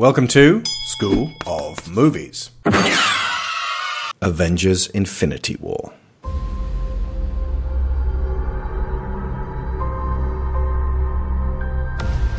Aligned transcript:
Welcome 0.00 0.28
to 0.28 0.62
School 0.84 1.30
of 1.46 1.86
Movies. 1.86 2.52
Avengers 4.22 4.86
Infinity 4.86 5.58
War. 5.60 5.92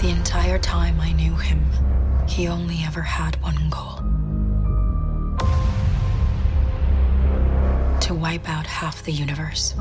The 0.02 0.10
entire 0.10 0.58
time 0.58 1.00
I 1.00 1.12
knew 1.12 1.36
him, 1.36 1.64
he 2.28 2.48
only 2.48 2.80
ever 2.84 3.04
had 3.04 3.40
one 3.44 3.70
goal 3.70 3.98
to 8.00 8.16
wipe 8.16 8.50
out 8.50 8.66
half 8.66 9.04
the 9.04 9.12
universe. 9.12 9.76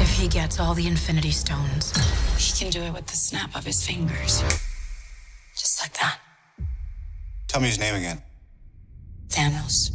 If 0.00 0.16
he 0.16 0.28
gets 0.28 0.58
all 0.58 0.72
the 0.72 0.86
Infinity 0.86 1.32
Stones, 1.32 1.92
he 2.38 2.64
can 2.64 2.70
do 2.70 2.80
it 2.80 2.94
with 2.94 3.08
the 3.08 3.16
snap 3.16 3.54
of 3.54 3.66
his 3.66 3.86
fingers. 3.86 4.42
Just 5.56 5.80
like 5.80 5.92
that. 5.94 6.18
Tell 7.46 7.60
me 7.60 7.68
his 7.68 7.78
name 7.78 7.94
again. 7.94 8.20
Thanos. 9.28 9.90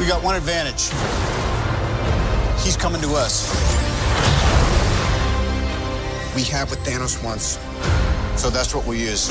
We 0.00 0.06
got 0.06 0.24
one 0.24 0.34
advantage. 0.34 0.88
He's 2.64 2.76
coming 2.76 3.02
to 3.02 3.08
us. 3.14 3.50
We 6.34 6.42
have 6.44 6.70
what 6.70 6.78
Thanos 6.80 7.22
wants. 7.22 7.58
So 8.40 8.48
that's 8.48 8.74
what 8.74 8.86
we'll 8.86 8.98
use. 8.98 9.30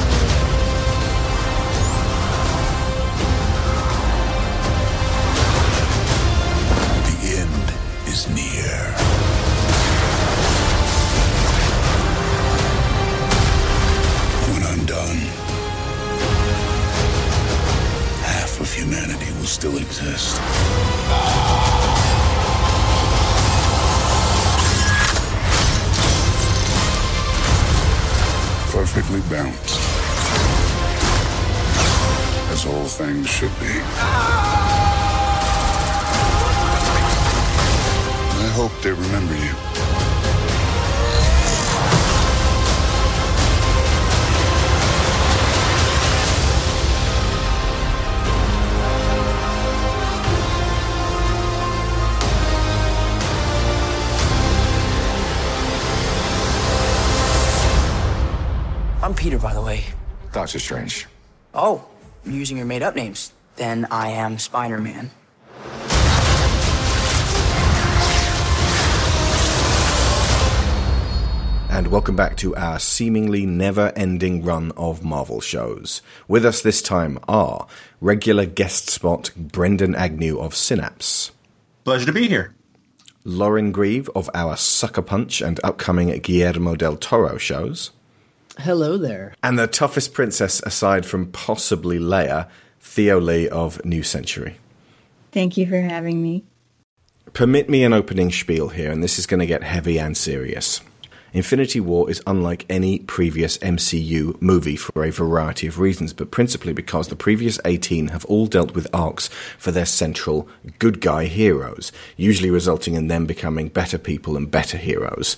Still 19.61 19.77
exist. 19.77 20.41
Perfectly 28.71 29.21
balanced. 29.29 29.77
As 32.49 32.65
all 32.65 32.85
things 32.85 33.29
should 33.29 33.51
be. 33.59 33.83
I 38.39 38.51
hope 38.55 38.71
they 38.81 38.93
remember 38.93 39.35
you. 39.35 39.70
Peter, 59.21 59.37
by 59.37 59.53
the 59.53 59.61
way. 59.61 59.83
Doctor 60.33 60.57
Strange. 60.57 61.05
Oh, 61.53 61.85
you're 62.25 62.33
using 62.33 62.57
your 62.57 62.65
made 62.65 62.81
up 62.81 62.95
names. 62.95 63.31
Then 63.55 63.85
I 63.91 64.07
am 64.07 64.39
Spider 64.39 64.79
Man. 64.79 65.11
And 71.69 71.89
welcome 71.89 72.15
back 72.15 72.35
to 72.37 72.55
our 72.55 72.79
seemingly 72.79 73.45
never 73.45 73.93
ending 73.95 74.43
run 74.43 74.71
of 74.75 75.03
Marvel 75.03 75.39
shows. 75.39 76.01
With 76.27 76.43
us 76.43 76.63
this 76.63 76.81
time 76.81 77.19
are 77.27 77.67
regular 78.01 78.47
guest 78.47 78.89
spot 78.89 79.29
Brendan 79.37 79.93
Agnew 79.93 80.39
of 80.39 80.55
Synapse, 80.55 81.31
Pleasure 81.83 82.07
to 82.07 82.11
be 82.11 82.27
here. 82.27 82.55
Lauren 83.23 83.71
Grieve 83.71 84.09
of 84.15 84.31
our 84.33 84.57
Sucker 84.57 85.03
Punch 85.03 85.41
and 85.41 85.59
upcoming 85.63 86.09
Guillermo 86.21 86.75
del 86.75 86.97
Toro 86.97 87.37
shows, 87.37 87.91
Hello 88.59 88.97
there. 88.97 89.33
and 89.41 89.57
the 89.57 89.67
toughest 89.67 90.13
princess 90.13 90.61
aside 90.65 91.05
from 91.05 91.31
possibly 91.31 91.99
Leia, 91.99 92.49
Theo 92.79 93.19
Lee 93.19 93.47
of 93.47 93.83
New 93.85 94.03
Century. 94.03 94.57
Thank 95.31 95.57
you 95.57 95.65
for 95.67 95.79
having 95.79 96.21
me. 96.21 96.43
Permit 97.33 97.69
me 97.69 97.83
an 97.83 97.93
opening 97.93 98.31
spiel 98.31 98.69
here, 98.69 98.91
and 98.91 99.01
this 99.01 99.17
is 99.17 99.25
going 99.25 99.39
to 99.39 99.45
get 99.45 99.63
heavy 99.63 99.97
and 99.97 100.17
serious. 100.17 100.81
Infinity 101.33 101.79
War 101.79 102.09
is 102.09 102.21
unlike 102.27 102.65
any 102.69 102.99
previous 102.99 103.57
MCU 103.59 104.41
movie 104.41 104.75
for 104.75 105.05
a 105.05 105.11
variety 105.11 105.65
of 105.65 105.79
reasons, 105.79 106.11
but 106.11 106.29
principally 106.29 106.73
because 106.73 107.07
the 107.07 107.15
previous 107.15 107.57
18 107.63 108.09
have 108.09 108.25
all 108.25 108.47
dealt 108.47 108.75
with 108.75 108.85
arcs 108.93 109.29
for 109.57 109.71
their 109.71 109.85
central 109.85 110.49
good 110.77 110.99
guy 110.99 111.25
heroes, 111.25 111.93
usually 112.17 112.49
resulting 112.49 112.95
in 112.95 113.07
them 113.07 113.25
becoming 113.25 113.69
better 113.69 113.97
people 113.97 114.35
and 114.35 114.51
better 114.51 114.77
heroes. 114.77 115.37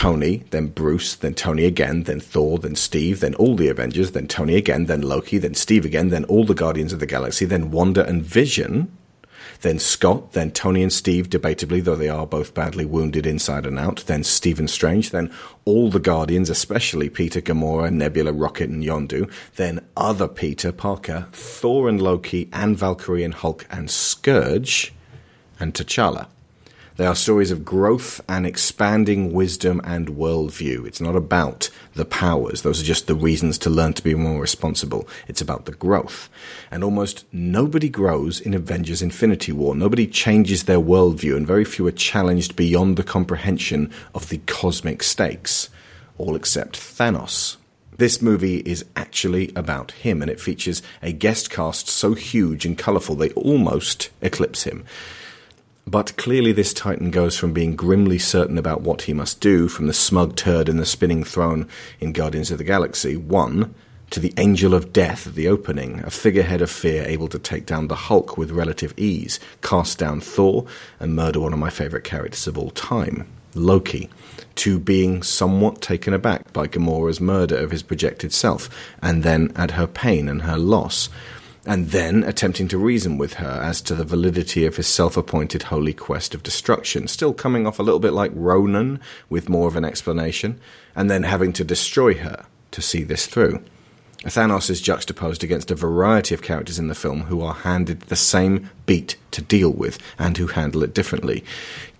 Tony, 0.00 0.44
then 0.48 0.68
Bruce, 0.68 1.14
then 1.14 1.34
Tony 1.34 1.66
again, 1.66 2.04
then 2.04 2.20
Thor, 2.20 2.58
then 2.58 2.74
Steve, 2.74 3.20
then 3.20 3.34
all 3.34 3.54
the 3.54 3.68
Avengers, 3.68 4.12
then 4.12 4.26
Tony 4.26 4.56
again, 4.56 4.86
then 4.86 5.02
Loki, 5.02 5.36
then 5.36 5.52
Steve 5.52 5.84
again, 5.84 6.08
then 6.08 6.24
all 6.24 6.46
the 6.46 6.54
Guardians 6.54 6.94
of 6.94 7.00
the 7.00 7.06
Galaxy, 7.06 7.44
then 7.44 7.70
Wanda 7.70 8.06
and 8.06 8.22
Vision, 8.22 8.90
then 9.60 9.78
Scott, 9.78 10.32
then 10.32 10.52
Tony 10.52 10.82
and 10.82 10.90
Steve, 10.90 11.28
debatably, 11.28 11.84
though 11.84 11.96
they 11.96 12.08
are 12.08 12.26
both 12.26 12.54
badly 12.54 12.86
wounded 12.86 13.26
inside 13.26 13.66
and 13.66 13.78
out, 13.78 14.02
then 14.06 14.24
Stephen 14.24 14.68
Strange, 14.68 15.10
then 15.10 15.30
all 15.66 15.90
the 15.90 16.00
Guardians, 16.00 16.48
especially 16.48 17.10
Peter, 17.10 17.42
Gamora, 17.42 17.92
Nebula, 17.92 18.32
Rocket, 18.32 18.70
and 18.70 18.82
Yondu, 18.82 19.30
then 19.56 19.84
other 19.98 20.28
Peter, 20.28 20.72
Parker, 20.72 21.28
Thor 21.32 21.90
and 21.90 22.00
Loki, 22.00 22.48
and 22.54 22.74
Valkyrie 22.74 23.22
and 23.22 23.34
Hulk 23.34 23.66
and 23.70 23.88
Skurge, 23.88 24.92
and 25.58 25.74
T'Challa. 25.74 26.28
They 27.00 27.06
are 27.06 27.14
stories 27.14 27.50
of 27.50 27.64
growth 27.64 28.20
and 28.28 28.44
expanding 28.44 29.32
wisdom 29.32 29.80
and 29.84 30.18
worldview. 30.18 30.86
It's 30.86 31.00
not 31.00 31.16
about 31.16 31.70
the 31.94 32.04
powers. 32.04 32.60
Those 32.60 32.82
are 32.82 32.84
just 32.84 33.06
the 33.06 33.14
reasons 33.14 33.56
to 33.60 33.70
learn 33.70 33.94
to 33.94 34.04
be 34.04 34.14
more 34.14 34.38
responsible. 34.38 35.08
It's 35.26 35.40
about 35.40 35.64
the 35.64 35.72
growth. 35.72 36.28
And 36.70 36.84
almost 36.84 37.24
nobody 37.32 37.88
grows 37.88 38.38
in 38.38 38.52
Avengers 38.52 39.00
Infinity 39.00 39.50
War. 39.50 39.74
Nobody 39.74 40.06
changes 40.06 40.64
their 40.64 40.78
worldview, 40.78 41.38
and 41.38 41.46
very 41.46 41.64
few 41.64 41.86
are 41.86 41.90
challenged 41.90 42.54
beyond 42.54 42.98
the 42.98 43.02
comprehension 43.02 43.90
of 44.14 44.28
the 44.28 44.42
cosmic 44.46 45.02
stakes. 45.02 45.70
All 46.18 46.36
except 46.36 46.78
Thanos. 46.78 47.56
This 47.96 48.20
movie 48.20 48.58
is 48.58 48.84
actually 48.94 49.52
about 49.56 49.92
him, 49.92 50.20
and 50.20 50.30
it 50.30 50.38
features 50.38 50.82
a 51.00 51.12
guest 51.12 51.48
cast 51.48 51.88
so 51.88 52.12
huge 52.12 52.66
and 52.66 52.76
colourful 52.76 53.14
they 53.14 53.30
almost 53.30 54.10
eclipse 54.20 54.64
him. 54.64 54.84
But 55.86 56.16
clearly, 56.16 56.52
this 56.52 56.72
Titan 56.72 57.10
goes 57.10 57.36
from 57.36 57.52
being 57.52 57.74
grimly 57.74 58.18
certain 58.18 58.58
about 58.58 58.82
what 58.82 59.02
he 59.02 59.12
must 59.12 59.40
do, 59.40 59.66
from 59.66 59.86
the 59.86 59.92
smug 59.92 60.36
turd 60.36 60.68
in 60.68 60.76
the 60.76 60.86
spinning 60.86 61.24
throne 61.24 61.68
in 62.00 62.12
Guardians 62.12 62.50
of 62.50 62.58
the 62.58 62.64
Galaxy 62.64 63.16
1, 63.16 63.74
to 64.10 64.20
the 64.20 64.34
Angel 64.36 64.74
of 64.74 64.92
Death 64.92 65.26
at 65.26 65.34
the 65.34 65.48
opening, 65.48 66.00
a 66.00 66.10
figurehead 66.10 66.60
of 66.60 66.70
fear 66.70 67.04
able 67.04 67.28
to 67.28 67.38
take 67.38 67.64
down 67.64 67.88
the 67.88 67.94
Hulk 67.94 68.36
with 68.36 68.50
relative 68.50 68.92
ease, 68.96 69.40
cast 69.62 69.98
down 69.98 70.20
Thor, 70.20 70.66
and 70.98 71.14
murder 71.14 71.40
one 71.40 71.52
of 71.52 71.58
my 71.58 71.70
favourite 71.70 72.04
characters 72.04 72.46
of 72.46 72.58
all 72.58 72.70
time, 72.70 73.26
Loki, 73.54 74.10
to 74.56 74.78
being 74.78 75.22
somewhat 75.22 75.80
taken 75.80 76.12
aback 76.12 76.52
by 76.52 76.66
Gamora's 76.66 77.20
murder 77.20 77.56
of 77.56 77.70
his 77.70 77.82
projected 77.82 78.32
self, 78.32 78.68
and 79.00 79.22
then 79.22 79.52
at 79.56 79.72
her 79.72 79.86
pain 79.86 80.28
and 80.28 80.42
her 80.42 80.58
loss 80.58 81.08
and 81.66 81.90
then 81.90 82.24
attempting 82.24 82.68
to 82.68 82.78
reason 82.78 83.18
with 83.18 83.34
her 83.34 83.60
as 83.62 83.80
to 83.82 83.94
the 83.94 84.04
validity 84.04 84.64
of 84.64 84.76
his 84.76 84.86
self 84.86 85.16
appointed 85.16 85.64
holy 85.64 85.92
quest 85.92 86.34
of 86.34 86.42
destruction, 86.42 87.06
still 87.06 87.34
coming 87.34 87.66
off 87.66 87.78
a 87.78 87.82
little 87.82 88.00
bit 88.00 88.12
like 88.12 88.32
Ronan 88.34 89.00
with 89.28 89.48
more 89.48 89.68
of 89.68 89.76
an 89.76 89.84
explanation, 89.84 90.58
and 90.96 91.10
then 91.10 91.24
having 91.24 91.52
to 91.54 91.64
destroy 91.64 92.14
her 92.14 92.46
to 92.70 92.82
see 92.82 93.02
this 93.02 93.26
through. 93.26 93.62
Thanos 94.24 94.68
is 94.68 94.82
juxtaposed 94.82 95.42
against 95.42 95.70
a 95.70 95.74
variety 95.74 96.34
of 96.34 96.42
characters 96.42 96.78
in 96.78 96.88
the 96.88 96.94
film 96.94 97.22
who 97.22 97.40
are 97.40 97.54
handed 97.54 98.02
the 98.02 98.16
same 98.16 98.68
beat 98.84 99.16
to 99.30 99.40
deal 99.40 99.70
with 99.70 99.98
and 100.18 100.36
who 100.36 100.48
handle 100.48 100.82
it 100.82 100.92
differently. 100.92 101.42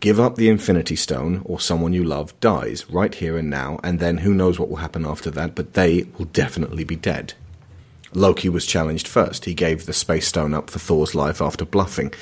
Give 0.00 0.20
up 0.20 0.36
the 0.36 0.50
Infinity 0.50 0.96
Stone, 0.96 1.40
or 1.46 1.58
someone 1.60 1.94
you 1.94 2.04
love 2.04 2.38
dies 2.40 2.88
right 2.90 3.14
here 3.14 3.38
and 3.38 3.48
now, 3.48 3.80
and 3.82 4.00
then 4.00 4.18
who 4.18 4.34
knows 4.34 4.58
what 4.58 4.68
will 4.68 4.76
happen 4.76 5.06
after 5.06 5.30
that, 5.30 5.54
but 5.54 5.72
they 5.72 6.06
will 6.18 6.26
definitely 6.26 6.84
be 6.84 6.96
dead. 6.96 7.32
Loki 8.12 8.48
was 8.48 8.66
challenged 8.66 9.06
first. 9.06 9.44
He 9.44 9.54
gave 9.54 9.86
the 9.86 9.92
Space 9.92 10.26
Stone 10.28 10.54
up 10.54 10.70
for 10.70 10.78
Thor's 10.78 11.14
life 11.14 11.40
after 11.40 11.64
bluffing. 11.64 12.12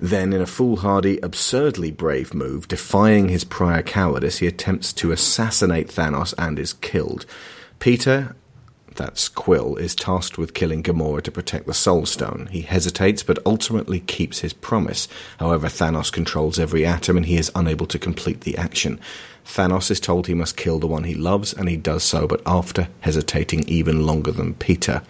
Then, 0.00 0.32
in 0.32 0.40
a 0.40 0.46
foolhardy, 0.46 1.18
absurdly 1.22 1.90
brave 1.90 2.34
move, 2.34 2.68
defying 2.68 3.28
his 3.28 3.44
prior 3.44 3.82
cowardice, 3.82 4.38
he 4.38 4.46
attempts 4.46 4.92
to 4.94 5.12
assassinate 5.12 5.88
Thanos 5.88 6.34
and 6.36 6.58
is 6.58 6.72
killed. 6.72 7.26
Peter, 7.78 8.34
that's 8.96 9.28
Quill, 9.28 9.76
is 9.76 9.94
tasked 9.94 10.38
with 10.38 10.54
killing 10.54 10.82
Gamora 10.82 11.22
to 11.22 11.32
protect 11.32 11.66
the 11.66 11.74
Soul 11.74 12.06
Stone. 12.06 12.48
He 12.50 12.62
hesitates, 12.62 13.22
but 13.22 13.38
ultimately 13.46 14.00
keeps 14.00 14.40
his 14.40 14.52
promise. 14.52 15.08
However, 15.38 15.68
Thanos 15.68 16.12
controls 16.12 16.58
every 16.58 16.84
atom 16.84 17.16
and 17.16 17.26
he 17.26 17.36
is 17.36 17.52
unable 17.54 17.86
to 17.86 17.98
complete 17.98 18.42
the 18.42 18.56
action. 18.56 19.00
Thanos 19.44 19.90
is 19.90 20.00
told 20.00 20.26
he 20.26 20.34
must 20.34 20.56
kill 20.56 20.78
the 20.78 20.86
one 20.86 21.04
he 21.04 21.14
loves, 21.14 21.52
and 21.52 21.68
he 21.68 21.76
does 21.76 22.02
so, 22.02 22.26
but 22.26 22.40
after 22.46 22.88
hesitating 23.00 23.68
even 23.68 24.06
longer 24.06 24.32
than 24.32 24.54
Peter. 24.54 25.02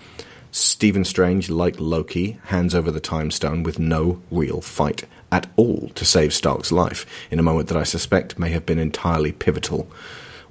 Stephen 0.56 1.04
Strange, 1.04 1.50
like 1.50 1.80
Loki, 1.80 2.38
hands 2.44 2.76
over 2.76 2.92
the 2.92 3.00
Time 3.00 3.32
Stone 3.32 3.64
with 3.64 3.80
no 3.80 4.22
real 4.30 4.60
fight 4.60 5.02
at 5.32 5.48
all 5.56 5.90
to 5.96 6.04
save 6.04 6.32
Stark's 6.32 6.70
life, 6.70 7.04
in 7.28 7.40
a 7.40 7.42
moment 7.42 7.66
that 7.66 7.76
I 7.76 7.82
suspect 7.82 8.38
may 8.38 8.50
have 8.50 8.64
been 8.64 8.78
entirely 8.78 9.32
pivotal. 9.32 9.90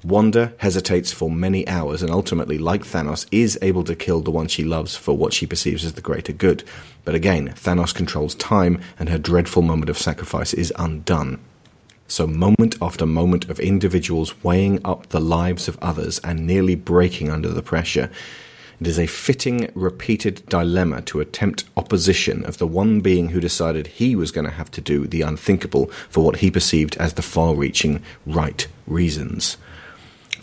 Wanda 0.04 0.52
hesitates 0.58 1.10
for 1.10 1.30
many 1.30 1.66
hours 1.66 2.02
and 2.02 2.10
ultimately, 2.10 2.58
like 2.58 2.82
Thanos, 2.82 3.26
is 3.32 3.58
able 3.62 3.82
to 3.84 3.96
kill 3.96 4.20
the 4.20 4.30
one 4.30 4.46
she 4.46 4.62
loves 4.62 4.94
for 4.94 5.16
what 5.16 5.32
she 5.32 5.46
perceives 5.46 5.86
as 5.86 5.94
the 5.94 6.02
greater 6.02 6.34
good. 6.34 6.64
But 7.06 7.14
again, 7.14 7.54
Thanos 7.56 7.94
controls 7.94 8.34
time 8.34 8.82
and 8.98 9.08
her 9.08 9.16
dreadful 9.16 9.62
moment 9.62 9.88
of 9.88 9.96
sacrifice 9.96 10.52
is 10.52 10.70
undone. 10.78 11.40
So, 12.08 12.26
moment 12.26 12.76
after 12.82 13.06
moment 13.06 13.48
of 13.48 13.58
individuals 13.58 14.44
weighing 14.44 14.84
up 14.84 15.08
the 15.08 15.20
lives 15.20 15.66
of 15.66 15.78
others 15.80 16.18
and 16.18 16.46
nearly 16.46 16.74
breaking 16.74 17.30
under 17.30 17.48
the 17.48 17.62
pressure, 17.62 18.10
it 18.80 18.86
is 18.86 18.98
a 18.98 19.06
fitting, 19.06 19.70
repeated 19.74 20.42
dilemma 20.48 21.02
to 21.02 21.20
attempt 21.20 21.64
opposition 21.76 22.44
of 22.44 22.58
the 22.58 22.66
one 22.66 23.00
being 23.00 23.30
who 23.30 23.40
decided 23.40 23.86
he 23.86 24.16
was 24.16 24.30
going 24.30 24.44
to 24.46 24.50
have 24.50 24.70
to 24.72 24.80
do 24.80 25.06
the 25.06 25.22
unthinkable 25.22 25.86
for 26.08 26.24
what 26.24 26.36
he 26.36 26.50
perceived 26.50 26.96
as 26.96 27.14
the 27.14 27.22
far 27.22 27.54
reaching 27.54 28.02
right 28.26 28.66
reasons. 28.86 29.56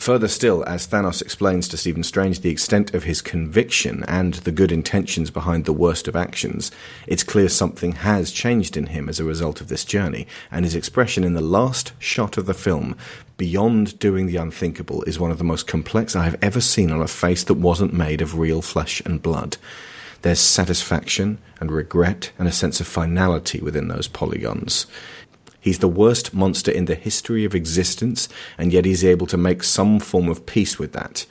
Further 0.01 0.27
still, 0.27 0.63
as 0.63 0.87
Thanos 0.87 1.21
explains 1.21 1.67
to 1.67 1.77
Stephen 1.77 2.01
Strange 2.01 2.39
the 2.39 2.49
extent 2.49 2.95
of 2.95 3.03
his 3.03 3.21
conviction 3.21 4.03
and 4.07 4.33
the 4.33 4.51
good 4.51 4.71
intentions 4.71 5.29
behind 5.29 5.65
the 5.65 5.73
worst 5.73 6.07
of 6.07 6.15
actions, 6.15 6.71
it's 7.05 7.21
clear 7.21 7.47
something 7.47 7.91
has 7.91 8.31
changed 8.31 8.75
in 8.75 8.87
him 8.87 9.07
as 9.07 9.19
a 9.19 9.23
result 9.23 9.61
of 9.61 9.67
this 9.67 9.85
journey, 9.85 10.25
and 10.49 10.65
his 10.65 10.73
expression 10.73 11.23
in 11.23 11.35
the 11.35 11.39
last 11.39 11.93
shot 11.99 12.35
of 12.39 12.47
the 12.47 12.55
film, 12.55 12.97
beyond 13.37 13.99
doing 13.99 14.25
the 14.25 14.37
unthinkable, 14.37 15.03
is 15.03 15.19
one 15.19 15.29
of 15.29 15.37
the 15.37 15.43
most 15.43 15.67
complex 15.67 16.15
I 16.15 16.23
have 16.23 16.39
ever 16.41 16.61
seen 16.61 16.89
on 16.89 17.03
a 17.03 17.07
face 17.07 17.43
that 17.43 17.53
wasn't 17.53 17.93
made 17.93 18.21
of 18.21 18.39
real 18.39 18.63
flesh 18.63 19.03
and 19.05 19.21
blood. 19.21 19.57
There's 20.23 20.39
satisfaction 20.39 21.37
and 21.59 21.71
regret 21.71 22.31
and 22.39 22.47
a 22.47 22.51
sense 22.51 22.79
of 22.79 22.87
finality 22.87 23.59
within 23.59 23.87
those 23.87 24.07
polygons. 24.07 24.87
He's 25.61 25.79
the 25.79 25.87
worst 25.87 26.33
monster 26.33 26.71
in 26.71 26.85
the 26.85 26.95
history 26.95 27.45
of 27.45 27.53
existence, 27.53 28.27
and 28.57 28.73
yet 28.73 28.83
he's 28.83 29.05
able 29.05 29.27
to 29.27 29.37
make 29.37 29.63
some 29.63 29.99
form 29.99 30.27
of 30.27 30.47
peace 30.47 30.79
with 30.79 30.91
that. 30.93 31.27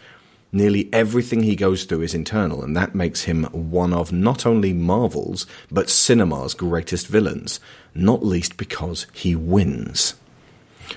Nearly 0.52 0.88
everything 0.92 1.42
he 1.42 1.56
goes 1.56 1.84
through 1.84 2.02
is 2.02 2.14
internal, 2.14 2.62
and 2.62 2.76
that 2.76 2.94
makes 2.94 3.24
him 3.24 3.44
one 3.52 3.92
of 3.92 4.12
not 4.12 4.46
only 4.46 4.72
Marvel's, 4.72 5.46
but 5.70 5.90
cinema's 5.90 6.54
greatest 6.54 7.08
villains, 7.08 7.58
not 7.92 8.24
least 8.24 8.56
because 8.56 9.06
he 9.12 9.34
wins. 9.34 10.14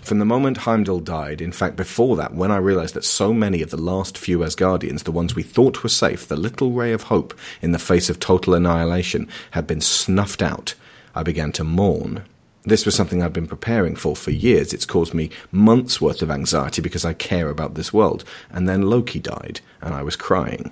From 0.01 0.19
the 0.19 0.25
moment 0.25 0.57
Heimdall 0.57 1.01
died, 1.01 1.39
in 1.39 1.51
fact, 1.51 1.75
before 1.75 2.15
that, 2.15 2.33
when 2.33 2.51
I 2.51 2.57
realized 2.57 2.95
that 2.95 3.05
so 3.05 3.31
many 3.33 3.61
of 3.61 3.69
the 3.69 3.77
last 3.77 4.17
few 4.17 4.39
Asgardians, 4.39 5.03
the 5.03 5.11
ones 5.11 5.35
we 5.35 5.43
thought 5.43 5.83
were 5.83 5.89
safe, 5.89 6.27
the 6.27 6.35
little 6.35 6.71
ray 6.71 6.91
of 6.91 7.03
hope 7.03 7.37
in 7.61 7.71
the 7.71 7.79
face 7.79 8.09
of 8.09 8.19
total 8.19 8.55
annihilation, 8.55 9.27
had 9.51 9.67
been 9.67 9.81
snuffed 9.81 10.41
out, 10.41 10.73
I 11.15 11.21
began 11.21 11.51
to 11.53 11.63
mourn. 11.63 12.23
This 12.65 12.85
was 12.85 12.95
something 12.95 13.21
I'd 13.21 13.33
been 13.33 13.47
preparing 13.47 13.95
for 13.95 14.15
for 14.15 14.31
years. 14.31 14.73
It's 14.73 14.85
caused 14.85 15.13
me 15.13 15.29
months 15.51 15.99
worth 15.99 16.21
of 16.21 16.31
anxiety 16.31 16.81
because 16.81 17.03
I 17.03 17.13
care 17.13 17.49
about 17.49 17.75
this 17.75 17.91
world. 17.91 18.23
And 18.49 18.69
then 18.69 18.83
Loki 18.83 19.19
died, 19.19 19.59
and 19.81 19.93
I 19.93 20.01
was 20.01 20.15
crying. 20.15 20.71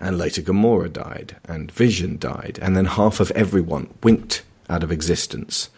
And 0.00 0.18
later 0.18 0.42
Gamora 0.42 0.92
died, 0.92 1.36
and 1.44 1.70
Vision 1.70 2.18
died, 2.18 2.58
and 2.60 2.76
then 2.76 2.86
half 2.86 3.20
of 3.20 3.30
everyone 3.32 3.92
winked 4.02 4.42
out 4.68 4.82
of 4.82 4.90
existence. 4.90 5.70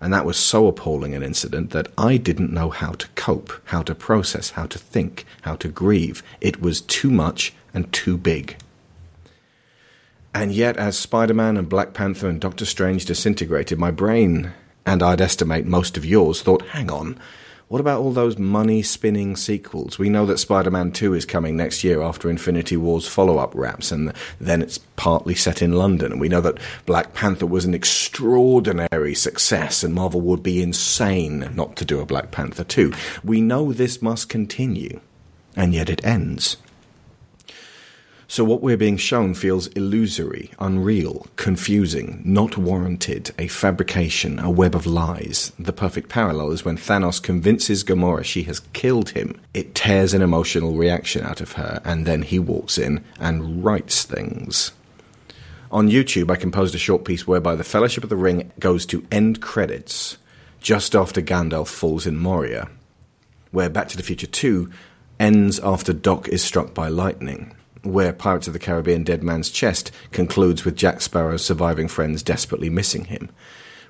And 0.00 0.12
that 0.12 0.26
was 0.26 0.36
so 0.36 0.66
appalling 0.66 1.14
an 1.14 1.22
incident 1.22 1.70
that 1.70 1.88
I 1.96 2.18
didn't 2.18 2.52
know 2.52 2.70
how 2.70 2.92
to 2.92 3.08
cope, 3.08 3.52
how 3.64 3.82
to 3.82 3.94
process, 3.94 4.50
how 4.50 4.66
to 4.66 4.78
think, 4.78 5.24
how 5.42 5.56
to 5.56 5.68
grieve. 5.68 6.22
It 6.40 6.60
was 6.60 6.82
too 6.82 7.10
much 7.10 7.52
and 7.74 7.92
too 7.92 8.16
big. 8.16 8.56
And 10.34 10.52
yet, 10.52 10.76
as 10.76 10.96
Spider 10.96 11.34
Man 11.34 11.56
and 11.56 11.68
Black 11.68 11.94
Panther 11.94 12.28
and 12.28 12.40
Doctor 12.40 12.64
Strange 12.64 13.06
disintegrated, 13.06 13.78
my 13.78 13.90
brain 13.90 14.52
and 14.88 15.02
I'd 15.02 15.20
estimate 15.20 15.66
most 15.66 15.98
of 15.98 16.06
yours 16.06 16.40
thought, 16.40 16.62
hang 16.68 16.90
on, 16.90 17.18
what 17.68 17.82
about 17.82 18.00
all 18.00 18.12
those 18.12 18.38
money 18.38 18.82
spinning 18.82 19.36
sequels? 19.36 19.98
We 19.98 20.08
know 20.08 20.24
that 20.24 20.38
Spider 20.38 20.70
Man 20.70 20.90
2 20.90 21.12
is 21.12 21.26
coming 21.26 21.54
next 21.54 21.84
year 21.84 22.00
after 22.00 22.30
Infinity 22.30 22.78
War's 22.78 23.06
follow 23.06 23.36
up 23.36 23.54
wraps, 23.54 23.92
and 23.92 24.14
then 24.40 24.62
it's 24.62 24.78
partly 24.96 25.34
set 25.34 25.60
in 25.60 25.72
London. 25.72 26.12
And 26.12 26.20
we 26.22 26.30
know 26.30 26.40
that 26.40 26.58
Black 26.86 27.12
Panther 27.12 27.44
was 27.44 27.66
an 27.66 27.74
extraordinary 27.74 29.14
success, 29.14 29.84
and 29.84 29.92
Marvel 29.92 30.22
would 30.22 30.42
be 30.42 30.62
insane 30.62 31.50
not 31.54 31.76
to 31.76 31.84
do 31.84 32.00
a 32.00 32.06
Black 32.06 32.30
Panther 32.30 32.64
2. 32.64 32.94
We 33.22 33.42
know 33.42 33.74
this 33.74 34.00
must 34.00 34.30
continue, 34.30 35.00
and 35.54 35.74
yet 35.74 35.90
it 35.90 36.02
ends. 36.06 36.56
So 38.30 38.44
what 38.44 38.60
we're 38.60 38.76
being 38.76 38.98
shown 38.98 39.32
feels 39.32 39.68
illusory, 39.68 40.50
unreal, 40.58 41.26
confusing, 41.36 42.20
not 42.26 42.58
warranted, 42.58 43.30
a 43.38 43.48
fabrication, 43.48 44.38
a 44.38 44.50
web 44.50 44.74
of 44.74 44.84
lies. 44.84 45.50
The 45.58 45.72
perfect 45.72 46.10
parallel 46.10 46.50
is 46.50 46.62
when 46.62 46.76
Thanos 46.76 47.22
convinces 47.22 47.82
Gamora 47.82 48.22
she 48.22 48.42
has 48.42 48.60
killed 48.74 49.10
him. 49.10 49.40
It 49.54 49.74
tears 49.74 50.12
an 50.12 50.20
emotional 50.20 50.74
reaction 50.74 51.24
out 51.24 51.40
of 51.40 51.52
her, 51.52 51.80
and 51.86 52.04
then 52.04 52.20
he 52.20 52.38
walks 52.38 52.76
in 52.76 53.02
and 53.18 53.64
rights 53.64 54.04
things. 54.04 54.72
On 55.72 55.88
YouTube, 55.88 56.30
I 56.30 56.36
composed 56.36 56.74
a 56.74 56.78
short 56.78 57.06
piece 57.06 57.26
whereby 57.26 57.56
the 57.56 57.64
Fellowship 57.64 58.04
of 58.04 58.10
the 58.10 58.16
Ring 58.16 58.52
goes 58.58 58.84
to 58.86 59.06
end 59.10 59.40
credits 59.40 60.18
just 60.60 60.94
after 60.94 61.22
Gandalf 61.22 61.68
falls 61.68 62.06
in 62.06 62.18
Moria, 62.18 62.68
where 63.52 63.70
Back 63.70 63.88
to 63.88 63.96
the 63.96 64.02
Future 64.02 64.26
2 64.26 64.70
ends 65.18 65.58
after 65.60 65.94
Doc 65.94 66.28
is 66.28 66.44
struck 66.44 66.74
by 66.74 66.88
lightning 66.88 67.54
where 67.92 68.12
Pirates 68.12 68.46
of 68.46 68.52
the 68.52 68.58
Caribbean 68.58 69.02
Dead 69.02 69.22
Man's 69.22 69.50
Chest 69.50 69.90
concludes 70.12 70.64
with 70.64 70.76
Jack 70.76 71.00
Sparrow's 71.00 71.44
surviving 71.44 71.88
friends 71.88 72.22
desperately 72.22 72.70
missing 72.70 73.06
him, 73.06 73.30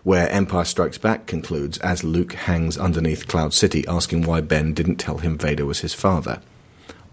where 0.05 0.31
Empire 0.31 0.65
Strikes 0.65 0.99
Back 0.99 1.26
concludes 1.26 1.78
as 1.78 2.05
Luke 2.05 2.33
hangs 2.33 2.78
underneath 2.78 3.28
Cloud 3.28 3.52
City 3.52 3.87
asking 3.87 4.23
why 4.23 4.40
Ben 4.40 4.73
didn't 4.73 4.97
tell 4.97 5.19
him 5.19 5.37
Vader 5.37 5.67
was 5.67 5.81
his 5.81 5.95
father. 5.95 6.40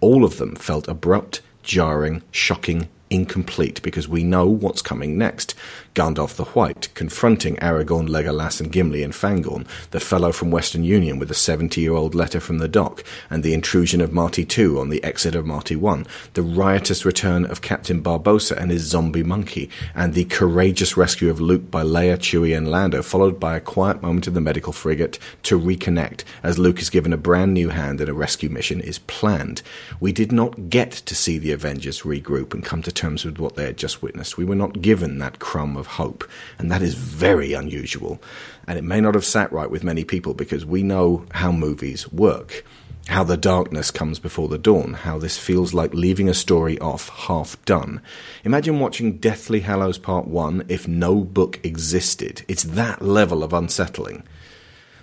All 0.01 0.23
of 0.23 0.37
them 0.37 0.55
felt 0.55 0.87
abrupt, 0.87 1.41
jarring, 1.63 2.21
shocking, 2.31 2.89
incomplete 3.09 3.81
because 3.81 4.07
we 4.07 4.23
know 4.23 4.47
what's 4.47 4.81
coming 4.81 5.17
next. 5.17 5.55
Gandalf 5.95 6.35
the 6.35 6.43
White 6.43 6.93
confronting 6.93 7.55
Aragorn, 7.55 8.09
Legolas, 8.09 8.59
and 8.59 8.69
Gimli 8.69 9.01
and 9.01 9.13
Fangorn, 9.13 9.65
the 9.91 10.01
fellow 10.01 10.33
from 10.33 10.51
Western 10.51 10.83
Union 10.83 11.19
with 11.19 11.31
a 11.31 11.33
70 11.33 11.79
year 11.79 11.93
old 11.93 12.13
letter 12.13 12.41
from 12.41 12.57
the 12.57 12.67
Doc, 12.67 13.01
and 13.29 13.43
the 13.43 13.53
intrusion 13.53 14.01
of 14.01 14.11
Marty 14.11 14.45
II 14.45 14.77
on 14.77 14.89
the 14.89 15.01
exit 15.05 15.35
of 15.35 15.45
Marty 15.45 15.75
I, 15.81 16.03
the 16.33 16.43
riotous 16.43 17.05
return 17.05 17.45
of 17.45 17.61
Captain 17.61 18.03
Barbossa 18.03 18.57
and 18.57 18.71
his 18.71 18.81
zombie 18.83 19.23
monkey, 19.23 19.69
and 19.95 20.13
the 20.13 20.25
courageous 20.25 20.97
rescue 20.97 21.29
of 21.29 21.39
Luke 21.39 21.71
by 21.71 21.81
Leia, 21.81 22.17
Chewie, 22.17 22.55
and 22.55 22.69
Lando, 22.69 23.01
followed 23.01 23.39
by 23.39 23.55
a 23.55 23.61
quiet 23.61 24.01
moment 24.01 24.27
in 24.27 24.33
the 24.33 24.41
medical 24.41 24.73
frigate 24.73 25.17
to 25.43 25.57
reconnect 25.57 26.25
as 26.43 26.59
Luke 26.59 26.81
is 26.81 26.89
given 26.89 27.13
a 27.13 27.17
brand 27.17 27.53
new 27.53 27.69
hand 27.69 28.01
and 28.01 28.09
a 28.09 28.13
rescue 28.13 28.49
mission 28.49 28.81
is 28.81 28.99
planned. 28.99 29.61
We 30.01 30.11
did 30.11 30.33
not 30.33 30.69
get 30.69 30.91
to 30.91 31.15
see 31.15 31.37
the 31.37 31.53
Avengers 31.53 32.01
regroup 32.01 32.53
and 32.53 32.65
come 32.65 32.81
to 32.81 32.91
terms 32.91 33.23
with 33.23 33.39
what 33.39 33.55
they 33.55 33.63
had 33.63 33.77
just 33.77 34.01
witnessed. 34.01 34.37
We 34.37 34.43
were 34.43 34.55
not 34.55 34.81
given 34.81 35.19
that 35.19 35.39
crumb 35.39 35.77
of 35.77 35.84
of 35.85 35.91
hope. 35.93 36.29
And 36.57 36.71
that 36.71 36.81
is 36.81 36.95
very 36.95 37.53
unusual. 37.53 38.21
And 38.67 38.77
it 38.77 38.83
may 38.83 38.99
not 38.99 39.13
have 39.13 39.25
sat 39.25 39.51
right 39.51 39.69
with 39.69 39.83
many 39.83 40.03
people 40.03 40.33
because 40.33 40.65
we 40.65 40.83
know 40.83 41.25
how 41.31 41.51
movies 41.51 42.11
work. 42.11 42.65
How 43.07 43.23
the 43.23 43.37
darkness 43.37 43.91
comes 43.91 44.17
before 44.17 44.47
the 44.47 44.57
dawn, 44.57 44.93
how 44.93 45.19
this 45.19 45.37
feels 45.37 45.75
like 45.75 45.93
leaving 45.93 46.27
a 46.27 46.33
story 46.33 46.79
off 46.79 47.09
half 47.09 47.63
done. 47.63 48.01
Imagine 48.43 48.79
watching 48.79 49.17
Deathly 49.17 49.59
Hallows 49.59 49.99
Part 49.99 50.27
1 50.27 50.65
if 50.69 50.87
no 50.87 51.23
book 51.23 51.59
existed. 51.63 52.43
It's 52.47 52.63
that 52.63 53.03
level 53.03 53.43
of 53.43 53.53
unsettling. 53.53 54.23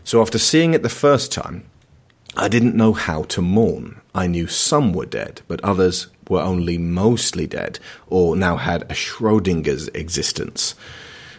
So 0.03 0.21
after 0.21 0.39
seeing 0.39 0.75
it 0.75 0.83
the 0.83 0.89
first 0.89 1.31
time, 1.31 1.65
I 2.37 2.49
didn't 2.49 2.75
know 2.75 2.93
how 2.93 3.23
to 3.25 3.41
mourn. 3.41 4.01
I 4.17 4.27
knew 4.27 4.49
some 4.49 4.93
were 4.93 5.07
dead, 5.07 5.43
but 5.47 5.62
others 5.62 6.09
were 6.33 6.43
only 6.43 6.79
mostly 6.79 7.47
dead, 7.47 7.79
or 8.09 8.35
now 8.35 8.57
had 8.57 8.83
a 8.83 8.95
Schrodinger's 8.95 9.89
existence. 9.89 10.75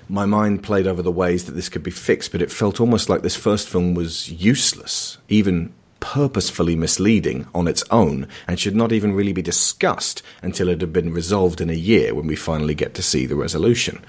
My 0.07 0.25
mind 0.25 0.63
played 0.63 0.87
over 0.87 1.01
the 1.01 1.11
ways 1.11 1.45
that 1.45 1.53
this 1.53 1.69
could 1.69 1.83
be 1.83 1.91
fixed, 1.91 2.31
but 2.31 2.41
it 2.41 2.51
felt 2.51 2.79
almost 2.79 3.09
like 3.09 3.21
this 3.21 3.35
first 3.35 3.67
film 3.67 3.95
was 3.95 4.29
useless, 4.29 5.17
even 5.27 5.73
purposefully 5.99 6.75
misleading 6.75 7.47
on 7.55 7.65
its 7.67 7.83
own 7.89 8.27
and 8.45 8.59
should 8.59 8.75
not 8.75 8.91
even 8.91 9.13
really 9.13 9.31
be 9.31 9.41
discussed 9.41 10.21
until 10.41 10.67
it 10.67 10.81
had 10.81 10.91
been 10.91 11.13
resolved 11.13 11.61
in 11.61 11.69
a 11.69 11.73
year 11.73 12.13
when 12.13 12.27
we 12.27 12.35
finally 12.35 12.75
get 12.75 12.93
to 12.93 13.01
see 13.01 13.25
the 13.25 13.37
resolution. 13.37 14.03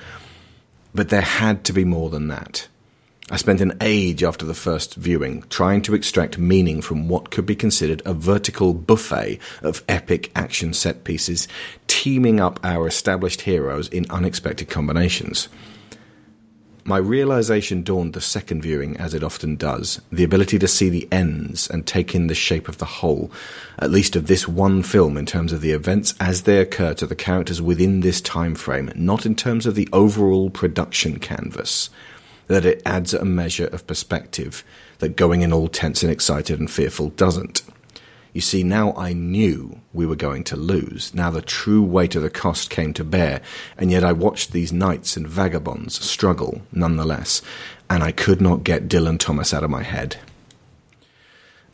But 0.92 1.08
there 1.08 1.20
had 1.20 1.62
to 1.64 1.72
be 1.72 1.84
more 1.84 2.10
than 2.10 2.26
that. 2.28 2.66
I 3.30 3.36
spent 3.36 3.62
an 3.62 3.78
age 3.80 4.22
after 4.22 4.44
the 4.44 4.52
first 4.52 4.96
viewing 4.96 5.44
trying 5.48 5.80
to 5.82 5.94
extract 5.94 6.36
meaning 6.36 6.82
from 6.82 7.08
what 7.08 7.30
could 7.30 7.46
be 7.46 7.56
considered 7.56 8.02
a 8.04 8.12
vertical 8.12 8.74
buffet 8.74 9.38
of 9.62 9.82
epic 9.88 10.30
action 10.36 10.74
set 10.74 11.04
pieces, 11.04 11.48
teaming 11.86 12.38
up 12.38 12.60
our 12.62 12.86
established 12.86 13.40
heroes 13.40 13.88
in 13.88 14.04
unexpected 14.10 14.68
combinations. 14.68 15.48
My 16.84 16.98
realization 16.98 17.82
dawned 17.82 18.12
the 18.12 18.20
second 18.20 18.60
viewing, 18.60 18.98
as 18.98 19.14
it 19.14 19.24
often 19.24 19.56
does, 19.56 20.02
the 20.12 20.22
ability 20.22 20.58
to 20.58 20.68
see 20.68 20.90
the 20.90 21.08
ends 21.10 21.66
and 21.70 21.86
take 21.86 22.14
in 22.14 22.26
the 22.26 22.34
shape 22.34 22.68
of 22.68 22.76
the 22.76 22.84
whole, 22.84 23.32
at 23.78 23.90
least 23.90 24.16
of 24.16 24.26
this 24.26 24.46
one 24.46 24.82
film 24.82 25.16
in 25.16 25.24
terms 25.24 25.50
of 25.50 25.62
the 25.62 25.72
events 25.72 26.12
as 26.20 26.42
they 26.42 26.58
occur 26.58 26.92
to 26.92 27.06
the 27.06 27.16
characters 27.16 27.62
within 27.62 28.00
this 28.00 28.20
time 28.20 28.54
frame, 28.54 28.92
not 28.94 29.24
in 29.24 29.34
terms 29.34 29.64
of 29.64 29.76
the 29.76 29.88
overall 29.94 30.50
production 30.50 31.18
canvas 31.18 31.88
that 32.46 32.64
it 32.64 32.82
adds 32.84 33.14
a 33.14 33.24
measure 33.24 33.66
of 33.66 33.86
perspective 33.86 34.64
that 34.98 35.16
going 35.16 35.42
in 35.42 35.52
all 35.52 35.68
tense 35.68 36.02
and 36.02 36.12
excited 36.12 36.58
and 36.58 36.70
fearful 36.70 37.10
doesn't. 37.10 37.62
You 38.34 38.40
see, 38.40 38.64
now 38.64 38.92
I 38.96 39.12
knew 39.12 39.80
we 39.92 40.06
were 40.06 40.16
going 40.16 40.42
to 40.44 40.56
lose. 40.56 41.14
Now 41.14 41.30
the 41.30 41.40
true 41.40 41.82
weight 41.82 42.16
of 42.16 42.22
the 42.22 42.30
cost 42.30 42.68
came 42.68 42.92
to 42.94 43.04
bear, 43.04 43.40
and 43.78 43.92
yet 43.92 44.02
I 44.02 44.10
watched 44.10 44.50
these 44.50 44.72
knights 44.72 45.16
and 45.16 45.26
vagabonds 45.26 46.04
struggle 46.04 46.62
nonetheless, 46.72 47.42
and 47.88 48.02
I 48.02 48.10
could 48.10 48.40
not 48.40 48.64
get 48.64 48.88
Dylan 48.88 49.20
Thomas 49.20 49.54
out 49.54 49.62
of 49.62 49.70
my 49.70 49.84
head. 49.84 50.16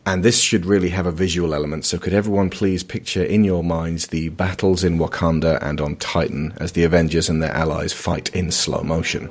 And 0.04 0.22
this 0.22 0.38
should 0.38 0.66
really 0.66 0.90
have 0.90 1.06
a 1.06 1.12
visual 1.12 1.54
element, 1.54 1.86
so 1.86 1.96
could 1.96 2.12
everyone 2.12 2.50
please 2.50 2.82
picture 2.82 3.24
in 3.24 3.42
your 3.42 3.64
minds 3.64 4.08
the 4.08 4.28
battles 4.28 4.84
in 4.84 4.98
Wakanda 4.98 5.58
and 5.62 5.80
on 5.80 5.96
Titan 5.96 6.52
as 6.58 6.72
the 6.72 6.84
Avengers 6.84 7.30
and 7.30 7.42
their 7.42 7.54
allies 7.54 7.94
fight 7.94 8.28
in 8.34 8.50
slow 8.50 8.82
motion? 8.82 9.30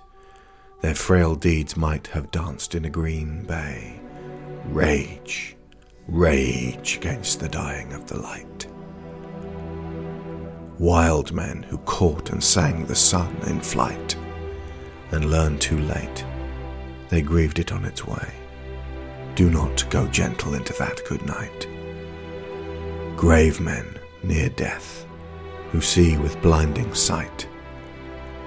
their 0.81 0.95
frail 0.95 1.35
deeds 1.35 1.77
might 1.77 2.07
have 2.07 2.31
danced 2.31 2.75
in 2.75 2.85
a 2.85 2.89
green 2.89 3.43
bay. 3.43 3.99
Rage, 4.65 5.55
rage 6.07 6.97
against 6.97 7.39
the 7.39 7.49
dying 7.49 7.93
of 7.93 8.07
the 8.07 8.19
light. 8.19 8.67
Wild 10.79 11.31
men 11.31 11.61
who 11.63 11.77
caught 11.79 12.31
and 12.31 12.43
sang 12.43 12.85
the 12.85 12.95
sun 12.95 13.35
in 13.45 13.61
flight, 13.61 14.15
and 15.11 15.29
learned 15.29 15.61
too 15.61 15.79
late, 15.79 16.25
they 17.09 17.21
grieved 17.21 17.59
it 17.59 17.71
on 17.71 17.85
its 17.85 18.07
way. 18.07 18.33
Do 19.35 19.49
not 19.49 19.87
go 19.89 20.07
gentle 20.07 20.55
into 20.55 20.73
that 20.73 21.01
good 21.07 21.23
night. 21.25 21.67
Grave 23.15 23.59
men 23.61 23.85
near 24.23 24.49
death, 24.49 25.05
who 25.71 25.81
see 25.81 26.17
with 26.17 26.41
blinding 26.41 26.93
sight, 26.95 27.47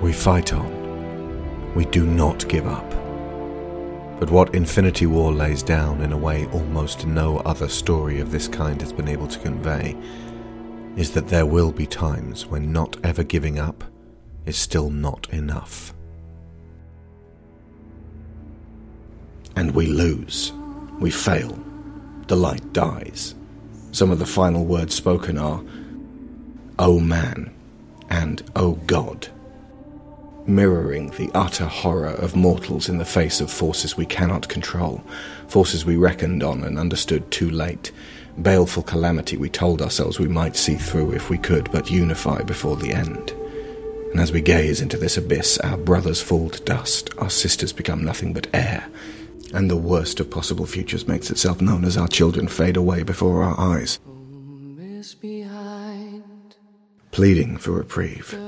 We 0.00 0.12
fight 0.12 0.52
on. 0.52 1.74
We 1.74 1.84
do 1.86 2.06
not 2.06 2.48
give 2.48 2.68
up. 2.68 2.88
But 4.20 4.30
what 4.30 4.54
Infinity 4.54 5.06
War 5.06 5.32
lays 5.32 5.60
down 5.64 6.02
in 6.02 6.12
a 6.12 6.16
way 6.16 6.46
almost 6.52 7.04
no 7.04 7.38
other 7.38 7.68
story 7.68 8.20
of 8.20 8.30
this 8.30 8.46
kind 8.46 8.80
has 8.80 8.92
been 8.92 9.08
able 9.08 9.26
to 9.26 9.40
convey 9.40 9.96
is 10.94 11.10
that 11.12 11.26
there 11.26 11.46
will 11.46 11.72
be 11.72 11.84
times 11.84 12.46
when 12.46 12.70
not 12.70 12.96
ever 13.02 13.24
giving 13.24 13.58
up 13.58 13.82
is 14.46 14.56
still 14.56 14.88
not 14.88 15.28
enough. 15.32 15.92
And 19.56 19.72
we 19.72 19.86
lose. 19.86 20.52
We 21.00 21.10
fail. 21.10 21.58
The 22.28 22.36
light 22.36 22.72
dies. 22.72 23.34
Some 23.90 24.12
of 24.12 24.20
the 24.20 24.26
final 24.26 24.64
words 24.64 24.94
spoken 24.94 25.38
are, 25.38 25.60
Oh 26.78 27.00
man, 27.00 27.52
and 28.10 28.48
Oh 28.54 28.74
God 28.86 29.28
mirroring 30.48 31.10
the 31.10 31.30
utter 31.34 31.66
horror 31.66 32.08
of 32.08 32.34
mortals 32.34 32.88
in 32.88 32.98
the 32.98 33.04
face 33.04 33.40
of 33.40 33.50
forces 33.50 33.96
we 33.96 34.06
cannot 34.06 34.48
control, 34.48 35.02
forces 35.46 35.84
we 35.84 35.96
reckoned 35.96 36.42
on 36.42 36.64
and 36.64 36.78
understood 36.78 37.30
too 37.30 37.50
late, 37.50 37.92
baleful 38.42 38.82
calamity 38.82 39.36
we 39.36 39.50
told 39.50 39.82
ourselves 39.82 40.18
we 40.18 40.28
might 40.28 40.56
see 40.56 40.74
through 40.74 41.12
if 41.12 41.28
we 41.28 41.38
could 41.38 41.70
but 41.70 41.90
unify 41.90 42.42
before 42.42 42.76
the 42.76 42.92
end. 42.92 43.30
And 44.12 44.20
as 44.20 44.32
we 44.32 44.40
gaze 44.40 44.80
into 44.80 44.96
this 44.96 45.18
abyss, 45.18 45.58
our 45.58 45.76
brothers 45.76 46.22
fall 46.22 46.48
to 46.48 46.62
dust, 46.62 47.10
our 47.18 47.30
sisters 47.30 47.72
become 47.72 48.02
nothing 48.02 48.32
but 48.32 48.48
air, 48.54 48.88
and 49.52 49.70
the 49.70 49.76
worst 49.76 50.18
of 50.18 50.30
possible 50.30 50.66
futures 50.66 51.06
makes 51.06 51.30
itself 51.30 51.60
known 51.60 51.84
as 51.84 51.96
our 51.96 52.08
children 52.08 52.48
fade 52.48 52.76
away 52.76 53.02
before 53.02 53.42
our 53.42 53.58
eyes. 53.58 53.98
Pleading 57.10 57.56
for 57.56 57.72
reprieve. 57.72 58.47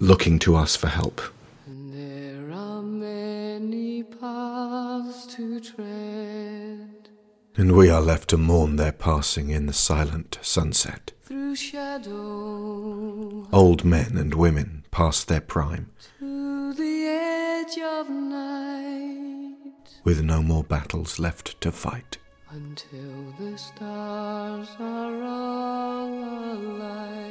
Looking 0.00 0.38
to 0.40 0.56
us 0.56 0.74
for 0.74 0.88
help. 0.88 1.20
There 1.66 2.50
are 2.52 2.82
many 2.82 4.02
paths 4.02 5.26
to 5.36 5.60
tread. 5.60 7.08
And 7.56 7.72
we 7.76 7.90
are 7.90 8.00
left 8.00 8.30
to 8.30 8.38
mourn 8.38 8.76
their 8.76 8.92
passing 8.92 9.50
in 9.50 9.66
the 9.66 9.74
silent 9.74 10.38
sunset. 10.40 11.12
Through 11.24 11.54
shadow. 11.56 13.46
Old 13.52 13.84
men 13.84 14.16
and 14.16 14.34
women 14.34 14.84
past 14.90 15.28
their 15.28 15.42
prime. 15.42 15.90
To 16.18 16.72
the 16.72 17.04
edge 17.06 17.78
of 17.78 18.08
night. 18.08 19.54
With 20.02 20.22
no 20.22 20.42
more 20.42 20.64
battles 20.64 21.18
left 21.18 21.60
to 21.60 21.70
fight. 21.70 22.16
Until 22.48 23.34
the 23.38 23.58
stars 23.58 24.68
are 24.80 25.22
all 25.22 26.08
alight. 26.08 27.29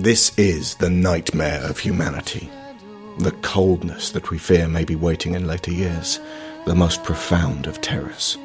This 0.00 0.32
is 0.38 0.76
the 0.76 0.88
nightmare 0.88 1.60
of 1.62 1.78
humanity. 1.78 2.50
The 3.18 3.32
coldness 3.42 4.08
that 4.12 4.30
we 4.30 4.38
fear 4.38 4.66
may 4.66 4.82
be 4.82 4.96
waiting 4.96 5.34
in 5.34 5.46
later 5.46 5.72
years, 5.72 6.18
the 6.64 6.74
most 6.74 7.04
profound 7.04 7.66
of 7.66 7.82
terrors. 7.82 8.38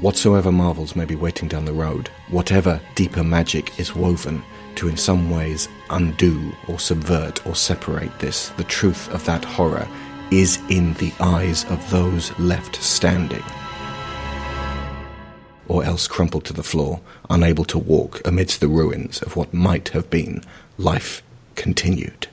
Whatsoever 0.00 0.50
marvels 0.50 0.96
may 0.96 1.04
be 1.04 1.14
waiting 1.14 1.46
down 1.46 1.64
the 1.64 1.72
road, 1.72 2.08
whatever 2.28 2.80
deeper 2.96 3.22
magic 3.22 3.78
is 3.78 3.94
woven 3.94 4.42
to 4.74 4.88
in 4.88 4.96
some 4.96 5.30
ways 5.30 5.68
undo 5.90 6.52
or 6.66 6.80
subvert 6.80 7.46
or 7.46 7.54
separate 7.54 8.18
this, 8.18 8.48
the 8.56 8.64
truth 8.64 9.08
of 9.14 9.24
that 9.26 9.44
horror 9.44 9.86
is 10.32 10.58
in 10.70 10.92
the 10.94 11.12
eyes 11.20 11.66
of 11.66 11.88
those 11.88 12.36
left 12.40 12.82
standing 12.82 13.44
or 15.68 15.84
else 15.84 16.08
crumpled 16.08 16.44
to 16.46 16.52
the 16.52 16.62
floor, 16.62 17.00
unable 17.30 17.64
to 17.66 17.78
walk 17.78 18.20
amidst 18.26 18.60
the 18.60 18.68
ruins 18.68 19.22
of 19.22 19.36
what 19.36 19.54
might 19.54 19.90
have 19.90 20.10
been 20.10 20.42
life 20.78 21.22
continued. 21.54 22.26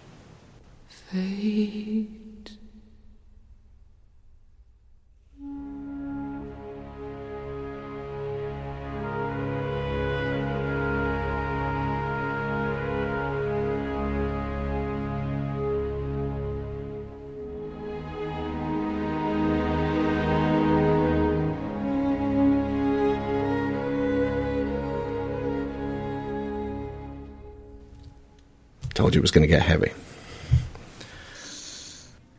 Told 29.05 29.13
you 29.13 29.19
it 29.19 29.21
was 29.21 29.29
going 29.29 29.43
to 29.43 29.47
get 29.47 29.61
heavy. 29.61 29.91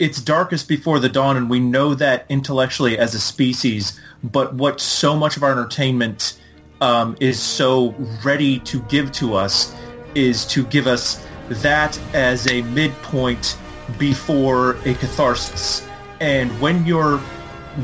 it's 0.00 0.20
darkest 0.20 0.66
before 0.66 0.98
the 0.98 1.08
dawn, 1.08 1.36
and 1.36 1.48
we 1.48 1.60
know 1.60 1.94
that 1.94 2.26
intellectually 2.28 2.98
as 2.98 3.14
a 3.14 3.20
species. 3.20 4.00
But 4.24 4.52
what 4.52 4.80
so 4.80 5.14
much 5.16 5.36
of 5.36 5.44
our 5.44 5.52
entertainment 5.52 6.40
um, 6.80 7.16
is 7.20 7.38
so 7.38 7.94
ready 8.24 8.58
to 8.58 8.80
give 8.88 9.12
to 9.12 9.36
us 9.36 9.76
is 10.16 10.44
to 10.46 10.64
give 10.64 10.88
us 10.88 11.24
that 11.50 12.00
as 12.14 12.50
a 12.50 12.62
midpoint 12.62 13.56
before 13.96 14.72
a 14.84 14.94
catharsis. 14.94 15.86
And 16.18 16.50
when 16.60 16.84
you're 16.84 17.18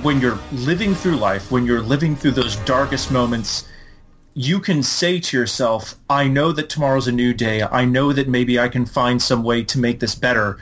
when 0.02 0.20
you're 0.20 0.40
living 0.50 0.92
through 0.96 1.18
life, 1.18 1.52
when 1.52 1.64
you're 1.66 1.82
living 1.82 2.16
through 2.16 2.32
those 2.32 2.56
darkest 2.56 3.12
moments, 3.12 3.68
you 4.34 4.60
can 4.60 4.82
say 4.82 5.20
to 5.20 5.36
yourself, 5.36 5.96
I 6.08 6.26
know 6.26 6.52
that 6.52 6.68
tomorrow's 6.70 7.08
a 7.08 7.12
new 7.12 7.34
day. 7.34 7.62
I 7.62 7.84
know 7.84 8.12
that 8.12 8.28
maybe 8.28 8.58
I 8.58 8.68
can 8.68 8.86
find 8.86 9.20
some 9.20 9.42
way 9.42 9.62
to 9.64 9.78
make 9.78 10.00
this 10.00 10.14
better. 10.14 10.58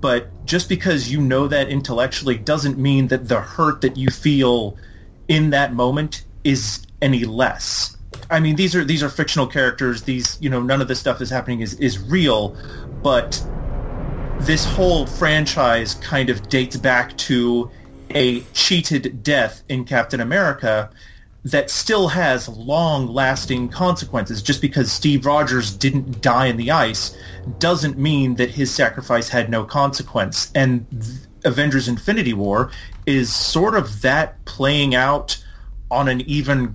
But 0.00 0.46
just 0.46 0.68
because 0.68 1.10
you 1.10 1.20
know 1.20 1.48
that 1.48 1.68
intellectually 1.68 2.38
doesn't 2.38 2.78
mean 2.78 3.08
that 3.08 3.28
the 3.28 3.40
hurt 3.40 3.80
that 3.80 3.96
you 3.96 4.08
feel 4.10 4.76
in 5.26 5.50
that 5.50 5.74
moment 5.74 6.24
is 6.44 6.86
any 7.02 7.24
less. 7.24 7.96
I 8.30 8.40
mean, 8.40 8.56
these 8.56 8.74
are 8.76 8.84
these 8.84 9.02
are 9.02 9.08
fictional 9.08 9.46
characters. 9.46 10.02
These, 10.02 10.38
you 10.40 10.48
know, 10.48 10.62
none 10.62 10.80
of 10.80 10.88
this 10.88 11.00
stuff 11.00 11.20
is 11.20 11.30
happening 11.30 11.60
is 11.60 11.74
is 11.74 11.98
real, 11.98 12.56
but 13.02 13.44
this 14.40 14.64
whole 14.64 15.06
franchise 15.06 15.94
kind 15.96 16.30
of 16.30 16.48
dates 16.48 16.76
back 16.76 17.16
to 17.18 17.70
a 18.10 18.40
cheated 18.52 19.22
death 19.22 19.62
in 19.68 19.84
Captain 19.84 20.20
America 20.20 20.90
that 21.44 21.70
still 21.70 22.08
has 22.08 22.48
long-lasting 22.48 23.68
consequences. 23.68 24.42
Just 24.42 24.60
because 24.60 24.90
Steve 24.90 25.24
Rogers 25.24 25.74
didn't 25.74 26.20
die 26.20 26.46
in 26.46 26.56
the 26.56 26.70
ice 26.70 27.16
doesn't 27.58 27.96
mean 27.96 28.34
that 28.34 28.50
his 28.50 28.74
sacrifice 28.74 29.28
had 29.28 29.48
no 29.48 29.64
consequence. 29.64 30.50
And 30.54 30.86
Avengers 31.44 31.88
Infinity 31.88 32.34
War 32.34 32.70
is 33.06 33.34
sort 33.34 33.74
of 33.74 34.02
that 34.02 34.44
playing 34.44 34.94
out 34.94 35.42
on 35.90 36.08
an 36.08 36.20
even 36.22 36.74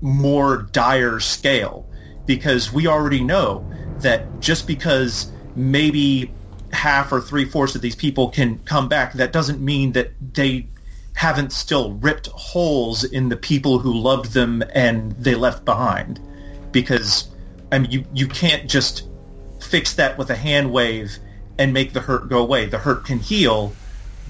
more 0.00 0.68
dire 0.72 1.20
scale 1.20 1.86
because 2.26 2.72
we 2.72 2.86
already 2.86 3.20
know 3.20 3.68
that 3.98 4.40
just 4.40 4.66
because 4.66 5.30
maybe 5.56 6.32
half 6.72 7.12
or 7.12 7.20
three-fourths 7.20 7.74
of 7.74 7.82
these 7.82 7.94
people 7.94 8.28
can 8.28 8.58
come 8.60 8.88
back, 8.88 9.12
that 9.14 9.32
doesn't 9.32 9.60
mean 9.60 9.92
that 9.92 10.12
they 10.34 10.66
haven't 11.14 11.52
still 11.52 11.94
ripped 11.94 12.26
holes 12.28 13.04
in 13.04 13.28
the 13.28 13.36
people 13.36 13.78
who 13.78 13.92
loved 13.92 14.32
them 14.32 14.62
and 14.74 15.12
they 15.12 15.34
left 15.34 15.64
behind. 15.64 16.20
Because 16.72 17.28
I 17.72 17.78
mean, 17.78 17.90
you 17.90 18.04
you 18.12 18.28
can't 18.28 18.68
just 18.68 19.08
fix 19.60 19.94
that 19.94 20.18
with 20.18 20.30
a 20.30 20.36
hand 20.36 20.72
wave 20.72 21.18
and 21.58 21.72
make 21.72 21.92
the 21.92 22.00
hurt 22.00 22.28
go 22.28 22.38
away. 22.38 22.66
The 22.66 22.78
hurt 22.78 23.04
can 23.04 23.18
heal, 23.18 23.72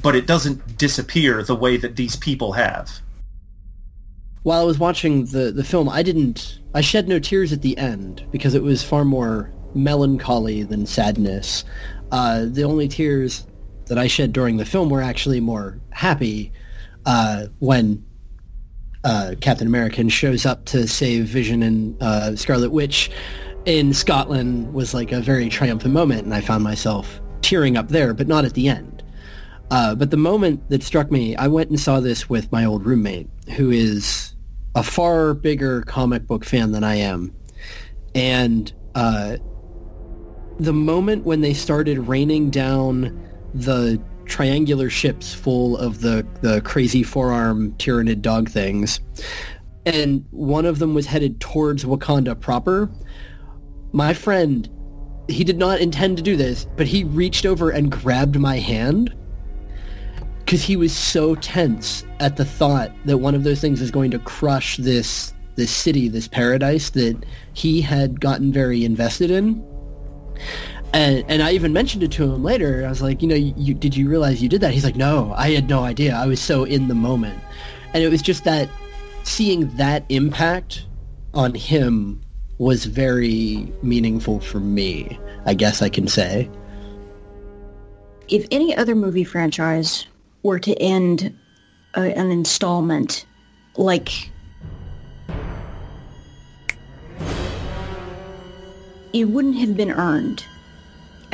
but 0.02 0.14
it 0.14 0.26
doesn't 0.26 0.78
disappear 0.78 1.42
the 1.42 1.56
way 1.56 1.76
that 1.78 1.96
these 1.96 2.16
people 2.16 2.52
have. 2.52 2.90
While 4.42 4.60
I 4.60 4.64
was 4.64 4.78
watching 4.78 5.24
the, 5.26 5.50
the 5.50 5.64
film, 5.64 5.88
I 5.88 6.02
didn't 6.02 6.60
I 6.74 6.80
shed 6.80 7.08
no 7.08 7.18
tears 7.18 7.52
at 7.52 7.62
the 7.62 7.76
end 7.78 8.24
because 8.30 8.54
it 8.54 8.62
was 8.62 8.82
far 8.82 9.04
more 9.04 9.50
melancholy 9.74 10.62
than 10.62 10.86
sadness. 10.86 11.64
Uh, 12.12 12.44
the 12.46 12.62
only 12.62 12.88
tears 12.88 13.46
that 13.86 13.98
I 13.98 14.06
shed 14.06 14.32
during 14.32 14.58
the 14.58 14.64
film 14.64 14.90
were 14.90 15.02
actually 15.02 15.40
more 15.40 15.80
happy 15.90 16.52
uh, 17.06 17.46
when 17.58 18.04
uh, 19.04 19.34
Captain 19.40 19.66
American 19.66 20.08
shows 20.08 20.46
up 20.46 20.64
to 20.66 20.88
save 20.88 21.26
Vision 21.26 21.62
and 21.62 22.02
uh, 22.02 22.36
Scarlet 22.36 22.70
Witch 22.70 23.10
in 23.66 23.92
Scotland 23.92 24.72
was 24.74 24.94
like 24.94 25.12
a 25.12 25.20
very 25.20 25.48
triumphant 25.48 25.92
moment, 25.92 26.24
and 26.24 26.34
I 26.34 26.40
found 26.40 26.64
myself 26.64 27.20
tearing 27.42 27.76
up 27.76 27.88
there, 27.88 28.14
but 28.14 28.26
not 28.28 28.44
at 28.44 28.54
the 28.54 28.68
end. 28.68 29.02
Uh, 29.70 29.94
but 29.94 30.10
the 30.10 30.16
moment 30.16 30.68
that 30.70 30.82
struck 30.82 31.10
me, 31.10 31.34
I 31.36 31.48
went 31.48 31.70
and 31.70 31.80
saw 31.80 32.00
this 32.00 32.28
with 32.28 32.50
my 32.52 32.64
old 32.64 32.84
roommate, 32.84 33.28
who 33.56 33.70
is 33.70 34.34
a 34.74 34.82
far 34.82 35.34
bigger 35.34 35.82
comic 35.82 36.26
book 36.26 36.44
fan 36.44 36.72
than 36.72 36.84
I 36.84 36.96
am, 36.96 37.34
and 38.14 38.72
uh, 38.94 39.38
the 40.58 40.72
moment 40.72 41.24
when 41.24 41.40
they 41.40 41.54
started 41.54 41.98
raining 41.98 42.50
down 42.50 43.28
the 43.54 44.00
triangular 44.26 44.90
ships 44.90 45.34
full 45.34 45.76
of 45.76 46.00
the, 46.00 46.26
the 46.40 46.60
crazy 46.62 47.02
four-arm 47.02 47.72
tyranid 47.72 48.22
dog 48.22 48.48
things. 48.48 49.00
And 49.86 50.24
one 50.30 50.64
of 50.64 50.78
them 50.78 50.94
was 50.94 51.06
headed 51.06 51.40
towards 51.40 51.84
Wakanda 51.84 52.38
proper. 52.38 52.90
My 53.92 54.14
friend, 54.14 54.68
he 55.28 55.44
did 55.44 55.58
not 55.58 55.80
intend 55.80 56.16
to 56.16 56.22
do 56.22 56.36
this, 56.36 56.66
but 56.76 56.86
he 56.86 57.04
reached 57.04 57.46
over 57.46 57.70
and 57.70 57.90
grabbed 57.90 58.38
my 58.38 58.58
hand 58.58 59.14
because 60.44 60.62
he 60.62 60.76
was 60.76 60.94
so 60.94 61.34
tense 61.36 62.04
at 62.20 62.36
the 62.36 62.44
thought 62.44 62.92
that 63.06 63.18
one 63.18 63.34
of 63.34 63.44
those 63.44 63.60
things 63.60 63.80
is 63.80 63.90
going 63.90 64.10
to 64.10 64.18
crush 64.18 64.76
this 64.76 65.32
this 65.56 65.70
city, 65.70 66.08
this 66.08 66.26
paradise 66.26 66.90
that 66.90 67.24
he 67.52 67.80
had 67.80 68.20
gotten 68.20 68.52
very 68.52 68.84
invested 68.84 69.30
in. 69.30 69.64
And, 70.94 71.24
and 71.28 71.42
I 71.42 71.50
even 71.50 71.72
mentioned 71.72 72.04
it 72.04 72.12
to 72.12 72.22
him 72.22 72.44
later. 72.44 72.84
I 72.86 72.88
was 72.88 73.02
like, 73.02 73.20
you 73.20 73.26
know, 73.26 73.34
you, 73.34 73.74
did 73.74 73.96
you 73.96 74.08
realize 74.08 74.40
you 74.40 74.48
did 74.48 74.60
that? 74.60 74.72
He's 74.72 74.84
like, 74.84 74.94
no, 74.94 75.34
I 75.36 75.50
had 75.50 75.68
no 75.68 75.80
idea. 75.80 76.14
I 76.14 76.24
was 76.24 76.40
so 76.40 76.62
in 76.62 76.86
the 76.86 76.94
moment. 76.94 77.42
And 77.92 78.04
it 78.04 78.10
was 78.10 78.22
just 78.22 78.44
that 78.44 78.68
seeing 79.24 79.68
that 79.76 80.04
impact 80.08 80.86
on 81.34 81.52
him 81.52 82.20
was 82.58 82.84
very 82.84 83.72
meaningful 83.82 84.38
for 84.38 84.60
me, 84.60 85.18
I 85.46 85.54
guess 85.54 85.82
I 85.82 85.88
can 85.88 86.06
say. 86.06 86.48
If 88.28 88.46
any 88.52 88.76
other 88.76 88.94
movie 88.94 89.24
franchise 89.24 90.06
were 90.44 90.60
to 90.60 90.80
end 90.80 91.36
uh, 91.96 92.02
an 92.02 92.30
installment 92.30 93.26
like 93.76 94.30
it 99.12 99.24
wouldn't 99.24 99.56
have 99.56 99.76
been 99.76 99.90
earned 99.90 100.44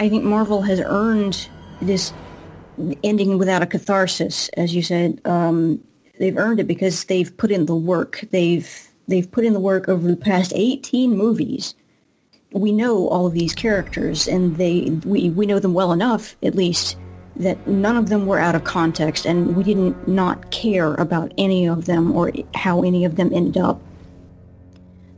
I 0.01 0.09
think 0.09 0.25
Marvel 0.25 0.63
has 0.63 0.81
earned 0.81 1.47
this 1.83 2.15
ending 3.05 3.37
without 3.37 3.63
a 3.63 3.67
catharsis, 3.67 4.49
as 4.57 4.75
you 4.75 4.83
said. 4.83 5.21
Um, 5.27 5.79
they've 6.19 6.39
earned 6.39 6.59
it 6.59 6.67
because 6.67 7.05
they've 7.05 7.37
put 7.37 7.51
in 7.51 7.67
the 7.67 7.77
work. 7.77 8.25
They've 8.31 8.67
they've 9.09 9.31
put 9.31 9.45
in 9.45 9.53
the 9.53 9.61
work 9.61 9.91
over 9.91 10.09
the 10.09 10.17
past 10.17 10.55
18 10.57 11.15
movies. 11.15 11.75
We 12.53 12.73
know 12.73 13.09
all 13.09 13.27
of 13.27 13.35
these 13.35 13.55
characters, 13.55 14.27
and 14.27 14.57
they 14.57 14.89
we, 15.05 15.29
we 15.29 15.45
know 15.45 15.59
them 15.59 15.75
well 15.75 15.93
enough, 15.93 16.35
at 16.43 16.55
least, 16.55 16.97
that 17.37 17.67
none 17.67 17.99
of 17.99 18.09
them 18.09 18.25
were 18.25 18.39
out 18.39 18.55
of 18.55 18.65
context, 18.65 19.27
and 19.27 19.55
we 19.55 19.63
didn't 19.63 20.09
not 20.09 20.51
care 20.51 20.95
about 20.95 21.35
any 21.37 21.67
of 21.67 21.85
them 21.85 22.17
or 22.17 22.33
how 22.55 22.83
any 22.83 23.05
of 23.05 23.17
them 23.17 23.35
ended 23.35 23.59
up. 23.59 23.83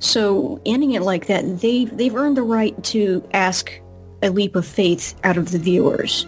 So 0.01 0.61
ending 0.67 0.91
it 0.91 1.03
like 1.03 1.27
that, 1.27 1.61
they 1.61 1.85
they've 1.85 2.17
earned 2.17 2.37
the 2.37 2.43
right 2.43 2.83
to 2.85 3.23
ask 3.33 3.81
a 4.23 4.31
leap 4.31 4.57
of 4.57 4.67
faith 4.67 5.15
out 5.25 5.37
of 5.37 5.51
the 5.51 5.59
viewers. 5.59 6.27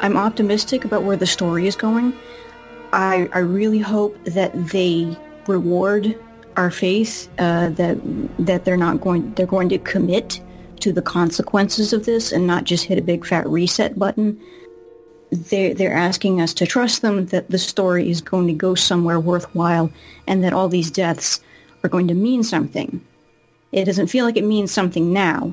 I'm 0.00 0.16
optimistic 0.16 0.84
about 0.84 1.04
where 1.04 1.16
the 1.16 1.26
story 1.26 1.66
is 1.66 1.76
going. 1.76 2.12
I, 2.92 3.28
I 3.32 3.38
really 3.38 3.78
hope 3.78 4.22
that 4.24 4.52
they 4.68 5.16
reward 5.46 6.18
our 6.56 6.70
faith, 6.70 7.28
uh, 7.38 7.70
that 7.70 7.98
that 8.38 8.64
they're 8.64 8.76
not 8.76 9.00
going 9.00 9.32
they're 9.34 9.46
going 9.46 9.68
to 9.70 9.78
commit 9.78 10.40
to 10.80 10.92
the 10.92 11.02
consequences 11.02 11.92
of 11.92 12.04
this 12.04 12.32
and 12.32 12.46
not 12.46 12.64
just 12.64 12.84
hit 12.84 12.98
a 12.98 13.02
big 13.02 13.26
fat 13.26 13.46
reset 13.48 13.98
button. 13.98 14.40
They're, 15.30 15.74
they're 15.74 15.94
asking 15.94 16.40
us 16.40 16.54
to 16.54 16.66
trust 16.66 17.02
them 17.02 17.26
that 17.26 17.50
the 17.50 17.58
story 17.58 18.08
is 18.10 18.20
going 18.20 18.46
to 18.46 18.52
go 18.52 18.74
somewhere 18.74 19.18
worthwhile 19.18 19.90
and 20.26 20.44
that 20.44 20.52
all 20.52 20.68
these 20.68 20.90
deaths 20.90 21.40
are 21.82 21.88
going 21.88 22.08
to 22.08 22.14
mean 22.14 22.42
something. 22.42 23.04
It 23.72 23.86
doesn't 23.86 24.06
feel 24.06 24.24
like 24.24 24.36
it 24.36 24.44
means 24.44 24.70
something 24.70 25.12
now, 25.12 25.52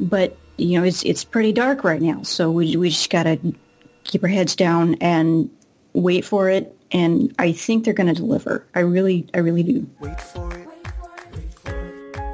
but 0.00 0.36
you 0.56 0.78
know, 0.78 0.84
it's 0.84 1.02
it's 1.04 1.24
pretty 1.24 1.52
dark 1.52 1.84
right 1.84 2.00
now. 2.00 2.22
So 2.22 2.50
we 2.50 2.76
we 2.76 2.90
just 2.90 3.10
gotta 3.10 3.38
keep 4.04 4.22
our 4.22 4.28
heads 4.28 4.56
down 4.56 4.94
and 5.00 5.50
wait 5.92 6.24
for 6.24 6.48
it. 6.48 6.72
And 6.92 7.34
I 7.38 7.52
think 7.52 7.84
they're 7.84 7.94
going 7.94 8.06
to 8.06 8.14
deliver. 8.14 8.64
I 8.74 8.80
really, 8.80 9.26
I 9.34 9.38
really 9.38 9.62
do. 9.62 9.88
Wait 10.00 10.20
for 10.20 10.52
it. 10.54 10.68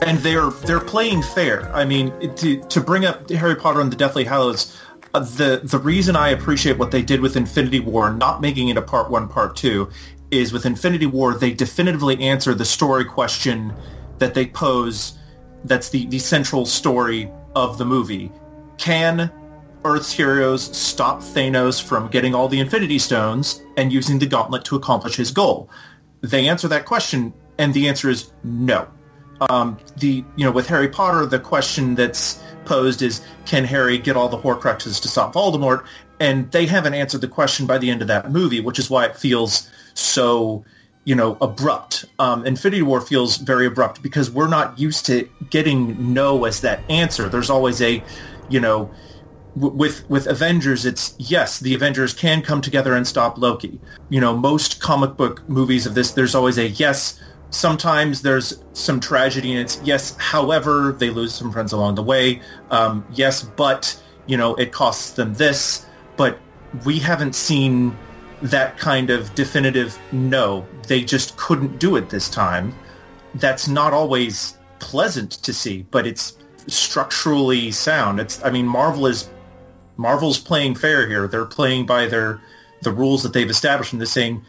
And 0.05 0.19
they're 0.19 0.51
they're 0.51 0.81
playing 0.81 1.23
fair. 1.23 1.73
I 1.75 1.85
mean, 1.85 2.13
to 2.37 2.61
to 2.61 2.81
bring 2.81 3.05
up 3.05 3.31
Harry 3.31 3.55
Potter 3.55 3.81
and 3.81 3.91
the 3.91 3.97
Deathly 3.97 4.25
Hallows, 4.25 4.77
uh, 5.15 5.21
the 5.21 5.61
the 5.63 5.79
reason 5.79 6.17
I 6.17 6.31
appreciate 6.31 6.77
what 6.77 6.91
they 6.91 7.03
did 7.03 7.21
with 7.21 7.37
Infinity 7.37 7.79
War, 7.79 8.13
not 8.13 8.41
making 8.41 8.69
it 8.69 8.77
a 8.77 8.83
part 8.83 9.11
one, 9.11 9.29
part 9.29 9.55
two, 9.55 9.89
is 10.33 10.53
with 10.53 10.67
Infinity 10.67 11.07
War 11.07 11.35
they 11.35 11.53
definitively 11.53 12.21
answer 12.21 12.53
the 12.53 12.65
story 12.65 13.05
question 13.05 13.73
that 14.19 14.35
they 14.35 14.47
pose. 14.47 15.17
That's 15.65 15.91
the 15.91 16.07
the 16.07 16.19
central 16.19 16.67
story 16.67 17.31
of 17.55 17.79
the 17.79 17.85
movie. 17.85 18.31
Can 18.79 19.31
Earth's 19.85 20.13
heroes 20.13 20.77
stop 20.77 21.21
Thanos 21.21 21.83
from 21.83 22.09
getting 22.09 22.35
all 22.35 22.49
the 22.49 22.61
Infinity 22.61 22.99
Stones 22.99 23.63
and 23.77 23.93
using 23.93 24.19
the 24.19 24.27
gauntlet 24.27 24.65
to 24.67 24.77
accomplish 24.77 25.17
his 25.17 25.31
goal? 25.31 25.69
They 26.21 26.49
answer 26.49 26.69
that 26.69 26.85
question, 26.85 27.33
and 27.59 27.75
the 27.75 27.89
answer 27.89 28.09
is 28.09 28.33
no. 28.45 28.89
Um, 29.51 29.79
the 29.97 30.25
you 30.37 30.45
know 30.45 30.53
with 30.53 30.69
Harry 30.69 30.89
Potter, 30.89 31.27
the 31.27 31.41
question 31.41 31.97
that's 31.97 32.41
posed 32.65 33.03
is, 33.03 33.23
can 33.45 33.65
Harry 33.65 33.99
get 33.99 34.17
all 34.17 34.29
the 34.29 34.39
Horcruxes 34.39 35.01
to 35.03 35.09
stop 35.09 35.35
Voldemort? 35.35 35.85
And 36.21 36.51
they 36.53 36.67
haven't 36.67 36.95
answered 36.95 37.21
the 37.21 37.29
question 37.29 37.67
by 37.67 37.79
the 37.79 37.91
end 37.91 38.03
of 38.03 38.09
that 38.09 38.31
movie, 38.31 38.61
which 38.61 38.79
is 38.79 38.89
why 38.89 39.07
it 39.07 39.17
feels 39.17 39.69
so, 39.95 40.65
you 41.05 41.15
know, 41.15 41.37
abrupt. 41.41 42.05
Um, 42.19 42.47
Infinity 42.47 42.83
War 42.83 43.01
feels 43.01 43.37
very 43.39 43.67
abrupt 43.67 44.03
because 44.03 44.31
we're 44.31 44.49
not 44.49 44.79
used 44.79 45.05
to 45.07 45.29
getting 45.51 46.13
no 46.15 46.45
as 46.45 46.61
that 46.61 46.81
answer. 46.89 47.29
There's 47.29 47.51
always 47.51 47.83
a, 47.83 48.03
you 48.49 48.61
know, 48.61 48.91
w- 49.57 49.75
with 49.75 50.09
with 50.09 50.27
Avengers, 50.27 50.85
it's 50.87 51.15
yes, 51.19 51.59
the 51.59 51.75
Avengers 51.75 52.15
can 52.15 52.43
come 52.43 52.61
together 52.61 52.95
and 52.95 53.07
stop 53.07 53.39
Loki. 53.39 53.81
You 54.11 54.21
know, 54.21 54.37
most 54.37 54.81
comic 54.81 55.17
book 55.17 55.49
movies 55.49 55.87
of 55.87 55.95
this, 55.95 56.13
there's 56.13 56.35
always 56.35 56.59
a 56.59 56.69
yes. 56.69 57.21
Sometimes 57.51 58.23
there's 58.23 58.63
some 58.73 58.99
tragedy, 58.99 59.53
and 59.53 59.61
it's 59.61 59.81
yes. 59.85 60.17
However, 60.19 60.93
they 60.93 61.11
lose 61.11 61.35
some 61.35 61.53
friends 61.53 61.73
along 61.73 61.97
the 61.97 62.03
way. 62.03 62.41
Um, 62.71 63.05
yes, 63.13 63.43
but 63.43 64.01
you 64.27 64.37
know, 64.37 64.55
it 64.55 64.73
costs 64.73 65.13
them 65.13 65.35
this. 65.35 65.85
But 66.17 66.39
we 66.85 66.99
haven't 66.99 67.35
seen 67.35 67.97
that 68.43 68.77
kind 68.77 69.11
of 69.11 69.35
definitive 69.35 69.99
no. 70.13 70.67
They 70.87 71.03
just 71.03 71.37
couldn't 71.37 71.79
do 71.79 71.97
it 71.97 72.11
this 72.11 72.29
time. 72.29 72.75
That's 73.37 73.69
not 73.69 73.93
always 73.93 74.59
pleasant 74.79 75.31
to 75.43 75.53
see, 75.53 75.87
but 75.91 76.07
it's 76.07 76.37
structurally 76.67 77.71
sound. 77.71 78.21
It's 78.21 78.45
I 78.45 78.51
mean 78.51 78.67
Marvel 78.67 79.07
is 79.07 79.31
Marvel's 79.97 80.39
playing 80.39 80.75
fair 80.75 81.09
here. 81.09 81.29
They're 81.29 81.45
playing 81.45 81.87
by 81.87 82.07
their 82.07 82.41
the 82.83 82.93
rules 82.93 83.23
that 83.23 83.33
they've 83.33 83.49
established 83.49 83.93
and 83.93 84.01
they're 84.01 84.07
saying 84.07 84.45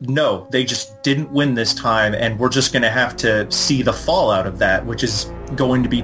no, 0.00 0.46
they 0.50 0.64
just 0.64 1.02
didn't 1.02 1.30
win 1.30 1.54
this 1.54 1.72
time 1.72 2.14
and 2.14 2.38
we're 2.38 2.48
just 2.48 2.72
going 2.72 2.82
to 2.82 2.90
have 2.90 3.16
to 3.16 3.50
see 3.50 3.82
the 3.82 3.92
fallout 3.92 4.46
of 4.46 4.58
that, 4.58 4.84
which 4.84 5.02
is 5.02 5.32
going 5.56 5.82
to 5.82 5.88
be 5.88 6.02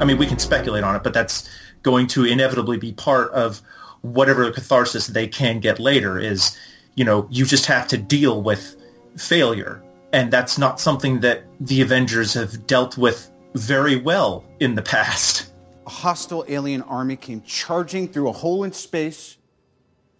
I 0.00 0.04
mean, 0.04 0.18
we 0.18 0.26
can 0.26 0.38
speculate 0.38 0.82
on 0.82 0.96
it, 0.96 1.02
but 1.02 1.12
that's 1.12 1.48
going 1.82 2.06
to 2.08 2.24
inevitably 2.24 2.78
be 2.78 2.92
part 2.92 3.30
of 3.32 3.60
whatever 4.02 4.50
catharsis 4.50 5.08
they 5.08 5.26
can 5.26 5.60
get 5.60 5.78
later 5.78 6.18
is, 6.18 6.56
you 6.94 7.04
know, 7.04 7.26
you 7.30 7.44
just 7.44 7.66
have 7.66 7.86
to 7.88 7.98
deal 7.98 8.42
with 8.42 8.76
failure. 9.16 9.82
And 10.12 10.32
that's 10.32 10.58
not 10.58 10.80
something 10.80 11.20
that 11.20 11.44
the 11.60 11.80
Avengers 11.80 12.34
have 12.34 12.66
dealt 12.66 12.98
with 12.98 13.30
very 13.54 13.96
well 13.96 14.44
in 14.60 14.74
the 14.74 14.82
past. 14.82 15.52
A 15.86 15.90
hostile 15.90 16.44
alien 16.48 16.82
army 16.82 17.16
came 17.16 17.42
charging 17.42 18.08
through 18.08 18.28
a 18.28 18.32
hole 18.32 18.64
in 18.64 18.72
space. 18.72 19.36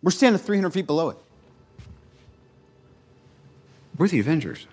We're 0.02 0.10
standing 0.10 0.40
300 0.40 0.70
feet 0.70 0.86
below 0.86 1.10
it. 1.10 1.18
We're 3.98 4.08
the 4.08 4.20
Avengers. 4.20 4.66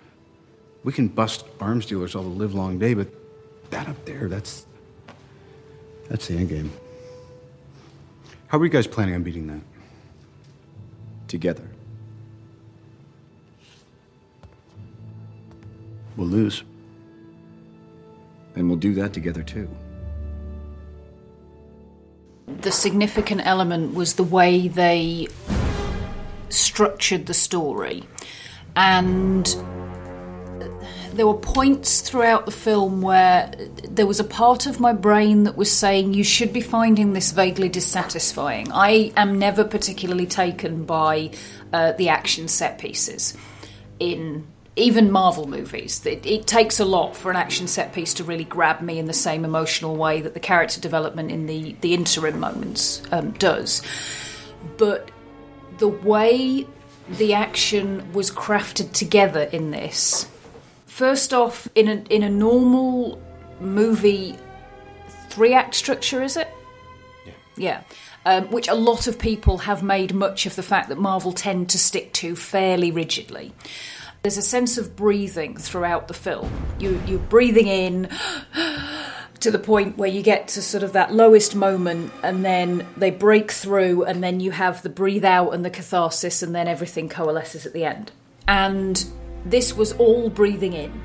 We 0.84 0.92
can 0.92 1.08
bust 1.08 1.44
arms 1.60 1.84
dealers 1.84 2.14
all 2.14 2.22
the 2.22 2.28
live 2.28 2.54
long 2.54 2.78
day, 2.78 2.94
but 2.94 3.08
that 3.70 3.88
up 3.88 4.02
there, 4.06 4.28
that's 4.28 4.64
that's 6.08 6.28
the 6.28 6.36
end 6.36 6.48
game. 6.48 6.72
How 8.48 8.58
are 8.58 8.64
you 8.64 8.70
guys 8.70 8.86
planning 8.86 9.14
on 9.14 9.22
beating 9.22 9.46
that? 9.48 9.60
Together. 11.28 11.68
We'll 16.16 16.28
lose. 16.28 16.64
And 18.56 18.68
we'll 18.68 18.78
do 18.78 18.94
that 18.94 19.12
together 19.12 19.42
too. 19.42 19.68
The 22.62 22.72
significant 22.72 23.42
element 23.46 23.94
was 23.94 24.14
the 24.14 24.24
way 24.24 24.66
they 24.66 25.28
structured 26.48 27.26
the 27.26 27.34
story. 27.34 28.02
And 28.74 29.46
there 31.18 31.26
were 31.26 31.34
points 31.34 32.00
throughout 32.00 32.46
the 32.46 32.52
film 32.52 33.02
where 33.02 33.50
there 33.82 34.06
was 34.06 34.20
a 34.20 34.24
part 34.24 34.66
of 34.66 34.78
my 34.78 34.92
brain 34.92 35.42
that 35.44 35.56
was 35.56 35.70
saying 35.70 36.14
you 36.14 36.22
should 36.22 36.52
be 36.52 36.60
finding 36.60 37.12
this 37.12 37.32
vaguely 37.32 37.68
dissatisfying. 37.68 38.70
I 38.72 39.12
am 39.16 39.36
never 39.36 39.64
particularly 39.64 40.26
taken 40.26 40.84
by 40.84 41.32
uh, 41.72 41.92
the 41.92 42.08
action 42.08 42.46
set 42.46 42.78
pieces 42.78 43.36
in 43.98 44.46
even 44.76 45.10
Marvel 45.10 45.48
movies. 45.48 46.06
It, 46.06 46.24
it, 46.24 46.46
takes 46.46 46.78
a 46.78 46.84
lot 46.84 47.16
for 47.16 47.32
an 47.32 47.36
action 47.36 47.66
set 47.66 47.92
piece 47.92 48.14
to 48.14 48.24
really 48.24 48.44
grab 48.44 48.80
me 48.80 49.00
in 49.00 49.06
the 49.06 49.12
same 49.12 49.44
emotional 49.44 49.96
way 49.96 50.20
that 50.20 50.34
the 50.34 50.40
character 50.40 50.80
development 50.80 51.32
in 51.32 51.46
the, 51.46 51.74
the 51.80 51.94
interim 51.94 52.38
moments 52.38 53.02
um, 53.10 53.32
does. 53.32 53.82
But 54.76 55.10
the 55.78 55.88
way 55.88 56.64
the 57.08 57.34
action 57.34 58.12
was 58.12 58.30
crafted 58.30 58.92
together 58.92 59.48
in 59.50 59.72
this 59.72 60.28
first 60.98 61.32
off, 61.32 61.68
in 61.76 61.86
a 61.86 62.02
in 62.10 62.24
a 62.24 62.28
normal 62.28 63.22
movie 63.60 64.36
three 65.30 65.54
act 65.54 65.76
structure, 65.76 66.22
is 66.22 66.36
it? 66.36 66.48
Yeah. 67.24 67.32
Yeah. 67.56 67.82
Um, 68.26 68.50
which 68.50 68.66
a 68.66 68.74
lot 68.74 69.06
of 69.06 69.18
people 69.18 69.58
have 69.58 69.82
made 69.82 70.12
much 70.12 70.44
of 70.44 70.56
the 70.56 70.62
fact 70.62 70.88
that 70.88 70.98
Marvel 70.98 71.32
tend 71.32 71.70
to 71.70 71.78
stick 71.78 72.12
to 72.14 72.34
fairly 72.34 72.90
rigidly. 72.90 73.54
There's 74.22 74.36
a 74.36 74.42
sense 74.42 74.76
of 74.76 74.96
breathing 74.96 75.56
throughout 75.56 76.08
the 76.08 76.14
film. 76.14 76.50
You, 76.80 77.00
you're 77.06 77.20
breathing 77.20 77.68
in 77.68 78.10
to 79.40 79.50
the 79.52 79.58
point 79.60 79.96
where 79.96 80.10
you 80.10 80.22
get 80.22 80.48
to 80.48 80.62
sort 80.62 80.82
of 80.82 80.94
that 80.94 81.14
lowest 81.14 81.54
moment, 81.54 82.12
and 82.24 82.44
then 82.44 82.84
they 82.96 83.12
break 83.12 83.52
through, 83.52 84.02
and 84.02 84.20
then 84.20 84.40
you 84.40 84.50
have 84.50 84.82
the 84.82 84.90
breathe 84.90 85.24
out 85.24 85.54
and 85.54 85.64
the 85.64 85.70
catharsis, 85.70 86.42
and 86.42 86.52
then 86.52 86.66
everything 86.66 87.08
coalesces 87.08 87.64
at 87.66 87.72
the 87.72 87.84
end. 87.84 88.10
And 88.48 89.06
this 89.44 89.74
was 89.74 89.92
all 89.92 90.28
breathing 90.30 90.72
in. 90.72 91.00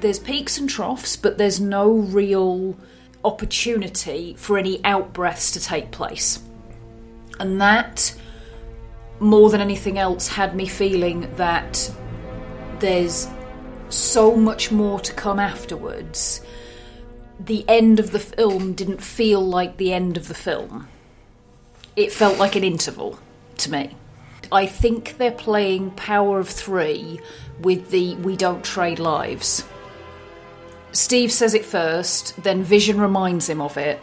There's 0.00 0.18
peaks 0.18 0.58
and 0.58 0.68
troughs, 0.68 1.16
but 1.16 1.38
there's 1.38 1.60
no 1.60 1.90
real 1.90 2.76
opportunity 3.24 4.34
for 4.36 4.58
any 4.58 4.84
out 4.84 5.12
breaths 5.12 5.52
to 5.52 5.60
take 5.60 5.90
place. 5.90 6.40
And 7.38 7.60
that, 7.60 8.14
more 9.20 9.50
than 9.50 9.60
anything 9.60 9.98
else, 9.98 10.28
had 10.28 10.56
me 10.56 10.66
feeling 10.66 11.32
that 11.36 11.90
there's 12.80 13.28
so 13.88 14.34
much 14.34 14.72
more 14.72 14.98
to 15.00 15.12
come 15.12 15.38
afterwards. 15.38 16.40
The 17.38 17.64
end 17.68 18.00
of 18.00 18.10
the 18.10 18.18
film 18.18 18.72
didn't 18.72 19.02
feel 19.02 19.40
like 19.40 19.76
the 19.76 19.92
end 19.92 20.16
of 20.16 20.28
the 20.28 20.34
film. 20.34 20.88
It 21.94 22.12
felt 22.12 22.38
like 22.38 22.56
an 22.56 22.64
interval 22.64 23.18
to 23.58 23.70
me. 23.70 23.96
I 24.50 24.66
think 24.66 25.16
they're 25.16 25.30
playing 25.30 25.92
Power 25.92 26.38
of 26.38 26.48
Three 26.48 27.20
with 27.62 27.90
the 27.90 28.16
We 28.16 28.36
Don't 28.36 28.64
Trade 28.64 28.98
Lives. 28.98 29.66
Steve 30.92 31.32
says 31.32 31.54
it 31.54 31.64
first, 31.64 32.40
then 32.42 32.62
Vision 32.62 33.00
reminds 33.00 33.48
him 33.48 33.60
of 33.60 33.76
it, 33.76 34.00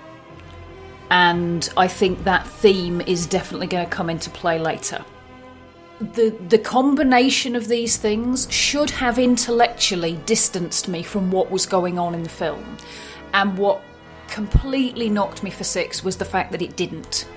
and 1.11 1.69
I 1.77 1.87
think 1.87 2.23
that 2.23 2.47
theme 2.47 3.01
is 3.01 3.27
definitely 3.27 3.67
going 3.67 3.85
to 3.85 3.91
come 3.91 4.09
into 4.09 4.29
play 4.29 4.59
later. 4.59 5.03
The, 5.99 6.29
the 6.47 6.59
combination 6.59 7.55
of 7.55 7.67
these 7.67 7.97
things 7.97 8.51
should 8.51 8.89
have 8.91 9.19
intellectually 9.19 10.19
distanced 10.25 10.87
me 10.87 11.03
from 11.03 11.29
what 11.29 11.51
was 11.51 11.65
going 11.65 11.99
on 11.99 12.15
in 12.15 12.23
the 12.23 12.29
film. 12.29 12.77
And 13.33 13.57
what 13.57 13.81
completely 14.27 15.09
knocked 15.09 15.43
me 15.43 15.49
for 15.49 15.63
six 15.63 16.03
was 16.03 16.17
the 16.17 16.25
fact 16.25 16.51
that 16.53 16.61
it 16.61 16.75
didn't 16.75 17.27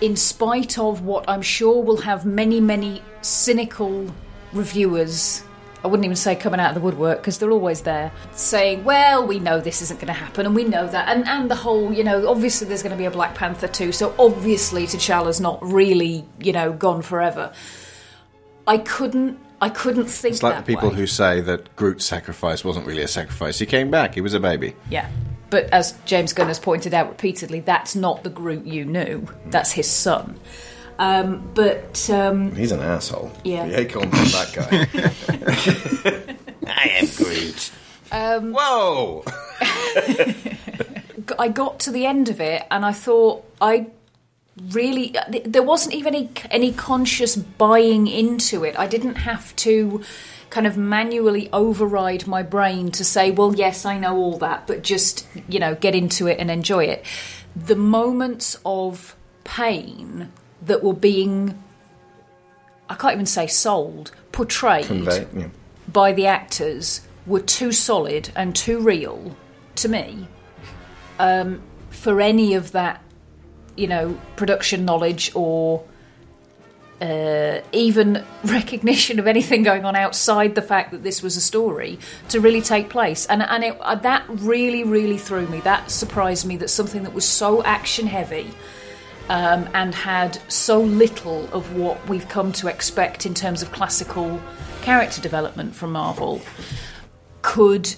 in 0.00 0.16
spite 0.16 0.78
of 0.78 1.02
what 1.02 1.28
I'm 1.28 1.42
sure 1.42 1.82
will 1.82 1.98
have 1.98 2.24
many, 2.26 2.60
many 2.60 3.02
cynical 3.22 4.12
reviewers. 4.52 5.42
I 5.84 5.88
wouldn't 5.88 6.04
even 6.04 6.16
say 6.16 6.34
coming 6.34 6.58
out 6.58 6.70
of 6.70 6.74
the 6.74 6.80
woodwork 6.80 7.18
because 7.18 7.38
they're 7.38 7.52
always 7.52 7.82
there 7.82 8.10
saying, 8.32 8.84
well, 8.84 9.26
we 9.26 9.38
know 9.38 9.60
this 9.60 9.82
isn't 9.82 10.00
going 10.00 10.08
to 10.08 10.12
happen 10.12 10.44
and 10.44 10.54
we 10.54 10.64
know 10.64 10.86
that. 10.86 11.08
And, 11.08 11.26
and 11.28 11.50
the 11.50 11.54
whole, 11.54 11.92
you 11.92 12.02
know, 12.02 12.28
obviously 12.28 12.66
there's 12.66 12.82
going 12.82 12.92
to 12.92 12.98
be 12.98 13.04
a 13.04 13.10
Black 13.10 13.34
Panther 13.34 13.68
too, 13.68 13.92
so 13.92 14.14
obviously 14.18 14.86
T'Challa's 14.86 15.40
not 15.40 15.62
really, 15.62 16.24
you 16.40 16.52
know, 16.52 16.72
gone 16.72 17.02
forever. 17.02 17.52
I 18.66 18.78
couldn't. 18.78 19.38
I 19.58 19.70
couldn't 19.70 20.06
think. 20.06 20.34
It's 20.34 20.42
like 20.42 20.58
the 20.58 20.74
people 20.74 20.90
way. 20.90 20.96
who 20.96 21.06
say 21.06 21.40
that 21.40 21.74
Groot's 21.76 22.04
sacrifice 22.04 22.62
wasn't 22.62 22.86
really 22.86 23.02
a 23.02 23.08
sacrifice. 23.08 23.58
He 23.58 23.64
came 23.64 23.90
back. 23.90 24.14
He 24.14 24.20
was 24.20 24.34
a 24.34 24.40
baby. 24.40 24.74
Yeah. 24.90 25.08
But 25.48 25.70
as 25.72 25.92
James 26.04 26.32
Gunn 26.32 26.48
has 26.48 26.58
pointed 26.58 26.92
out 26.92 27.08
repeatedly, 27.08 27.60
that's 27.60 27.94
not 27.94 28.24
the 28.24 28.30
Groot 28.30 28.66
you 28.66 28.84
knew. 28.84 29.26
That's 29.46 29.72
his 29.72 29.88
son. 29.88 30.38
Um, 30.98 31.50
but 31.54 32.08
um, 32.10 32.54
he's 32.54 32.72
an 32.72 32.80
asshole. 32.80 33.30
Yeah, 33.44 33.66
yeah, 33.66 33.84
call 33.84 34.02
him 34.02 34.10
that 34.10 34.52
guy. 34.54 36.26
I 36.66 36.88
am 36.88 37.06
Groot. 37.16 37.70
Um, 38.10 38.52
Whoa! 38.54 39.24
I 41.38 41.48
got 41.48 41.80
to 41.80 41.90
the 41.90 42.06
end 42.06 42.28
of 42.28 42.40
it, 42.40 42.64
and 42.70 42.84
I 42.84 42.92
thought 42.92 43.44
I 43.60 43.88
really 44.70 45.14
there 45.44 45.62
wasn't 45.62 45.94
even 45.94 46.14
any 46.14 46.30
any 46.50 46.72
conscious 46.72 47.36
buying 47.36 48.06
into 48.06 48.64
it. 48.64 48.78
I 48.78 48.86
didn't 48.86 49.16
have 49.16 49.54
to 49.56 50.02
kind 50.50 50.66
of 50.66 50.76
manually 50.76 51.48
override 51.52 52.26
my 52.26 52.42
brain 52.42 52.90
to 52.92 53.04
say, 53.04 53.30
well, 53.30 53.54
yes, 53.54 53.84
I 53.84 53.98
know 53.98 54.16
all 54.16 54.38
that, 54.38 54.66
but 54.66 54.82
just, 54.82 55.26
you 55.48 55.58
know, 55.58 55.74
get 55.74 55.94
into 55.94 56.26
it 56.26 56.38
and 56.38 56.50
enjoy 56.50 56.84
it. 56.84 57.04
The 57.54 57.76
moments 57.76 58.58
of 58.64 59.16
pain 59.44 60.32
that 60.62 60.82
were 60.82 60.94
being, 60.94 61.62
I 62.88 62.94
can't 62.94 63.14
even 63.14 63.26
say 63.26 63.46
sold, 63.46 64.12
portrayed 64.32 64.86
Convey, 64.86 65.26
yeah. 65.34 65.48
by 65.88 66.12
the 66.12 66.26
actors 66.26 67.00
were 67.26 67.40
too 67.40 67.72
solid 67.72 68.30
and 68.36 68.54
too 68.54 68.78
real 68.78 69.36
to 69.76 69.88
me, 69.88 70.28
um, 71.18 71.60
for 71.90 72.20
any 72.20 72.54
of 72.54 72.72
that, 72.72 73.02
you 73.76 73.86
know, 73.86 74.18
production 74.36 74.84
knowledge 74.84 75.32
or 75.34 75.84
uh, 77.00 77.60
even 77.72 78.24
recognition 78.44 79.18
of 79.18 79.26
anything 79.26 79.62
going 79.62 79.84
on 79.84 79.96
outside 79.96 80.54
the 80.54 80.62
fact 80.62 80.92
that 80.92 81.02
this 81.02 81.22
was 81.22 81.36
a 81.36 81.40
story 81.40 81.98
to 82.28 82.40
really 82.40 82.62
take 82.62 82.88
place. 82.88 83.26
And 83.26 83.42
and 83.42 83.64
it, 83.64 83.76
uh, 83.80 83.96
that 83.96 84.24
really, 84.28 84.84
really 84.84 85.18
threw 85.18 85.46
me. 85.48 85.60
That 85.60 85.90
surprised 85.90 86.46
me 86.46 86.56
that 86.58 86.68
something 86.68 87.02
that 87.02 87.14
was 87.14 87.24
so 87.24 87.62
action 87.62 88.06
heavy. 88.06 88.50
Um, 89.28 89.68
and 89.74 89.92
had 89.92 90.38
so 90.48 90.80
little 90.80 91.52
of 91.52 91.76
what 91.76 92.08
we've 92.08 92.28
come 92.28 92.52
to 92.52 92.68
expect 92.68 93.26
in 93.26 93.34
terms 93.34 93.60
of 93.60 93.72
classical 93.72 94.40
character 94.82 95.20
development 95.20 95.74
from 95.74 95.90
Marvel 95.90 96.40
could 97.42 97.92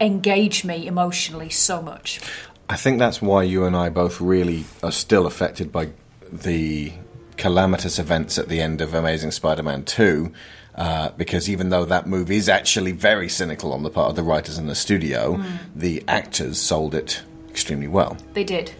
engage 0.00 0.64
me 0.64 0.86
emotionally 0.86 1.48
so 1.48 1.82
much. 1.82 2.20
I 2.68 2.76
think 2.76 3.00
that's 3.00 3.20
why 3.20 3.42
you 3.42 3.64
and 3.64 3.76
I 3.76 3.88
both 3.88 4.20
really 4.20 4.64
are 4.84 4.92
still 4.92 5.26
affected 5.26 5.72
by 5.72 5.90
the 6.30 6.92
calamitous 7.36 7.98
events 7.98 8.38
at 8.38 8.48
the 8.48 8.60
end 8.60 8.80
of 8.80 8.94
Amazing 8.94 9.30
Spider-Man 9.32 9.84
2. 9.84 10.32
Uh, 10.74 11.10
because 11.18 11.50
even 11.50 11.68
though 11.68 11.84
that 11.84 12.06
movie 12.06 12.36
is 12.36 12.48
actually 12.48 12.92
very 12.92 13.28
cynical 13.28 13.74
on 13.74 13.82
the 13.82 13.90
part 13.90 14.08
of 14.08 14.16
the 14.16 14.22
writers 14.22 14.56
in 14.56 14.66
the 14.68 14.74
studio, 14.74 15.36
Mm. 15.36 15.58
the 15.76 16.02
actors 16.08 16.58
sold 16.58 16.94
it 16.94 17.22
extremely 17.50 17.88
well. 17.88 18.16
They 18.32 18.42
did. 18.44 18.72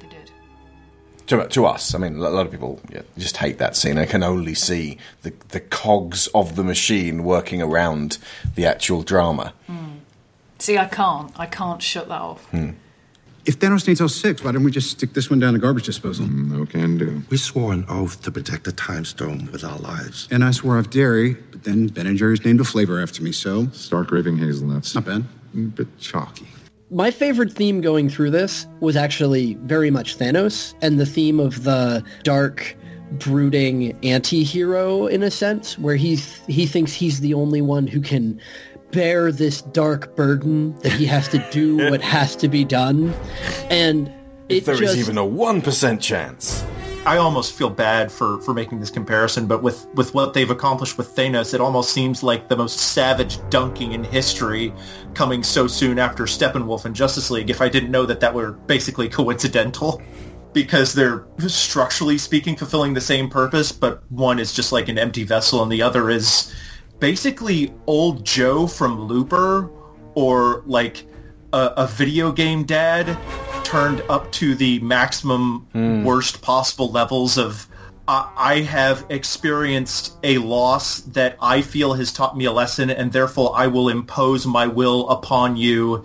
They 0.00 0.08
did. 0.08 0.30
To, 1.28 1.48
to 1.48 1.64
us, 1.64 1.94
I 1.94 1.98
mean, 1.98 2.16
a 2.16 2.28
lot 2.28 2.44
of 2.44 2.52
people 2.52 2.80
yeah, 2.92 3.00
just 3.16 3.38
hate 3.38 3.56
that 3.58 3.76
scene. 3.76 3.96
I 3.96 4.04
can 4.04 4.22
only 4.22 4.54
see 4.54 4.98
the, 5.22 5.32
the 5.48 5.60
cogs 5.60 6.26
of 6.34 6.54
the 6.54 6.64
machine 6.64 7.24
working 7.24 7.62
around 7.62 8.18
the 8.54 8.66
actual 8.66 9.02
drama. 9.02 9.54
See, 10.58 10.76
I 10.76 10.84
can't. 10.84 11.32
I 11.40 11.46
can't 11.46 11.82
shut 11.82 12.08
that 12.08 12.20
off. 12.20 12.46
If 13.44 13.58
Thanos 13.58 13.88
needs 13.88 14.00
all 14.00 14.08
six, 14.08 14.44
why 14.44 14.52
don't 14.52 14.62
we 14.62 14.70
just 14.70 14.92
stick 14.92 15.14
this 15.14 15.28
one 15.28 15.40
down 15.40 15.52
the 15.52 15.58
garbage 15.58 15.86
disposal? 15.86 16.26
Mm, 16.26 16.52
no 16.52 16.64
can 16.64 16.96
do. 16.96 17.22
We 17.28 17.36
swore 17.36 17.72
an 17.72 17.84
oath 17.88 18.22
to 18.22 18.30
protect 18.30 18.62
the 18.62 18.72
time 18.72 19.04
stone 19.04 19.48
with 19.50 19.64
our 19.64 19.78
lives. 19.78 20.28
And 20.30 20.44
I 20.44 20.52
swore 20.52 20.78
off 20.78 20.90
dairy, 20.90 21.34
but 21.50 21.64
then 21.64 21.88
Ben 21.88 22.06
and 22.06 22.16
Jerry's 22.16 22.44
named 22.44 22.60
a 22.60 22.64
flavor 22.64 23.02
after 23.02 23.20
me, 23.20 23.32
so. 23.32 23.66
Stark 23.70 24.12
raving 24.12 24.38
hazelnuts. 24.38 24.94
Not 24.94 25.06
bad. 25.06 25.24
A 25.54 25.56
bit 25.56 25.88
chalky. 25.98 26.46
My 26.92 27.10
favorite 27.10 27.52
theme 27.52 27.80
going 27.80 28.08
through 28.08 28.30
this 28.30 28.66
was 28.78 28.94
actually 28.94 29.54
very 29.62 29.90
much 29.90 30.18
Thanos 30.18 30.74
and 30.80 31.00
the 31.00 31.06
theme 31.06 31.40
of 31.40 31.64
the 31.64 32.04
dark, 32.22 32.76
brooding 33.12 33.98
anti-hero 34.04 35.06
in 35.08 35.24
a 35.24 35.32
sense, 35.32 35.76
where 35.78 35.96
he 35.96 36.14
he 36.46 36.64
thinks 36.64 36.92
he's 36.92 37.20
the 37.20 37.34
only 37.34 37.60
one 37.60 37.88
who 37.88 38.00
can 38.00 38.40
bear 38.92 39.32
this 39.32 39.62
dark 39.62 40.14
burden 40.14 40.76
that 40.80 40.92
he 40.92 41.06
has 41.06 41.26
to 41.28 41.38
do 41.50 41.76
what 41.90 42.00
has 42.00 42.36
to 42.36 42.48
be 42.48 42.64
done, 42.64 43.12
and 43.70 44.12
If 44.48 44.66
there 44.66 44.74
is 44.74 44.80
just 44.80 44.96
even 44.96 45.18
a 45.18 45.22
1% 45.22 46.00
chance. 46.00 46.64
I 47.04 47.16
almost 47.16 47.54
feel 47.54 47.68
bad 47.68 48.12
for, 48.12 48.40
for 48.42 48.54
making 48.54 48.78
this 48.78 48.90
comparison, 48.90 49.48
but 49.48 49.60
with, 49.60 49.88
with 49.94 50.14
what 50.14 50.34
they've 50.34 50.50
accomplished 50.50 50.96
with 50.98 51.16
Thanos, 51.16 51.52
it 51.52 51.60
almost 51.60 51.92
seems 51.92 52.22
like 52.22 52.48
the 52.48 52.56
most 52.56 52.78
savage 52.78 53.38
dunking 53.50 53.90
in 53.90 54.04
history 54.04 54.72
coming 55.12 55.42
so 55.42 55.66
soon 55.66 55.98
after 55.98 56.24
Steppenwolf 56.24 56.84
and 56.84 56.94
Justice 56.94 57.28
League, 57.28 57.50
if 57.50 57.60
I 57.60 57.68
didn't 57.68 57.90
know 57.90 58.06
that 58.06 58.20
that 58.20 58.32
were 58.32 58.52
basically 58.52 59.08
coincidental. 59.08 60.00
Because 60.52 60.92
they're 60.92 61.24
structurally 61.48 62.18
speaking 62.18 62.56
fulfilling 62.56 62.92
the 62.92 63.00
same 63.00 63.30
purpose, 63.30 63.72
but 63.72 64.02
one 64.10 64.38
is 64.38 64.52
just 64.52 64.70
like 64.70 64.90
an 64.90 64.98
empty 64.98 65.24
vessel 65.24 65.62
and 65.62 65.72
the 65.72 65.80
other 65.80 66.10
is 66.10 66.54
basically 67.02 67.74
old 67.88 68.24
Joe 68.24 68.64
from 68.64 69.08
Looper 69.08 69.68
or 70.14 70.62
like 70.66 71.04
a, 71.52 71.72
a 71.78 71.86
video 71.88 72.30
game 72.30 72.62
dad 72.62 73.18
turned 73.64 74.02
up 74.08 74.30
to 74.30 74.54
the 74.54 74.78
maximum 74.78 75.66
hmm. 75.72 76.04
worst 76.04 76.42
possible 76.42 76.92
levels 76.92 77.38
of 77.38 77.66
I 78.06 78.30
I 78.36 78.60
have 78.60 79.04
experienced 79.10 80.16
a 80.22 80.38
loss 80.38 81.00
that 81.18 81.36
I 81.42 81.60
feel 81.60 81.92
has 81.94 82.12
taught 82.12 82.36
me 82.36 82.44
a 82.44 82.52
lesson 82.52 82.88
and 82.88 83.10
therefore 83.10 83.50
I 83.56 83.66
will 83.66 83.88
impose 83.88 84.46
my 84.46 84.68
will 84.68 85.08
upon 85.08 85.56
you 85.56 86.04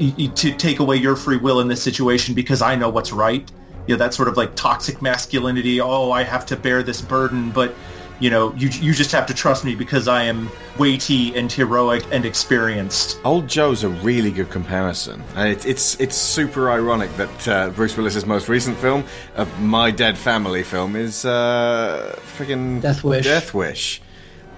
to 0.00 0.56
take 0.56 0.80
away 0.80 0.96
your 0.96 1.14
free 1.14 1.36
will 1.36 1.60
in 1.60 1.68
this 1.68 1.82
situation 1.82 2.34
because 2.34 2.62
I 2.62 2.74
know 2.74 2.88
what's 2.88 3.12
right. 3.12 3.48
You 3.86 3.94
know, 3.94 3.98
that 3.98 4.12
sort 4.12 4.26
of 4.26 4.36
like 4.36 4.56
toxic 4.56 5.00
masculinity. 5.00 5.80
Oh, 5.80 6.10
I 6.10 6.24
have 6.24 6.46
to 6.46 6.56
bear 6.56 6.82
this 6.82 7.00
burden, 7.00 7.52
but 7.52 7.76
you 8.20 8.28
know, 8.30 8.54
you 8.54 8.68
you 8.68 8.92
just 8.92 9.10
have 9.12 9.26
to 9.26 9.34
trust 9.34 9.64
me 9.64 9.74
because 9.74 10.06
I 10.06 10.24
am 10.24 10.50
weighty 10.78 11.34
and 11.34 11.50
heroic 11.50 12.04
and 12.12 12.24
experienced. 12.24 13.18
Old 13.24 13.48
Joe's 13.48 13.82
a 13.82 13.88
really 13.88 14.30
good 14.30 14.50
comparison. 14.50 15.22
And 15.34 15.48
it, 15.48 15.66
it's 15.66 15.98
it's 15.98 16.16
super 16.16 16.70
ironic 16.70 17.10
that 17.16 17.48
uh, 17.48 17.70
Bruce 17.70 17.96
Willis's 17.96 18.26
most 18.26 18.48
recent 18.48 18.76
film, 18.76 19.04
uh, 19.36 19.46
My 19.60 19.90
Dead 19.90 20.16
Family 20.18 20.62
film, 20.62 20.96
is 20.96 21.24
uh, 21.24 22.14
friggin' 22.36 22.82
Death 22.82 23.02
Wish. 23.02 23.24
Death 23.24 23.54
Wish. 23.54 24.02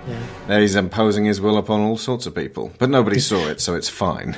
Yeah. 0.08 0.20
There 0.48 0.60
he's 0.60 0.74
imposing 0.74 1.24
his 1.24 1.40
will 1.40 1.56
upon 1.56 1.80
all 1.80 1.96
sorts 1.96 2.26
of 2.26 2.34
people, 2.34 2.72
but 2.78 2.90
nobody 2.90 3.20
saw 3.30 3.46
it, 3.46 3.60
so 3.60 3.76
it's 3.76 3.88
fine. 3.88 4.36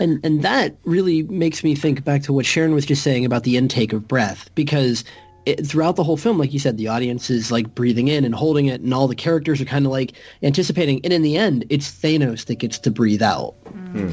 and 0.00 0.18
and 0.24 0.42
that 0.42 0.76
really 0.84 1.22
makes 1.24 1.62
me 1.62 1.74
think 1.74 2.02
back 2.02 2.22
to 2.22 2.32
what 2.32 2.46
Sharon 2.46 2.72
was 2.72 2.86
just 2.86 3.02
saying 3.02 3.26
about 3.26 3.42
the 3.44 3.58
intake 3.58 3.92
of 3.92 4.08
breath 4.08 4.48
because 4.54 5.04
it, 5.46 5.66
throughout 5.66 5.96
the 5.96 6.04
whole 6.04 6.16
film 6.16 6.38
like 6.38 6.52
you 6.52 6.58
said 6.58 6.76
the 6.76 6.88
audience 6.88 7.30
is 7.30 7.50
like 7.50 7.74
breathing 7.74 8.08
in 8.08 8.24
and 8.24 8.34
holding 8.34 8.66
it 8.66 8.80
and 8.80 8.92
all 8.92 9.08
the 9.08 9.14
characters 9.14 9.60
are 9.60 9.64
kind 9.64 9.86
of 9.86 9.92
like 9.92 10.12
anticipating 10.42 11.00
and 11.04 11.12
in 11.12 11.22
the 11.22 11.36
end 11.36 11.64
it's 11.70 11.90
Thanos 11.90 12.46
that 12.46 12.56
gets 12.56 12.78
to 12.80 12.90
breathe 12.90 13.22
out 13.22 13.54
Hmm. 13.64 14.10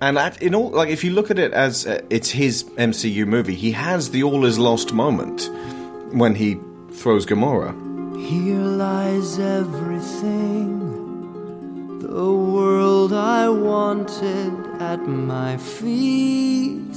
And 0.00 0.18
at, 0.18 0.42
in 0.42 0.54
all, 0.54 0.70
like 0.70 0.88
if 0.88 1.04
you 1.04 1.12
look 1.12 1.30
at 1.30 1.38
it 1.38 1.52
as 1.52 1.86
uh, 1.86 2.00
it's 2.10 2.30
his 2.30 2.64
MCU 2.64 3.24
movie, 3.24 3.54
he 3.54 3.70
has 3.70 4.10
the 4.10 4.24
all 4.24 4.44
is 4.44 4.58
lost 4.58 4.92
moment 4.92 5.48
when 6.12 6.34
he 6.34 6.58
throws 6.90 7.24
Gamora. 7.24 7.72
Here 8.20 8.58
lies 8.58 9.38
everything, 9.38 10.80
the 12.00 12.32
world 12.32 13.12
I 13.12 13.48
wanted 13.48 14.52
at 14.80 15.06
my 15.06 15.56
feet. 15.56 16.96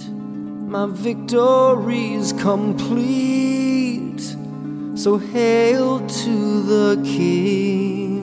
My 0.68 0.88
victory's 0.88 2.34
complete, 2.34 4.22
so 4.96 5.18
hail 5.18 6.00
to 6.06 6.62
the 6.64 7.02
King. 7.04 8.16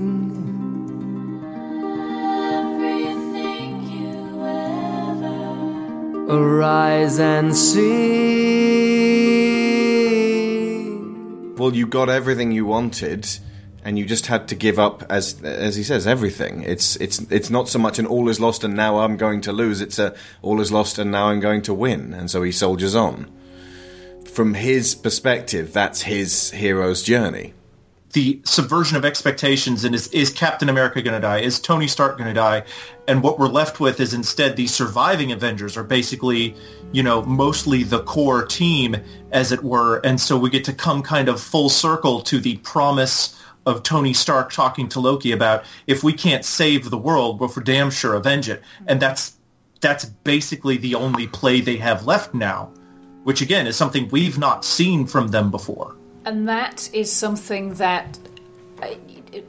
Arise 6.29 7.19
and 7.19 7.57
see. 7.57 7.93
Well, 11.57 11.75
you 11.75 11.87
got 11.87 12.09
everything 12.09 12.53
you 12.53 12.67
wanted, 12.67 13.29
and 13.85 13.99
you 13.99 14.05
just 14.07 14.27
had 14.27 14.49
to 14.49 14.55
give 14.55 14.79
up, 14.79 15.05
as 15.11 15.43
as 15.43 15.77
he 15.77 15.83
says, 15.83 16.07
everything. 16.07 16.63
It's 16.63 16.97
it's 16.97 17.19
it's 17.31 17.51
not 17.51 17.69
so 17.69 17.79
much 17.79 17.99
an 17.99 18.07
all 18.07 18.29
is 18.29 18.39
lost 18.39 18.65
and 18.65 18.75
now 18.75 19.01
I'm 19.01 19.17
going 19.17 19.41
to 19.43 19.53
lose. 19.53 19.81
It's 19.81 19.99
a 19.99 20.15
all 20.41 20.61
is 20.61 20.71
lost 20.71 20.99
and 20.99 21.11
now 21.11 21.29
I'm 21.29 21.41
going 21.41 21.63
to 21.63 21.75
win, 21.75 22.15
and 22.15 22.31
so 22.31 22.43
he 22.43 22.53
soldiers 22.53 22.95
on. 22.95 23.31
From 24.25 24.55
his 24.55 24.95
perspective, 24.95 25.73
that's 25.73 26.03
his 26.03 26.51
hero's 26.53 27.03
journey. 27.03 27.53
the 28.13 28.41
subversion 28.45 28.97
of 28.97 29.05
expectations 29.05 29.85
and 29.85 29.95
is, 29.95 30.09
is 30.09 30.31
Captain 30.31 30.69
America 30.69 31.01
going 31.01 31.15
to 31.15 31.21
die? 31.21 31.39
Is 31.41 31.59
Tony 31.59 31.89
Stark 31.89 32.19
going 32.19 32.29
to 32.29 32.35
die? 32.35 32.63
And 33.09 33.23
what 33.23 33.39
we're 33.39 33.49
left 33.49 33.81
with 33.81 34.01
is 34.01 34.13
instead 34.13 34.57
the 34.57 34.67
surviving 34.67 35.33
Avengers 35.33 35.77
are 35.77 35.85
basically, 35.85 36.55
you 36.93 37.03
know, 37.03 37.23
mostly 37.23 37.83
the 37.83 38.03
core 38.03 38.45
team, 38.45 38.97
as 39.33 39.51
it 39.51 39.65
were. 39.65 39.99
And 40.05 40.21
so 40.21 40.37
we 40.37 40.51
get 40.51 40.65
to 40.65 40.73
come 40.75 41.03
kind 41.03 41.29
of 41.29 41.41
full 41.41 41.71
circle 41.71 42.21
to 42.23 42.39
the 42.39 42.59
promise 42.59 43.39
of 43.67 43.83
Tony 43.83 44.13
Stark 44.13 44.53
talking 44.53 44.89
to 44.91 45.01
Loki 45.01 45.33
about 45.33 45.65
if 45.87 46.03
we 46.03 46.13
can't 46.13 46.45
save 46.45 46.91
the 46.91 46.99
world, 46.99 47.41
we'll 47.41 47.49
for 47.49 47.61
damn 47.61 47.91
sure 47.91 48.15
avenge 48.15 48.49
it. 48.49 48.63
And 48.87 49.01
that's 49.01 49.37
that's 49.81 50.05
basically 50.05 50.77
the 50.77 50.95
only 50.95 51.27
play 51.27 51.61
they 51.61 51.77
have 51.77 52.07
left 52.07 52.35
now, 52.35 52.73
which 53.25 53.41
again 53.41 53.67
is 53.67 53.77
something 53.77 54.09
we've 54.09 54.39
not 54.39 54.65
seen 54.65 55.07
from 55.07 55.29
them 55.29 55.51
before. 55.51 55.97
And 56.25 56.49
that 56.49 56.89
is 56.93 57.11
something 57.13 57.75
that, 57.75 58.19
uh, 58.81 58.95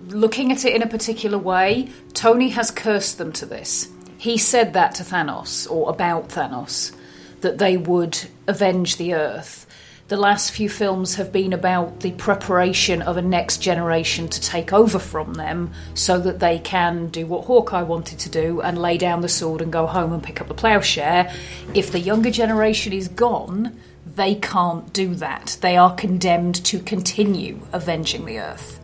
looking 0.08 0.52
at 0.52 0.66
it 0.66 0.76
in 0.76 0.82
a 0.82 0.88
particular 0.88 1.38
way, 1.38 1.90
Tony 2.14 2.50
has 2.50 2.72
cursed 2.72 3.20
them 3.20 3.32
to 3.34 3.46
this. 3.46 3.90
He 4.18 4.38
said 4.38 4.74
that 4.74 4.96
to 4.96 5.04
Thanos, 5.04 5.70
or 5.70 5.90
about 5.90 6.30
Thanos, 6.30 6.96
that 7.42 7.60
they 7.60 7.78
would 7.78 8.18
avenge 8.48 8.98
the 8.98 9.14
Earth. 9.14 9.68
The 10.14 10.20
last 10.20 10.52
few 10.52 10.70
films 10.70 11.16
have 11.16 11.32
been 11.32 11.54
about 11.54 12.02
the 12.02 12.12
preparation 12.12 13.02
of 13.02 13.18
a 13.18 13.22
next 13.24 13.64
generation 13.64 14.28
to 14.28 14.40
take 14.40 14.72
over 14.72 15.00
from 15.00 15.34
them 15.34 15.72
so 15.96 16.20
that 16.20 16.40
they 16.40 16.60
can 16.60 17.08
do 17.08 17.26
what 17.26 17.46
Hawkeye 17.46 17.82
wanted 17.82 18.20
to 18.20 18.30
do 18.30 18.62
and 18.62 18.78
lay 18.78 19.00
down 19.00 19.22
the 19.22 19.28
sword 19.28 19.60
and 19.60 19.74
go 19.74 19.88
home 19.88 20.14
and 20.14 20.22
pick 20.22 20.40
up 20.40 20.48
the 20.48 20.54
plowshare. 20.54 21.34
If 21.74 21.92
the 21.92 22.00
younger 22.00 22.30
generation 22.30 22.94
is 22.94 23.08
gone, 23.08 23.76
they 24.06 24.36
can't 24.36 24.94
do 24.94 25.16
that. 25.16 25.58
They 25.62 25.78
are 25.78 25.96
condemned 25.96 26.64
to 26.66 26.78
continue 26.78 27.62
avenging 27.72 28.26
the 28.26 28.38
Earth. 28.38 28.80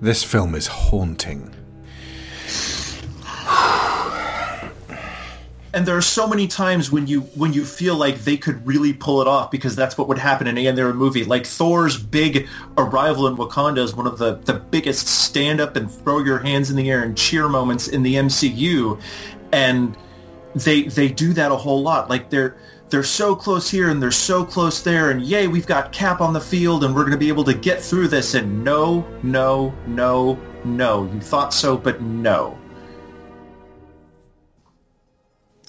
This 0.00 0.22
film 0.22 0.54
is 0.54 0.68
haunting. 0.68 1.52
And 5.72 5.86
there 5.86 5.96
are 5.96 6.02
so 6.02 6.26
many 6.26 6.46
times 6.46 6.90
when 6.90 7.06
you 7.06 7.20
when 7.36 7.52
you 7.52 7.64
feel 7.64 7.94
like 7.96 8.18
they 8.20 8.36
could 8.36 8.66
really 8.66 8.92
pull 8.92 9.20
it 9.22 9.28
off 9.28 9.50
because 9.50 9.76
that's 9.76 9.96
what 9.96 10.08
would 10.08 10.18
happen 10.18 10.46
in 10.46 10.58
any 10.58 10.68
other 10.68 10.92
movie. 10.92 11.24
Like 11.24 11.46
Thor's 11.46 11.96
big 11.96 12.48
arrival 12.76 13.26
in 13.28 13.36
Wakanda 13.36 13.78
is 13.78 13.94
one 13.94 14.06
of 14.06 14.18
the 14.18 14.34
the 14.34 14.54
biggest 14.54 15.06
stand 15.06 15.60
up 15.60 15.76
and 15.76 15.90
throw 15.90 16.18
your 16.20 16.38
hands 16.38 16.70
in 16.70 16.76
the 16.76 16.90
air 16.90 17.02
and 17.02 17.16
cheer 17.16 17.48
moments 17.48 17.88
in 17.88 18.02
the 18.02 18.14
MCU, 18.16 19.00
and 19.52 19.96
they 20.54 20.82
they 20.82 21.08
do 21.08 21.32
that 21.34 21.52
a 21.52 21.56
whole 21.56 21.82
lot. 21.82 22.10
Like 22.10 22.30
they're 22.30 22.56
they're 22.88 23.04
so 23.04 23.36
close 23.36 23.70
here 23.70 23.88
and 23.88 24.02
they're 24.02 24.10
so 24.10 24.44
close 24.44 24.82
there 24.82 25.12
and 25.12 25.22
yay 25.22 25.46
we've 25.46 25.66
got 25.66 25.92
cap 25.92 26.20
on 26.20 26.32
the 26.32 26.40
field 26.40 26.82
and 26.82 26.92
we're 26.92 27.02
going 27.02 27.12
to 27.12 27.18
be 27.18 27.28
able 27.28 27.44
to 27.44 27.54
get 27.54 27.80
through 27.80 28.08
this 28.08 28.34
and 28.34 28.64
no 28.64 29.06
no 29.22 29.72
no 29.86 30.36
no 30.64 31.04
you 31.14 31.20
thought 31.20 31.54
so 31.54 31.76
but 31.76 32.02
no 32.02 32.59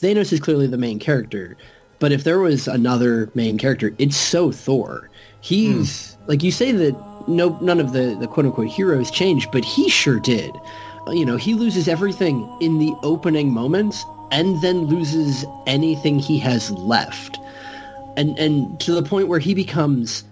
Thanos 0.01 0.33
is 0.33 0.39
clearly 0.39 0.67
the 0.67 0.77
main 0.77 0.99
character, 0.99 1.55
but 1.99 2.11
if 2.11 2.23
there 2.23 2.39
was 2.39 2.67
another 2.67 3.29
main 3.35 3.57
character, 3.57 3.93
it's 3.99 4.17
so 4.17 4.51
Thor. 4.51 5.09
He's 5.41 6.15
hmm. 6.15 6.23
like 6.27 6.43
you 6.43 6.51
say 6.51 6.71
that 6.71 6.95
no 7.27 7.57
none 7.61 7.79
of 7.79 7.93
the 7.93 8.17
the 8.19 8.27
quote 8.27 8.47
unquote 8.47 8.67
heroes 8.67 9.11
changed, 9.11 9.51
but 9.51 9.63
he 9.63 9.89
sure 9.89 10.19
did. 10.19 10.51
Uh, 11.07 11.11
you 11.11 11.25
know, 11.25 11.37
he 11.37 11.53
loses 11.53 11.87
everything 11.87 12.49
in 12.61 12.79
the 12.79 12.93
opening 13.03 13.51
moments 13.51 14.03
and 14.31 14.61
then 14.61 14.85
loses 14.85 15.45
anything 15.67 16.17
he 16.19 16.39
has 16.39 16.71
left. 16.71 17.37
And 18.17 18.37
and 18.39 18.79
to 18.79 18.93
the 18.93 19.03
point 19.03 19.27
where 19.27 19.39
he 19.39 19.53
becomes 19.53 20.23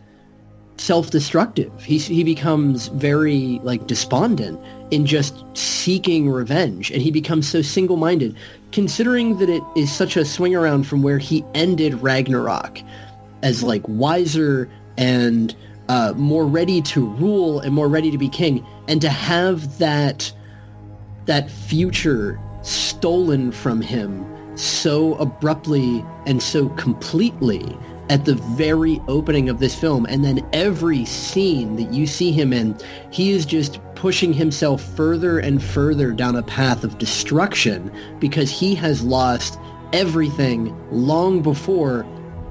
self-destructive. 0.80 1.84
He 1.84 1.98
he 1.98 2.24
becomes 2.24 2.88
very 2.88 3.60
like 3.64 3.86
despondent 3.88 4.60
in 4.92 5.06
just 5.06 5.44
seeking 5.54 6.30
revenge 6.30 6.90
and 6.90 7.02
he 7.02 7.12
becomes 7.12 7.48
so 7.48 7.62
single-minded 7.62 8.36
considering 8.72 9.38
that 9.38 9.50
it 9.50 9.64
is 9.76 9.92
such 9.92 10.16
a 10.18 10.26
swing 10.26 10.56
around 10.56 10.86
from 10.86 11.02
where 11.02 11.18
he 11.18 11.44
ended 11.54 11.94
Ragnarok 11.96 12.82
as 13.42 13.64
like 13.64 13.82
wiser 13.88 14.70
and 14.98 15.56
uh, 15.88 16.14
more 16.16 16.46
ready 16.46 16.82
to 16.84 17.08
rule 17.08 17.60
and 17.60 17.74
more 17.74 17.88
ready 17.88 18.12
to 18.12 18.18
be 18.18 18.30
king 18.30 18.66
and 18.88 19.02
to 19.02 19.10
have 19.10 19.78
that 19.80 20.32
that 21.26 21.50
future 21.50 22.40
stolen 22.62 23.52
from 23.52 23.82
him 23.82 24.26
so 24.58 25.16
abruptly 25.16 26.04
and 26.26 26.42
so 26.42 26.70
completely 26.70 27.78
at 28.10 28.26
the 28.26 28.36
very 28.36 29.00
opening 29.08 29.50
of 29.50 29.60
this 29.60 29.76
film 29.76 30.06
and 30.08 30.24
then 30.26 30.46
every 30.54 31.06
scene 31.06 31.76
that 31.76 31.94
you 31.94 32.06
see 32.06 32.32
him 32.32 32.52
in 32.52 32.78
he 33.12 33.32
is 33.32 33.46
just 33.46 33.80
pushing 34.00 34.32
himself 34.32 34.82
further 34.96 35.40
and 35.40 35.62
further 35.62 36.14
down 36.14 36.38
a 36.38 36.42
path 36.44 36.86
of 36.86 36.98
destruction 36.98 37.92
because 38.20 38.50
he 38.50 38.74
has 38.74 39.04
lost 39.04 39.60
everything 39.92 40.74
long 40.90 41.42
before 41.42 42.06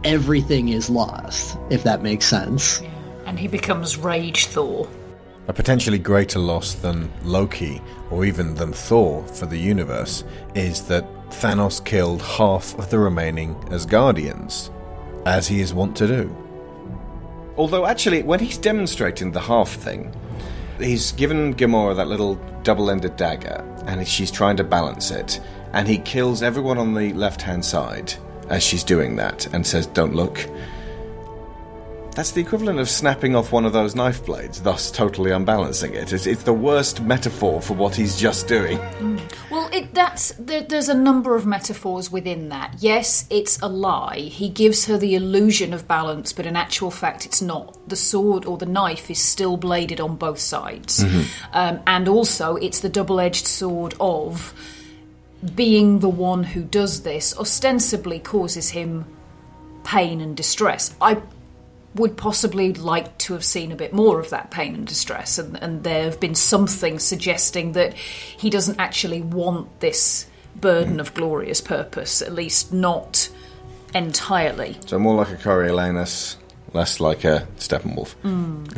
everything 0.04 0.68
is 0.68 0.90
lost 0.90 1.56
if 1.70 1.82
that 1.84 2.02
makes 2.02 2.26
sense 2.26 2.82
And 3.24 3.38
he 3.38 3.48
becomes 3.48 3.96
Rage 3.96 4.44
Thor. 4.46 4.87
A 5.48 5.52
potentially 5.54 5.98
greater 5.98 6.38
loss 6.38 6.74
than 6.74 7.11
Loki 7.24 7.80
or 8.11 8.26
even 8.26 8.54
than 8.54 8.74
Thor 8.74 9.26
for 9.26 9.46
the 9.46 9.56
universe 9.56 10.24
is 10.54 10.82
that 10.88 11.06
Thanos 11.30 11.82
killed 11.82 12.20
half 12.20 12.78
of 12.78 12.90
the 12.90 12.98
remaining 12.98 13.54
Asgardians, 13.70 14.70
as 15.24 15.48
he 15.48 15.61
is 15.61 15.72
wont 15.72 15.96
to 15.96 16.06
do. 16.06 16.37
Although, 17.56 17.87
actually, 17.87 18.22
when 18.22 18.40
he's 18.40 18.56
demonstrating 18.56 19.32
the 19.32 19.40
half 19.40 19.70
thing, 19.70 20.14
he's 20.78 21.12
given 21.12 21.54
Gamora 21.54 21.96
that 21.96 22.08
little 22.08 22.34
double 22.62 22.90
ended 22.90 23.16
dagger, 23.16 23.64
and 23.86 24.06
she's 24.06 24.30
trying 24.30 24.56
to 24.56 24.64
balance 24.64 25.10
it, 25.10 25.40
and 25.72 25.86
he 25.86 25.98
kills 25.98 26.42
everyone 26.42 26.78
on 26.78 26.94
the 26.94 27.12
left 27.12 27.42
hand 27.42 27.64
side 27.64 28.14
as 28.48 28.62
she's 28.62 28.84
doing 28.84 29.16
that 29.16 29.46
and 29.52 29.66
says, 29.66 29.86
Don't 29.86 30.14
look. 30.14 30.46
That's 32.18 32.33
the 32.33 32.40
equivalent 32.40 32.81
of 32.81 32.90
snapping 32.90 33.37
off 33.37 33.52
one 33.52 33.64
of 33.64 33.72
those 33.72 33.94
knife 33.94 34.26
blades, 34.26 34.61
thus 34.61 34.90
totally 34.90 35.31
unbalancing 35.31 35.94
it. 35.94 36.12
It's, 36.12 36.26
it's 36.26 36.42
the 36.42 36.52
worst 36.52 37.00
metaphor 37.00 37.62
for 37.62 37.74
what 37.74 37.94
he's 37.94 38.16
just 38.16 38.48
doing. 38.48 38.81
Well, 39.52 39.70
it, 39.72 39.94
that's 39.94 40.33
there, 40.33 40.62
there's 40.62 40.88
a 40.88 40.94
number 40.94 41.37
of 41.37 41.46
metaphors 41.46 42.11
within 42.11 42.48
that. 42.48 42.74
Yes, 42.81 43.24
it's 43.31 43.57
a 43.62 43.68
lie. 43.68 44.18
He 44.18 44.48
gives 44.48 44.87
her 44.87 44.98
the 44.98 45.14
illusion 45.14 45.72
of 45.72 45.87
balance, 45.87 46.33
but 46.33 46.44
in 46.44 46.57
actual 46.57 46.90
fact, 46.90 47.24
it's 47.24 47.40
not. 47.40 47.78
The 47.88 47.94
sword 47.94 48.46
or 48.46 48.59
the 48.59 48.66
knife 48.66 49.12
is 49.12 49.20
still 49.20 49.57
bladed 49.57 50.00
on 50.00 50.16
both 50.16 50.40
sides, 50.40 51.04
um, 51.52 51.78
and 51.87 52.09
also 52.09 52.57
it's 52.57 52.81
the 52.81 52.88
double-edged 52.88 53.46
sword 53.46 53.94
of 54.00 54.52
being 55.54 56.00
the 56.00 56.09
one 56.09 56.42
who 56.42 56.64
does 56.64 57.04
this 57.04 57.38
ostensibly 57.38 58.18
causes 58.18 58.70
him 58.70 59.04
pain 59.85 60.20
and 60.20 60.37
distress. 60.37 60.96
I 61.00 61.22
would 61.94 62.16
possibly 62.16 62.72
like 62.74 63.16
to 63.18 63.33
have 63.33 63.44
seen 63.44 63.72
a 63.72 63.77
bit 63.77 63.92
more 63.92 64.20
of 64.20 64.31
that 64.31 64.51
pain 64.51 64.74
and 64.74 64.87
distress, 64.87 65.38
and, 65.38 65.61
and 65.62 65.83
there 65.85 66.05
have 66.05 66.20
been 66.20 66.35
something 66.35 66.98
suggesting 66.98 67.72
that 67.72 67.94
he 67.94 68.51
doesn't 68.51 68.79
actually 68.79 69.22
want 69.22 69.81
this 69.81 70.27
burden 70.57 71.01
of 71.01 71.14
glorious 71.14 71.61
purpose, 71.61 72.20
at 72.22 72.33
least 72.33 72.72
not 72.72 73.29
entirely. 73.94 74.77
So, 74.87 74.98
more 74.98 75.14
like 75.16 75.31
a 75.31 75.37
Coriolanus, 75.37 76.37
less 76.72 77.01
like 77.01 77.24
a 77.24 77.46
Steppenwolf. 77.57 78.12
Hmm. 78.22 78.64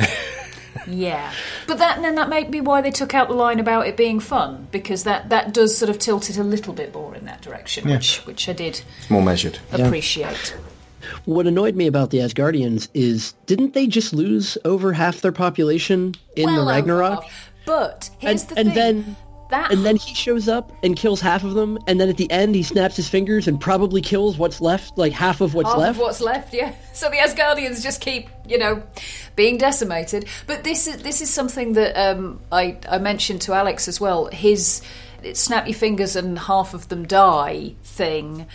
Yeah, 0.86 1.32
but 1.66 1.78
that 1.78 2.00
then 2.00 2.14
that 2.14 2.28
may 2.28 2.44
be 2.44 2.60
why 2.60 2.80
they 2.80 2.92
took 2.92 3.12
out 3.12 3.28
the 3.28 3.34
line 3.34 3.58
about 3.58 3.86
it 3.88 3.96
being 3.96 4.20
fun 4.20 4.68
because 4.70 5.02
that 5.02 5.28
that 5.30 5.52
does 5.52 5.76
sort 5.76 5.90
of 5.90 5.98
tilt 5.98 6.30
it 6.30 6.38
a 6.38 6.44
little 6.44 6.72
bit 6.72 6.94
more 6.94 7.14
in 7.14 7.24
that 7.26 7.42
direction, 7.42 7.88
Yeah. 7.88 7.96
which 7.96 8.18
which 8.24 8.48
I 8.48 8.52
did 8.52 8.80
It's 9.00 9.10
more 9.10 9.20
measured. 9.20 9.58
Yeah. 9.76 9.90
What 11.24 11.46
annoyed 11.46 11.76
me 11.76 11.86
about 11.86 12.10
the 12.10 12.18
Asgardians 12.18 12.88
is 12.94 13.32
didn't 13.46 13.74
they 13.74 13.86
just 13.86 14.12
lose 14.12 14.56
over 14.64 14.92
half 14.92 15.20
their 15.20 15.32
population 15.32 16.14
in 16.36 16.46
Well 16.46 16.64
the 16.64 16.70
Ragnarok? 16.70 17.24
But 17.66 18.10
here's 18.18 18.42
and, 18.42 18.50
the 18.50 18.58
and 18.58 18.68
thing. 18.68 18.74
then 18.74 19.16
that 19.50 19.72
and 19.72 19.84
then 19.84 19.96
he 19.96 20.14
shows 20.14 20.48
up 20.48 20.72
and 20.82 20.96
kills 20.96 21.20
half 21.20 21.44
of 21.44 21.54
them, 21.54 21.78
and 21.86 22.00
then 22.00 22.08
at 22.08 22.16
the 22.16 22.30
end 22.30 22.54
he 22.54 22.62
snaps 22.62 22.96
his 22.96 23.08
fingers 23.08 23.48
and 23.48 23.60
probably 23.60 24.00
kills 24.00 24.38
what's 24.38 24.60
left, 24.60 24.96
like 24.96 25.12
half 25.12 25.40
of 25.40 25.54
what's 25.54 25.68
half 25.68 25.78
left. 25.78 25.96
of 25.96 25.98
what's 25.98 26.20
left, 26.20 26.54
yeah. 26.54 26.74
So 26.92 27.08
the 27.08 27.16
Asgardians 27.16 27.82
just 27.82 28.00
keep, 28.00 28.28
you 28.46 28.58
know, 28.58 28.82
being 29.34 29.56
decimated. 29.56 30.26
But 30.46 30.64
this 30.64 30.86
is 30.86 31.02
this 31.02 31.20
is 31.20 31.30
something 31.30 31.74
that 31.74 31.96
um, 31.96 32.40
I 32.52 32.78
I 32.88 32.98
mentioned 32.98 33.40
to 33.42 33.52
Alex 33.52 33.88
as 33.88 34.00
well. 34.00 34.26
His 34.26 34.82
snap 35.34 35.66
your 35.66 35.74
fingers 35.74 36.16
and 36.16 36.38
half 36.38 36.74
of 36.74 36.88
them 36.88 37.06
die 37.06 37.74
thing 37.82 38.46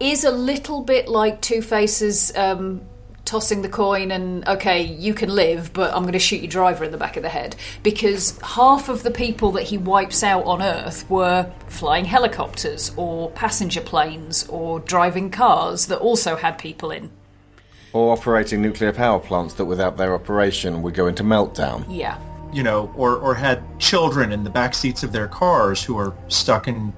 is 0.00 0.24
a 0.24 0.30
little 0.30 0.82
bit 0.82 1.08
like 1.08 1.40
Two 1.40 1.62
Faces. 1.62 2.34
Um, 2.36 2.82
Tossing 3.24 3.62
the 3.62 3.68
coin 3.68 4.12
and 4.12 4.46
okay, 4.46 4.82
you 4.82 5.12
can 5.12 5.30
live, 5.34 5.72
but 5.72 5.92
I'm 5.92 6.02
going 6.02 6.12
to 6.12 6.18
shoot 6.20 6.42
your 6.42 6.48
driver 6.48 6.84
in 6.84 6.92
the 6.92 6.96
back 6.96 7.16
of 7.16 7.24
the 7.24 7.28
head 7.28 7.56
because 7.82 8.38
half 8.38 8.88
of 8.88 9.02
the 9.02 9.10
people 9.10 9.50
that 9.50 9.64
he 9.64 9.78
wipes 9.78 10.22
out 10.22 10.44
on 10.44 10.62
Earth 10.62 11.10
were 11.10 11.52
flying 11.66 12.04
helicopters 12.04 12.92
or 12.96 13.32
passenger 13.32 13.80
planes 13.80 14.46
or 14.46 14.78
driving 14.78 15.32
cars 15.32 15.86
that 15.86 15.98
also 15.98 16.36
had 16.36 16.56
people 16.56 16.92
in. 16.92 17.10
Or 17.92 18.12
operating 18.12 18.62
nuclear 18.62 18.92
power 18.92 19.18
plants 19.18 19.54
that 19.54 19.64
without 19.64 19.96
their 19.96 20.14
operation 20.14 20.80
would 20.82 20.94
go 20.94 21.08
into 21.08 21.24
meltdown. 21.24 21.84
Yeah. 21.88 22.20
you 22.52 22.62
know, 22.62 22.92
or 22.96 23.16
or 23.16 23.34
had 23.34 23.60
children 23.80 24.30
in 24.30 24.44
the 24.44 24.50
back 24.50 24.72
seats 24.72 25.02
of 25.02 25.10
their 25.10 25.26
cars 25.26 25.82
who 25.82 25.98
are 25.98 26.14
stuck 26.28 26.68
in 26.68 26.92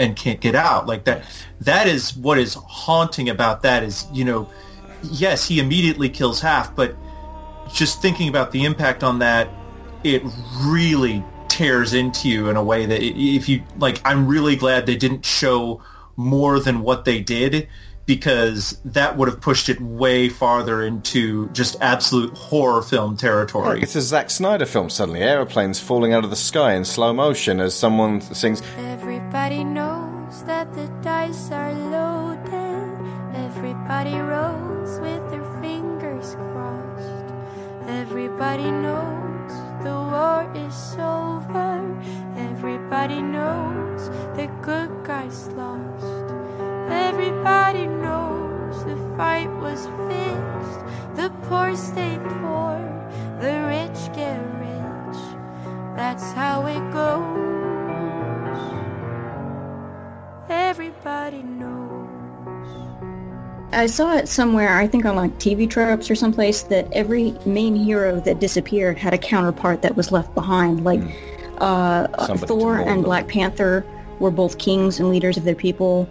and 0.00 0.16
can't 0.16 0.40
get 0.40 0.54
out. 0.54 0.86
Like 0.86 1.04
that 1.04 1.24
that 1.60 1.86
is 1.86 2.16
what 2.16 2.38
is 2.38 2.54
haunting 2.54 3.28
about 3.28 3.62
that 3.62 3.84
is, 3.84 4.06
you 4.12 4.24
know, 4.24 4.50
yes, 5.02 5.46
he 5.46 5.60
immediately 5.60 6.08
kills 6.08 6.40
half, 6.40 6.74
but 6.74 6.96
just 7.72 8.02
thinking 8.02 8.28
about 8.28 8.50
the 8.50 8.64
impact 8.64 9.04
on 9.04 9.20
that, 9.20 9.48
it 10.02 10.22
really 10.62 11.22
tears 11.48 11.92
into 11.92 12.28
you 12.28 12.48
in 12.48 12.56
a 12.56 12.64
way 12.64 12.86
that 12.86 13.02
if 13.02 13.48
you 13.48 13.62
like 13.76 14.00
I'm 14.04 14.26
really 14.26 14.56
glad 14.56 14.86
they 14.86 14.96
didn't 14.96 15.24
show 15.24 15.82
more 16.16 16.58
than 16.58 16.80
what 16.80 17.04
they 17.04 17.20
did 17.20 17.68
because 18.10 18.76
that 18.84 19.16
would 19.16 19.28
have 19.28 19.40
pushed 19.40 19.68
it 19.68 19.80
way 19.80 20.28
farther 20.28 20.82
into 20.82 21.48
just 21.50 21.76
absolute 21.80 22.36
horror 22.36 22.82
film 22.82 23.16
territory. 23.16 23.80
It's 23.80 23.94
a 23.94 24.02
Zack 24.02 24.30
Snyder 24.30 24.66
film 24.66 24.90
suddenly. 24.90 25.20
Aeroplanes 25.20 25.78
falling 25.78 26.12
out 26.12 26.24
of 26.24 26.30
the 26.30 26.42
sky 26.50 26.74
in 26.74 26.84
slow 26.84 27.12
motion 27.12 27.60
as 27.60 27.72
someone 27.72 28.20
sings, 28.20 28.62
Everybody 28.78 29.62
knows 29.62 30.42
that 30.42 30.74
the 30.74 30.88
dice 31.02 31.52
are 31.52 31.72
loaded. 31.72 33.36
Everybody 33.46 34.16
rolls 34.16 34.98
with 34.98 35.22
their 35.30 35.46
fingers 35.62 36.34
crossed. 36.34 37.32
Everybody 37.86 38.72
knows 38.72 39.52
the 39.84 39.94
war 40.12 40.50
is 40.56 40.96
over. 40.98 41.70
Everybody 42.36 43.22
knows 43.22 44.08
the 44.34 44.50
good 44.62 45.04
guys 45.04 45.46
lost. 45.52 46.19
Everybody 46.90 47.86
knows 47.86 48.84
the 48.84 48.96
fight 49.16 49.48
was 49.60 49.86
fixed. 50.08 50.80
The 51.16 51.30
poor 51.48 51.76
stay 51.76 52.18
poor, 52.40 52.78
the 53.40 53.52
rich 53.68 54.16
get 54.16 54.40
rich. 54.58 55.18
That's 55.96 56.32
how 56.32 56.66
it 56.66 56.92
goes. 56.92 57.50
Everybody 60.48 61.42
knows. 61.42 61.70
I 63.72 63.86
saw 63.86 64.16
it 64.16 64.28
somewhere, 64.28 64.76
I 64.76 64.88
think 64.88 65.04
on 65.04 65.14
like 65.14 65.38
TV 65.38 65.70
tropes 65.70 66.10
or 66.10 66.16
someplace, 66.16 66.62
that 66.64 66.92
every 66.92 67.36
main 67.46 67.76
hero 67.76 68.18
that 68.20 68.40
disappeared 68.40 68.98
had 68.98 69.14
a 69.14 69.18
counterpart 69.18 69.82
that 69.82 69.96
was 69.96 70.10
left 70.10 70.34
behind. 70.34 70.84
Like 70.84 71.00
uh, 71.58 72.08
Thor 72.36 72.78
and 72.78 72.88
them. 72.88 73.02
Black 73.02 73.28
Panther 73.28 73.84
were 74.18 74.30
both 74.30 74.58
kings 74.58 74.98
and 74.98 75.08
leaders 75.08 75.36
of 75.36 75.44
their 75.44 75.54
people. 75.54 76.08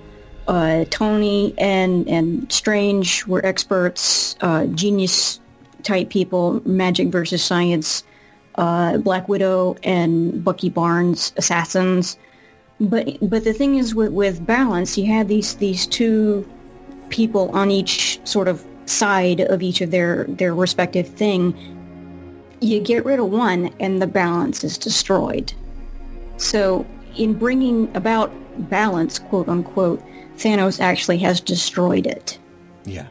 Uh, 0.49 0.83
Tony 0.89 1.53
and 1.59 2.09
and 2.09 2.51
Strange 2.51 3.25
were 3.27 3.45
experts, 3.45 4.35
uh, 4.41 4.65
genius 4.65 5.39
type 5.83 6.09
people, 6.09 6.59
magic 6.65 7.09
versus 7.09 7.43
science. 7.43 8.03
Uh, 8.55 8.97
Black 8.97 9.29
Widow 9.29 9.77
and 9.83 10.43
Bucky 10.43 10.69
Barnes, 10.69 11.33
assassins. 11.37 12.17
But 12.79 13.17
but 13.21 13.43
the 13.43 13.53
thing 13.53 13.75
is 13.75 13.93
with, 13.93 14.11
with 14.11 14.43
balance, 14.43 14.97
you 14.97 15.05
had 15.05 15.27
these 15.27 15.53
these 15.55 15.85
two 15.85 16.49
people 17.09 17.51
on 17.51 17.69
each 17.69 18.19
sort 18.23 18.47
of 18.47 18.65
side 18.87 19.41
of 19.41 19.61
each 19.61 19.81
of 19.81 19.91
their 19.91 20.23
their 20.23 20.55
respective 20.55 21.07
thing. 21.07 21.53
You 22.59 22.79
get 22.79 23.05
rid 23.05 23.19
of 23.19 23.29
one, 23.29 23.71
and 23.79 24.01
the 24.01 24.07
balance 24.07 24.63
is 24.63 24.79
destroyed. 24.79 25.53
So 26.37 26.87
in 27.15 27.35
bringing 27.35 27.95
about 27.95 28.31
balance, 28.69 29.19
quote 29.19 29.47
unquote, 29.47 30.01
Thanos 30.39 30.79
actually 30.79 31.17
has 31.19 31.39
destroyed 31.41 32.07
it. 32.07 32.39
Yeah. 32.85 33.07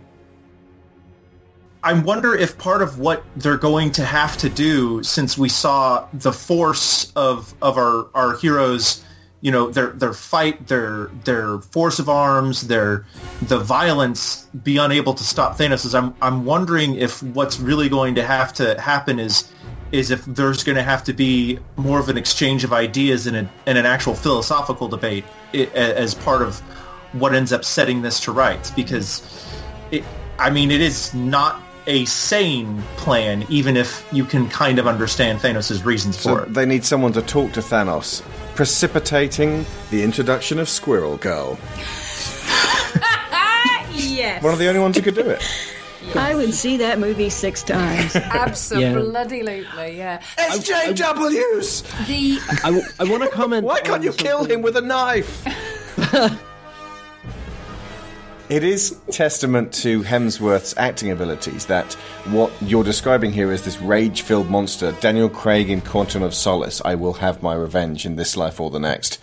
I 1.83 1.93
wonder 1.93 2.35
if 2.35 2.59
part 2.59 2.83
of 2.83 2.99
what 2.99 3.25
they're 3.37 3.57
going 3.57 3.93
to 3.93 4.05
have 4.05 4.37
to 4.39 4.49
do, 4.49 5.03
since 5.03 5.39
we 5.39 5.49
saw 5.49 6.07
the 6.13 6.33
force 6.33 7.13
of 7.15 7.55
of 7.63 7.79
our 7.79 8.09
our 8.15 8.37
heroes, 8.37 9.05
you 9.43 9.53
know, 9.53 9.71
their 9.71 9.91
their 9.91 10.13
fight, 10.13 10.67
their 10.67 11.11
their 11.25 11.59
force 11.61 11.99
of 12.01 12.09
arms, 12.09 12.67
their 12.67 13.07
the 13.43 13.59
violence, 13.59 14.49
be 14.65 14.77
unable 14.79 15.15
to 15.15 15.23
stop 15.23 15.57
Thanos. 15.57 15.87
Is 15.87 15.95
I'm 15.95 16.15
I'm 16.21 16.45
wondering 16.45 16.97
if 16.97 17.23
what's 17.23 17.61
really 17.61 17.89
going 17.89 18.17
to 18.17 18.25
have 18.25 18.53
to 18.55 18.79
happen 18.81 19.21
is 19.21 19.51
is 19.93 20.11
if 20.11 20.25
there's 20.27 20.65
going 20.65 20.77
to 20.77 20.83
have 20.83 21.05
to 21.05 21.13
be 21.15 21.59
more 21.77 21.99
of 22.01 22.09
an 22.09 22.19
exchange 22.19 22.63
of 22.65 22.73
ideas 22.75 23.27
and 23.27 23.37
an, 23.37 23.49
and 23.67 23.79
an 23.79 23.87
actual 23.87 24.15
philosophical 24.15 24.87
debate 24.89 25.25
i- 25.55 25.59
as 25.75 26.15
part 26.15 26.43
of 26.43 26.61
what 27.13 27.35
ends 27.35 27.53
up 27.53 27.65
setting 27.65 28.03
this 28.03 28.21
to 28.21 28.33
rights 28.33 28.71
because 28.71 29.23
it, 29.91 30.05
I 30.39 30.51
mean, 30.51 30.71
it 30.71 30.81
is 30.81 31.15
not 31.15 31.61
a 31.87 32.05
sane 32.05 32.83
plan, 32.99 33.47
even 33.49 33.77
if 33.77 34.07
you 34.13 34.25
can 34.25 34.49
kind 34.51 34.79
of 34.79 34.87
understand 34.87 35.41
Thanos' 35.41 35.85
reasons 35.85 36.19
So 36.19 36.37
for 36.37 36.43
it. 36.45 36.53
they 36.53 36.67
need 36.67 36.85
someone 36.85 37.13
to 37.15 37.23
talk 37.23 37.53
to 37.53 37.61
Thanos, 37.61 38.23
precipitating 38.55 39.65
the 39.91 40.03
introduction 40.03 40.59
of 40.59 40.69
Squirrel 40.69 41.17
Girl. 41.17 41.59
yes. 43.95 44.43
One 44.43 44.53
of 44.53 44.59
the 44.59 44.69
only 44.69 44.81
ones 44.81 44.97
who 44.97 45.03
could 45.03 45.15
do 45.15 45.31
it. 45.31 45.43
I 46.15 46.35
would 46.35 46.55
see 46.55 46.77
that 46.79 46.99
movie 46.99 47.31
six 47.31 47.63
times. 47.63 48.15
Absolutely, 48.17 49.67
yeah. 49.97 50.21
SJWs! 50.37 52.07
The 52.07 52.39
I, 52.65 52.83
I 52.99 53.11
want 53.11 53.23
to 53.25 53.29
comment. 53.31 53.65
Why 53.65 53.81
can't 53.81 53.99
on 53.99 54.03
you 54.03 54.13
kill 54.13 54.45
him 54.45 54.63
with 54.63 54.77
a 54.77 54.81
knife? 54.83 55.45
It 58.49 58.65
is 58.65 58.99
testament 59.11 59.75
to 59.75 60.03
Hemsworth's 60.03 60.75
acting 60.79 61.11
abilities 61.11 61.67
that 61.67 61.93
what 62.31 62.51
you're 62.63 62.83
describing 62.83 63.31
here 63.31 63.53
is 63.53 63.63
this 63.63 63.79
rage-filled 63.79 64.49
monster, 64.49 64.93
Daniel 65.01 65.29
Craig 65.29 65.69
in 65.69 65.83
Quantum 65.83 66.23
of 66.23 66.33
Solace. 66.33 66.81
I 66.83 66.95
will 66.95 67.13
have 67.13 67.43
my 67.43 67.53
revenge 67.53 68.07
in 68.07 68.17
this 68.17 68.39
life 68.39 68.59
or 68.59 68.71
the 68.71 68.81
next. 68.81 69.19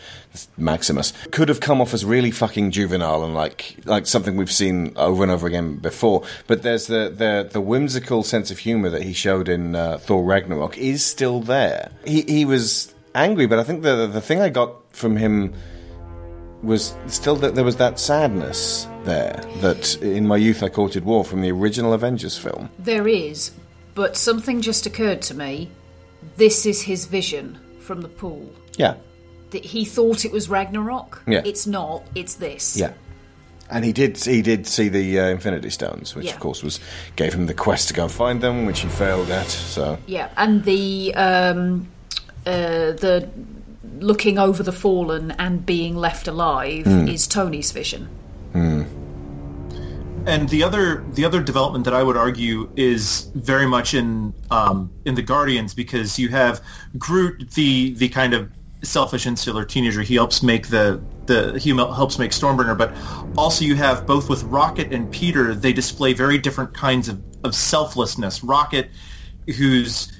Maximus 0.58 1.12
could 1.32 1.50
have 1.50 1.60
come 1.60 1.82
off 1.82 1.92
as 1.92 2.06
really 2.06 2.30
fucking 2.30 2.70
juvenile 2.70 3.24
and 3.24 3.34
like 3.34 3.78
like 3.86 4.06
something 4.06 4.36
we've 4.36 4.52
seen 4.52 4.94
over 4.96 5.24
and 5.24 5.32
over 5.32 5.48
again 5.48 5.78
before. 5.78 6.22
But 6.46 6.62
there's 6.62 6.86
the 6.86 7.10
the, 7.10 7.50
the 7.52 7.62
whimsical 7.62 8.22
sense 8.22 8.52
of 8.52 8.60
humor 8.60 8.92
that 8.92 9.02
he 9.02 9.14
showed 9.14 9.50
in 9.50 9.76
uh, 9.76 9.98
Thor 9.98 10.24
Ragnarok 10.24 10.78
is 10.78 11.04
still 11.04 11.40
there. 11.40 11.90
He 12.06 12.22
he 12.24 12.46
was 12.46 12.94
angry, 13.16 13.48
but 13.48 13.58
I 13.58 13.64
think 13.64 13.82
the 13.82 14.06
the 14.06 14.22
thing 14.22 14.40
I 14.42 14.50
got 14.50 14.76
from 14.96 15.18
him 15.18 15.56
was 16.66 16.96
still 17.08 17.36
that 17.38 17.56
there 17.56 17.64
was 17.64 17.76
that 17.78 18.00
sadness 18.00 18.88
there 19.04 19.40
that 19.58 19.96
in 20.02 20.28
my 20.28 20.38
youth 20.38 20.64
I 20.64 20.70
courted 20.70 21.06
war 21.06 21.24
from 21.24 21.42
the 21.42 21.52
original 21.52 21.94
Avengers 21.94 22.38
film. 22.38 22.70
There 22.80 23.08
is, 23.08 23.52
but 23.94 24.18
something 24.18 24.62
just 24.62 24.86
occurred 24.86 25.22
to 25.24 25.34
me. 25.36 25.70
This 26.38 26.66
is 26.66 26.82
his 26.82 27.06
vision 27.06 27.60
from 27.80 28.02
the 28.02 28.08
pool. 28.10 28.50
Yeah, 28.78 28.96
That 29.52 29.64
he 29.64 29.86
thought 29.86 30.26
it 30.26 30.32
was 30.32 30.50
Ragnarok. 30.50 31.22
Yeah. 31.28 31.44
It's 31.46 31.68
not. 31.68 32.04
It's 32.16 32.36
this. 32.36 32.76
yeah. 32.78 32.94
And 33.70 33.84
he 33.84 33.94
did 33.94 34.18
he 34.24 34.42
did 34.44 34.68
see 34.68 34.90
the 34.90 35.20
uh, 35.20 35.24
Infinity 35.30 35.70
Stones, 35.72 36.14
which 36.16 36.26
Yeah. 36.28 36.34
of 36.34 36.40
course 36.40 36.62
was 36.64 36.80
gave 37.16 37.34
him 37.34 37.46
the 37.48 37.54
quest 37.56 37.88
to 37.88 37.94
go 37.96 38.04
and 38.04 38.12
find 38.12 38.42
them, 38.42 38.66
which 38.68 38.82
he 38.82 38.88
failed 38.90 39.30
at. 39.32 39.48
So 39.48 39.98
Yeah, 40.08 40.30
and 40.38 40.64
the 40.66 41.14
um, 41.16 41.88
uh, 42.46 42.94
the 42.94 43.28
looking 44.00 44.38
over 44.38 44.64
the 44.64 44.72
fallen 44.72 45.32
and 45.32 45.66
being 45.66 45.96
left 45.96 46.28
alive 46.28 46.86
Hmm. 46.86 47.08
is 47.08 47.28
Tony's 47.28 47.72
vision. 47.72 48.08
And 50.28 50.50
the 50.50 50.64
other 50.64 51.04
the 51.14 51.24
other 51.24 51.42
development 51.42 51.86
that 51.86 51.94
I 51.94 52.02
would 52.02 52.18
argue 52.18 52.68
is 52.76 53.30
very 53.36 53.68
much 53.68 53.94
in 53.94 54.34
um, 54.50 54.90
in 55.06 55.14
the 55.14 55.22
Guardians 55.22 55.76
because 55.76 56.18
you 56.18 56.30
have 56.30 56.62
Groot, 56.98 57.52
the 57.52 57.94
the 57.94 58.10
kind 58.10 58.34
of 58.34 58.50
selfish 58.82 59.28
insular 59.28 59.66
teenager. 59.66 60.02
He 60.02 60.16
helps 60.16 60.42
make 60.42 60.70
the 60.70 61.00
the 61.28 61.60
he 61.60 61.70
helps 61.76 62.18
make 62.18 62.32
Stormbreaker, 62.32 62.76
but 62.76 62.92
also 63.38 63.66
you 63.66 63.76
have 63.76 64.08
both 64.08 64.28
with 64.28 64.42
Rocket 64.44 64.92
and 64.92 65.12
Peter. 65.12 65.54
They 65.54 65.74
display 65.74 66.14
very 66.14 66.40
different 66.40 66.74
kinds 66.74 67.08
of, 67.08 67.22
of 67.44 67.54
selflessness. 67.54 68.44
Rocket, 68.44 68.90
who's 69.58 70.12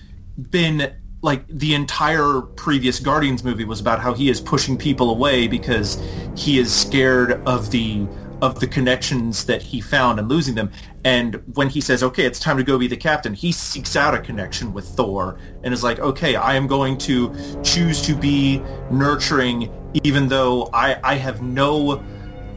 been 0.52 0.94
like 1.22 1.48
the 1.48 1.74
entire 1.74 2.42
previous 2.42 3.00
Guardians 3.00 3.44
movie 3.44 3.66
was 3.66 3.80
about 3.80 4.00
how 4.00 4.14
he 4.14 4.30
is 4.30 4.40
pushing 4.40 4.78
people 4.78 5.10
away 5.10 5.48
because 5.48 6.02
he 6.36 6.60
is 6.60 6.74
scared 6.74 7.42
of 7.48 7.72
the 7.72 8.08
of 8.42 8.60
the 8.60 8.68
connections 8.68 9.46
that 9.46 9.62
he 9.62 9.80
found 9.80 10.20
and 10.20 10.28
losing 10.28 10.56
them. 10.56 10.70
And 11.06 11.42
when 11.54 11.70
he 11.70 11.80
says, 11.80 12.04
"Okay, 12.04 12.26
it's 12.26 12.40
time 12.40 12.58
to 12.58 12.64
go 12.64 12.78
be 12.78 12.88
the 12.88 12.98
captain," 12.98 13.34
he 13.34 13.52
seeks 13.52 13.96
out 13.96 14.14
a 14.14 14.20
connection 14.20 14.74
with 14.74 14.86
Thor 14.86 15.38
and 15.64 15.74
is 15.74 15.84
like, 15.84 16.00
"Okay, 16.00 16.36
I 16.36 16.56
am 16.56 16.68
going 16.68 16.98
to 17.00 17.34
choose 17.64 18.02
to 18.04 18.14
be 18.14 18.62
nurturing, 18.92 19.70
even 20.04 20.28
though 20.28 20.70
I 20.74 20.98
I 21.04 21.16
have 21.16 21.42
no." 21.42 22.04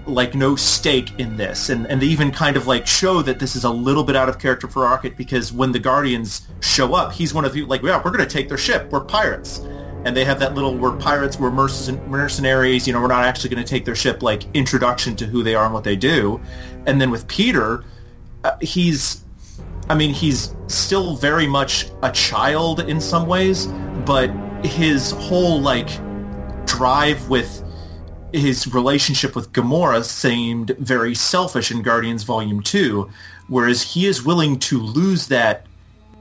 Like 0.08 0.34
no 0.34 0.56
stake 0.56 1.18
in 1.18 1.36
this. 1.36 1.68
And 1.70 1.86
and 1.86 2.00
they 2.00 2.06
even 2.06 2.30
kind 2.30 2.56
of 2.56 2.66
like 2.66 2.86
show 2.86 3.22
that 3.22 3.38
this 3.38 3.54
is 3.54 3.64
a 3.64 3.70
little 3.70 4.04
bit 4.04 4.16
out 4.16 4.28
of 4.28 4.38
character 4.38 4.68
for 4.68 4.82
Rocket 4.82 5.16
because 5.16 5.52
when 5.52 5.72
the 5.72 5.78
Guardians 5.78 6.48
show 6.60 6.94
up 6.94 7.12
he's 7.12 7.32
one 7.34 7.44
of 7.44 7.54
you 7.54 7.66
like 7.66 7.82
yeah 7.82 8.00
we're 8.04 8.10
gonna 8.10 8.26
take 8.26 8.48
their 8.48 8.58
ship. 8.58 8.90
We're 8.90 9.00
pirates. 9.00 9.58
And 10.04 10.16
they 10.16 10.24
have 10.24 10.38
that 10.40 10.54
little 10.54 10.74
we're 10.74 10.96
pirates 10.96 11.38
we're 11.38 11.50
mercenaries 11.50 12.86
you 12.86 12.92
know 12.92 13.00
we're 13.00 13.08
not 13.08 13.24
actually 13.24 13.50
gonna 13.50 13.64
take 13.64 13.84
their 13.84 13.96
ship 13.96 14.22
like 14.22 14.44
introduction 14.54 15.16
to 15.16 15.26
who 15.26 15.42
they 15.42 15.54
are 15.54 15.64
and 15.64 15.74
what 15.74 15.84
they 15.84 15.96
do. 15.96 16.40
And 16.86 17.00
then 17.00 17.10
with 17.10 17.26
Peter 17.28 17.84
uh, 18.44 18.56
he's 18.60 19.24
I 19.90 19.94
mean, 19.94 20.12
he's 20.12 20.54
still 20.66 21.16
very 21.16 21.46
much 21.46 21.90
a 22.02 22.12
child 22.12 22.80
in 22.80 23.00
some 23.00 23.26
ways, 23.26 23.66
but 24.04 24.28
his 24.62 25.12
whole 25.12 25.60
like 25.60 25.88
drive 26.66 27.28
with 27.30 27.62
his 28.32 28.72
relationship 28.72 29.34
with 29.34 29.52
Gamora 29.52 30.04
seemed 30.04 30.70
very 30.78 31.14
selfish 31.14 31.70
in 31.70 31.82
Guardians 31.82 32.22
Volume 32.24 32.62
2, 32.62 33.08
whereas 33.48 33.82
he 33.82 34.06
is 34.06 34.24
willing 34.24 34.58
to 34.60 34.78
lose 34.80 35.26
that 35.28 35.66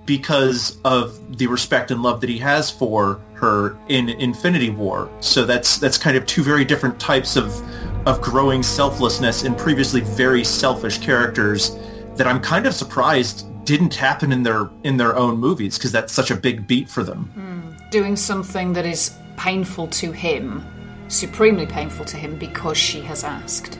because 0.05 0.77
of 0.85 1.37
the 1.37 1.47
respect 1.47 1.91
and 1.91 2.01
love 2.01 2.21
that 2.21 2.29
he 2.29 2.37
has 2.37 2.71
for 2.71 3.19
her 3.33 3.77
in 3.89 4.09
Infinity 4.09 4.69
War. 4.69 5.09
So 5.19 5.45
that's 5.45 5.77
that's 5.77 5.97
kind 5.97 6.15
of 6.15 6.25
two 6.25 6.43
very 6.43 6.63
different 6.63 6.99
types 6.99 7.35
of 7.35 7.61
of 8.07 8.21
growing 8.21 8.63
selflessness 8.63 9.43
in 9.43 9.53
previously 9.53 9.99
very 9.99 10.43
selfish 10.43 10.97
characters 10.99 11.77
that 12.15 12.25
I'm 12.25 12.39
kind 12.39 12.65
of 12.65 12.73
surprised 12.73 13.45
didn't 13.65 13.93
happen 13.93 14.31
in 14.31 14.43
their 14.43 14.69
in 14.83 14.95
their 14.95 15.15
own 15.15 15.37
movies 15.37 15.77
because 15.77 15.91
that's 15.91 16.13
such 16.13 16.31
a 16.31 16.35
big 16.35 16.65
beat 16.67 16.89
for 16.89 17.03
them. 17.03 17.25
Hmm. 17.33 17.89
Doing 17.91 18.15
something 18.15 18.73
that 18.73 18.85
is 18.85 19.13
painful 19.35 19.87
to 19.87 20.11
him, 20.11 20.65
supremely 21.07 21.65
painful 21.65 22.05
to 22.05 22.17
him 22.17 22.37
because 22.37 22.77
she 22.77 23.01
has 23.01 23.23
asked. 23.23 23.79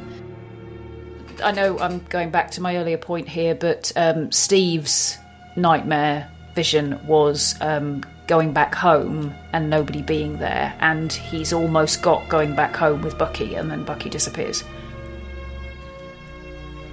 I 1.43 1.51
know 1.51 1.77
I'm 1.79 1.99
going 2.05 2.31
back 2.31 2.51
to 2.51 2.61
my 2.61 2.77
earlier 2.77 2.97
point 2.97 3.27
here, 3.29 3.53
but 3.53 3.91
um, 3.95 4.31
Steve's 4.31 5.17
nightmare 5.55 6.31
vision 6.55 6.99
was 7.05 7.55
um, 7.61 8.03
going 8.25 8.53
back 8.53 8.73
home 8.73 9.33
and 9.53 9.69
nobody 9.69 10.01
being 10.01 10.37
there, 10.37 10.75
and 10.79 11.11
he's 11.11 11.53
almost 11.53 12.01
got 12.01 12.27
going 12.29 12.55
back 12.55 12.75
home 12.75 13.01
with 13.01 13.17
Bucky, 13.17 13.55
and 13.55 13.69
then 13.69 13.83
Bucky 13.83 14.09
disappears. 14.09 14.63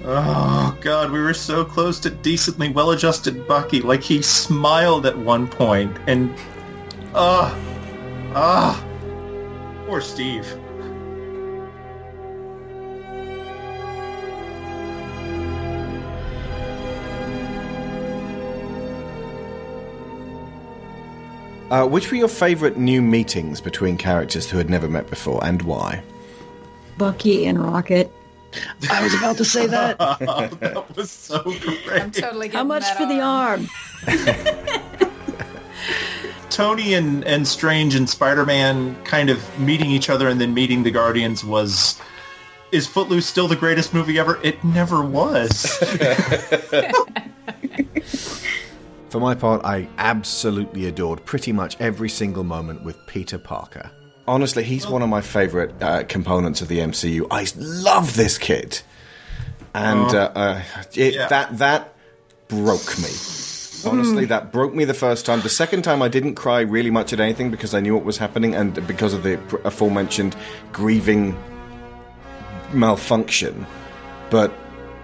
Oh 0.07 0.77
god, 0.83 1.11
we 1.11 1.21
were 1.23 1.33
so 1.33 1.65
close 1.65 1.99
to 2.01 2.11
decently 2.11 2.69
well-adjusted 2.69 3.49
Bucky. 3.49 3.81
Like 3.81 4.03
he 4.03 4.21
smiled 4.21 5.07
at 5.07 5.17
one 5.17 5.49
point, 5.49 5.97
and 6.07 6.35
ah, 7.15 7.59
ah, 8.35 8.85
Poor 9.87 10.01
Steve. 10.01 10.47
Uh, 21.71 21.87
which 21.87 22.11
were 22.11 22.17
your 22.17 22.29
favourite 22.29 22.77
new 22.77 23.03
meetings 23.03 23.61
between 23.61 23.97
characters 23.97 24.49
who 24.49 24.57
had 24.59 24.71
never 24.71 24.89
met 24.89 25.11
before, 25.11 25.45
and 25.45 25.61
why? 25.63 26.03
Bucky 26.97 27.47
and 27.47 27.59
Rocket. 27.59 28.11
I 28.91 29.03
was 29.03 29.13
about 29.15 29.37
to 29.39 29.45
say 29.45 29.67
that. 29.67 29.97
oh, 29.99 30.47
that 30.61 30.97
was 30.97 31.11
so 31.11 31.43
great. 31.43 32.01
I'm 32.03 32.11
totally. 32.11 32.49
How 32.49 32.65
much 32.65 32.85
for 32.93 33.03
arm. 33.03 33.09
the 33.09 33.21
arm? 33.21 33.69
Tony 36.55 36.95
and, 36.95 37.25
and 37.25 37.47
Strange 37.49 37.95
and 37.97 38.09
Spider-Man 38.09 39.03
kind 39.05 39.29
of 39.29 39.59
meeting 39.59 39.91
each 39.91 40.09
other 40.09 40.29
and 40.29 40.41
then 40.41 40.55
meeting 40.55 40.85
the 40.85 40.91
Guardians 40.91 41.45
was 41.45 42.01
is 42.71 42.87
Footloose 42.87 43.27
still 43.27 43.49
the 43.49 43.57
greatest 43.57 43.93
movie 43.93 44.19
ever? 44.19 44.41
It 44.43 44.63
never 44.65 45.05
was. 45.05 45.67
For 49.11 49.21
my 49.21 49.35
part, 49.35 49.65
I 49.65 49.89
absolutely 49.99 50.87
adored 50.87 51.25
pretty 51.25 51.53
much 51.53 51.77
every 51.81 52.09
single 52.09 52.45
moment 52.45 52.85
with 52.85 52.97
Peter 53.07 53.39
Parker. 53.39 53.91
Honestly, 54.27 54.65
he's 54.65 54.89
one 54.89 55.03
of 55.03 55.09
my 55.09 55.21
favourite 55.21 55.81
uh, 55.83 56.03
components 56.05 56.63
of 56.63 56.69
the 56.69 56.79
MCU. 56.79 57.27
I 57.31 57.47
love 57.57 58.17
this 58.17 58.39
kid, 58.39 58.81
and 59.75 60.15
Oh. 60.15 60.19
uh, 60.19 60.33
uh, 60.35 60.63
it, 60.95 61.15
Yeah. 61.15 61.29
that 61.29 61.59
that 61.59 61.95
broke 62.49 62.99
me. 62.99 63.11
Honestly, 63.87 64.25
that 64.27 64.53
broke 64.53 64.75
me 64.75 64.85
the 64.85 64.95
first 64.95 65.27
time. 65.27 65.41
The 65.41 65.49
second 65.49 65.83
time, 65.83 66.03
I 66.03 66.09
didn't 66.09 66.35
cry 66.35 66.61
really 66.61 66.91
much 66.91 67.13
at 67.13 67.21
anything 67.21 67.51
because 67.51 67.75
I 67.75 67.81
knew 67.81 67.95
what 67.95 68.05
was 68.05 68.19
happening, 68.19 68.55
and 68.55 68.75
because 68.87 69.15
of 69.15 69.23
the 69.23 69.35
aforementioned 69.65 70.37
grieving 70.73 71.37
malfunction. 72.73 73.67
But 74.31 74.53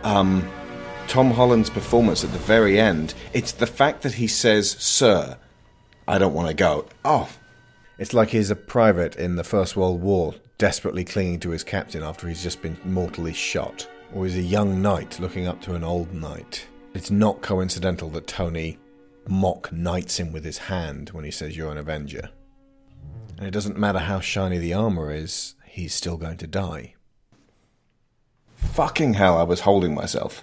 um, 0.03 0.49
Tom 1.09 1.31
Holland's 1.31 1.71
performance 1.71 2.25
at 2.25 2.33
the 2.33 2.39
very 2.39 2.79
end, 2.79 3.15
it's 3.33 3.53
the 3.53 3.67
fact 3.67 4.03
that 4.03 4.15
he 4.15 4.27
says, 4.27 4.71
Sir, 4.71 5.37
I 6.07 6.19
don't 6.19 6.35
want 6.35 6.49
to 6.49 6.55
go. 6.55 6.87
Oh. 7.05 7.29
It's 7.99 8.15
like 8.15 8.31
he's 8.31 8.51
a 8.51 8.57
private 8.57 9.17
in 9.17 9.37
the 9.37 9.45
First 9.45 9.77
World 9.77 10.01
War, 10.01 10.35
desperately 10.57 11.05
clinging 11.05 11.41
to 11.41 11.51
his 11.51 11.63
captain 11.63 12.03
after 12.03 12.29
he's 12.29 12.43
just 12.43 12.63
been 12.63 12.79
mortally 12.85 13.35
shot. 13.35 13.87
Or 14.15 14.25
he's 14.25 14.37
a 14.37 14.43
young 14.43 14.81
knight 14.81 15.21
looking 15.21 15.47
up 15.47 15.61
to 15.63 15.75
an 15.75 15.85
old 15.85 16.15
knight. 16.15 16.67
It's 16.95 17.11
not 17.11 17.41
coincidental 17.43 18.11
that 18.11 18.27
Tony 18.27 18.79
mock 19.29 19.73
knights 19.73 20.19
him 20.19 20.33
with 20.33 20.45
his 20.45 20.59
hand 20.59 21.11
when 21.11 21.25
he 21.25 21.31
says 21.31 21.57
you're 21.57 21.71
an 21.73 21.79
Avenger. 21.79 22.31
And 23.39 23.47
it 23.47 23.53
doesn't 23.53 23.79
matter 23.79 24.01
how 24.01 24.21
shiny 24.21 24.59
the 24.59 24.75
armor 24.75 25.13
is, 25.13 25.55
he's 25.65 25.95
still 25.95 26.17
going 26.17 26.37
to 26.39 26.47
die. 26.47 26.95
Fucking 28.57 29.15
hell, 29.15 29.39
I 29.39 29.45
was 29.45 29.61
holding 29.61 29.95
myself. 29.95 30.43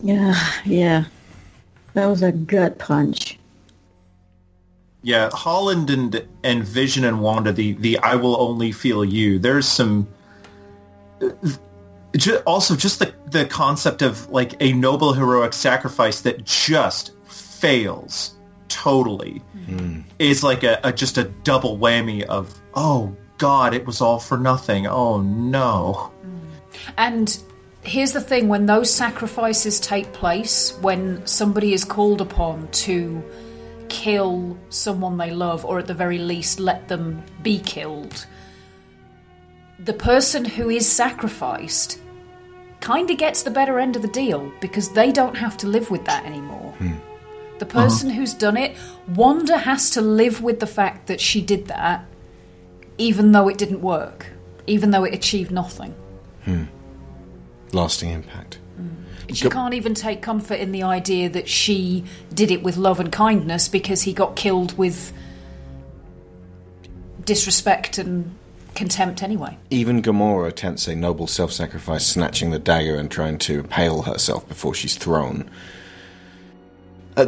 Yeah, 0.00 0.38
yeah. 0.64 1.04
That 1.94 2.06
was 2.06 2.22
a 2.22 2.30
gut 2.30 2.78
punch. 2.78 3.38
yeah, 5.02 5.30
Holland 5.32 5.90
and 5.90 6.22
and 6.44 6.64
Vision 6.64 7.04
and 7.04 7.20
Wanda, 7.20 7.52
the 7.52 7.72
the 7.74 7.98
I 7.98 8.14
will 8.14 8.40
only 8.40 8.70
feel 8.72 9.04
you. 9.04 9.38
There's 9.38 9.66
some. 9.66 10.06
Ju- 12.16 12.42
Also, 12.46 12.76
just 12.76 12.98
the 12.98 13.14
the 13.26 13.44
concept 13.44 14.02
of 14.02 14.28
like 14.30 14.54
a 14.60 14.72
noble 14.72 15.12
heroic 15.12 15.52
sacrifice 15.52 16.22
that 16.22 16.44
just 16.44 17.12
fails 17.26 18.34
totally 18.68 19.42
hmm. 19.66 20.00
is 20.18 20.42
like 20.42 20.62
a, 20.62 20.78
a 20.84 20.92
just 20.92 21.18
a 21.18 21.24
double 21.24 21.78
whammy 21.78 22.22
of 22.24 22.54
oh 22.74 23.14
god, 23.38 23.74
it 23.74 23.86
was 23.86 24.00
all 24.00 24.18
for 24.18 24.38
nothing. 24.38 24.86
Oh 24.86 25.20
no. 25.20 26.12
Hmm. 26.22 26.38
And 26.96 27.38
here's 27.82 28.12
the 28.12 28.20
thing 28.20 28.48
when 28.48 28.66
those 28.66 28.92
sacrifices 28.92 29.80
take 29.80 30.12
place, 30.12 30.76
when 30.80 31.26
somebody 31.26 31.72
is 31.72 31.84
called 31.84 32.20
upon 32.20 32.68
to 32.68 33.22
kill 33.88 34.58
someone 34.68 35.16
they 35.16 35.30
love, 35.30 35.64
or 35.64 35.78
at 35.78 35.86
the 35.86 35.94
very 35.94 36.18
least 36.18 36.60
let 36.60 36.88
them 36.88 37.22
be 37.42 37.58
killed, 37.58 38.26
the 39.78 39.92
person 39.92 40.44
who 40.44 40.70
is 40.70 40.90
sacrificed 40.90 42.00
kind 42.80 43.10
of 43.10 43.18
gets 43.18 43.42
the 43.42 43.50
better 43.50 43.78
end 43.78 43.96
of 43.96 44.02
the 44.02 44.08
deal 44.08 44.52
because 44.60 44.90
they 44.90 45.12
don't 45.12 45.36
have 45.36 45.56
to 45.58 45.66
live 45.66 45.90
with 45.90 46.04
that 46.04 46.24
anymore. 46.24 46.72
Hmm. 46.78 46.94
The 47.58 47.66
person 47.66 48.10
who's 48.10 48.34
done 48.34 48.56
it, 48.56 48.76
Wanda 49.08 49.58
has 49.58 49.90
to 49.90 50.00
live 50.00 50.42
with 50.42 50.60
the 50.60 50.66
fact 50.66 51.08
that 51.08 51.20
she 51.20 51.40
did 51.40 51.66
that, 51.66 52.04
even 52.98 53.32
though 53.32 53.48
it 53.48 53.58
didn't 53.58 53.80
work, 53.80 54.26
even 54.68 54.92
though 54.92 55.04
it 55.04 55.12
achieved 55.12 55.50
nothing. 55.50 55.94
Hmm. 56.44 56.64
Lasting 57.72 58.10
impact. 58.10 58.58
Hmm. 58.76 59.34
She 59.34 59.44
Go- 59.44 59.50
can't 59.50 59.74
even 59.74 59.94
take 59.94 60.22
comfort 60.22 60.60
in 60.60 60.70
the 60.70 60.84
idea 60.84 61.28
that 61.30 61.48
she 61.48 62.04
did 62.32 62.50
it 62.52 62.62
with 62.62 62.76
love 62.76 63.00
and 63.00 63.10
kindness 63.10 63.68
because 63.68 64.02
he 64.02 64.12
got 64.12 64.36
killed 64.36 64.78
with 64.78 65.12
disrespect 67.24 67.98
and 67.98 68.37
contempt 68.78 69.22
anyway. 69.22 69.58
Even 69.70 70.00
Gamora 70.00 70.48
attempts 70.48 70.86
a 70.86 70.94
noble 70.94 71.26
self 71.26 71.52
sacrifice, 71.52 72.06
snatching 72.06 72.50
the 72.50 72.58
dagger 72.58 72.96
and 72.96 73.10
trying 73.10 73.36
to 73.38 73.58
impale 73.58 74.02
herself 74.02 74.48
before 74.48 74.72
she's 74.72 74.96
thrown. 74.96 75.50
Uh, 77.16 77.26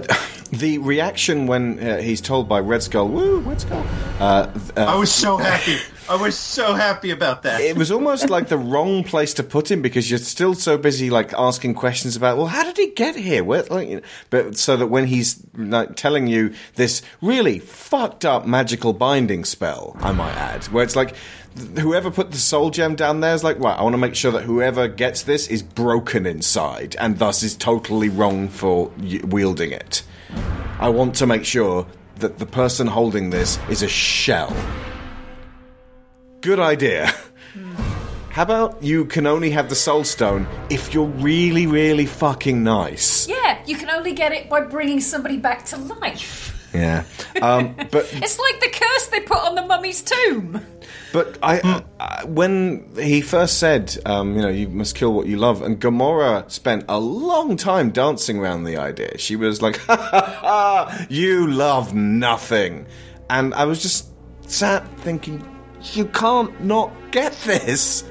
the 0.53 0.79
reaction 0.79 1.47
when 1.47 1.79
uh, 1.81 1.99
he's 1.99 2.21
told 2.21 2.49
by 2.49 2.61
Red 2.61 2.83
Skull, 2.83 3.09
"Woo, 3.09 3.41
Red 3.41 3.61
Skull!" 3.61 3.85
Uh, 4.21 4.49
uh, 4.77 4.85
I 4.85 4.95
was 4.95 5.13
so 5.13 5.37
happy. 5.37 5.77
I 6.11 6.17
was 6.17 6.37
so 6.37 6.75
happy 6.75 7.13
about 7.13 7.45
that. 7.45 7.61
it 7.61 7.77
was 7.77 7.93
almost 7.93 8.31
like 8.31 8.49
the 8.49 8.59
wrong 8.59 9.05
place 9.05 9.33
to 9.35 9.45
put 9.45 9.71
him 9.71 9.81
because 9.81 10.11
you're 10.11 10.19
still 10.19 10.55
so 10.55 10.77
busy 10.77 11.09
like 11.09 11.33
asking 11.35 11.75
questions 11.75 12.17
about 12.17 12.37
well 12.37 12.49
how 12.49 12.65
did 12.65 12.77
he 12.77 12.89
get 12.91 13.15
here? 13.15 13.45
Where, 13.45 13.63
like, 13.71 13.89
you 13.89 13.97
know, 13.97 14.03
but 14.29 14.59
so 14.59 14.77
that 14.77 14.89
when 14.89 15.07
he's 15.07 15.41
like 15.55 15.95
telling 15.95 16.27
you 16.27 16.53
this 16.75 17.01
really 17.23 17.61
fucked 17.61 18.25
up 18.25 18.45
magical 18.45 18.93
binding 18.93 19.45
spell 19.45 19.97
i 20.01 20.11
might 20.11 20.35
add 20.35 20.65
where 20.67 20.83
it's 20.83 20.97
like 20.97 21.15
whoever 21.79 22.11
put 22.11 22.33
the 22.33 22.39
soul 22.39 22.71
gem 22.71 22.97
down 22.97 23.21
there 23.21 23.35
is 23.35 23.45
like 23.45 23.59
right 23.61 23.79
i 23.79 23.83
want 23.83 23.93
to 23.93 23.99
make 23.99 24.15
sure 24.17 24.33
that 24.33 24.43
whoever 24.43 24.89
gets 24.89 25.23
this 25.23 25.47
is 25.47 25.63
broken 25.63 26.27
inside 26.27 26.97
and 26.99 27.19
thus 27.21 27.45
is 27.45 27.55
totally 27.55 28.09
wrong 28.09 28.49
for 28.49 28.91
wielding 29.25 29.71
it. 29.71 30.03
I 30.81 30.89
want 30.89 31.15
to 31.17 31.27
make 31.27 31.45
sure 31.45 31.87
that 32.17 32.39
the 32.39 32.47
person 32.47 32.89
holding 32.89 33.31
this 33.31 33.59
is 33.69 33.83
a 33.83 33.89
shell 33.89 34.55
Good 36.41 36.59
idea. 36.59 37.13
How 38.31 38.43
about 38.43 38.83
you 38.83 39.05
can 39.05 39.27
only 39.27 39.51
have 39.51 39.69
the 39.69 39.75
soul 39.75 40.05
stone 40.05 40.47
if 40.71 40.95
you're 40.95 41.07
really, 41.07 41.67
really 41.67 42.07
fucking 42.07 42.63
nice? 42.63 43.29
Yeah, 43.29 43.63
you 43.67 43.77
can 43.77 43.91
only 43.91 44.13
get 44.15 44.33
it 44.33 44.49
by 44.49 44.61
bringing 44.61 45.01
somebody 45.01 45.37
back 45.37 45.65
to 45.67 45.77
life. 45.77 46.57
Yeah. 46.73 47.05
Um, 47.43 47.75
but 47.91 48.09
It's 48.13 48.39
like 48.39 48.61
the 48.61 48.71
curse 48.73 49.09
they 49.09 49.21
put 49.21 49.39
on 49.39 49.57
the 49.57 49.67
mummy's 49.67 50.01
tomb. 50.01 50.65
but 51.13 51.39
I, 51.43 51.83
I 51.99 52.25
when 52.25 52.89
he 52.97 53.21
first 53.21 53.59
said, 53.59 53.97
um, 54.07 54.37
you 54.37 54.43
know, 54.43 54.49
you 54.49 54.69
must 54.69 54.95
kill 54.95 55.13
what 55.13 55.27
you 55.27 55.37
love, 55.37 55.61
and 55.61 55.81
Gamora 55.81 56.49
spent 56.51 56.85
a 56.89 56.99
long 57.01 57.57
time 57.57 57.91
dancing 57.91 58.39
around 58.39 58.65
the 58.65 58.77
idea. 58.77 59.19
She 59.19 59.35
was 59.37 59.61
like, 59.61 59.77
ha 59.87 59.97
ha 59.97 60.21
ha, 60.41 61.07
you 61.11 61.49
love 61.49 61.93
nothing. 61.95 62.87
And 63.29 63.53
I 63.55 63.65
was 63.65 63.83
just 63.83 64.07
sat 64.47 64.87
thinking, 65.01 65.45
you 65.95 66.07
can't 66.07 66.63
not 66.63 66.93
get 67.11 67.33
this. 67.45 68.05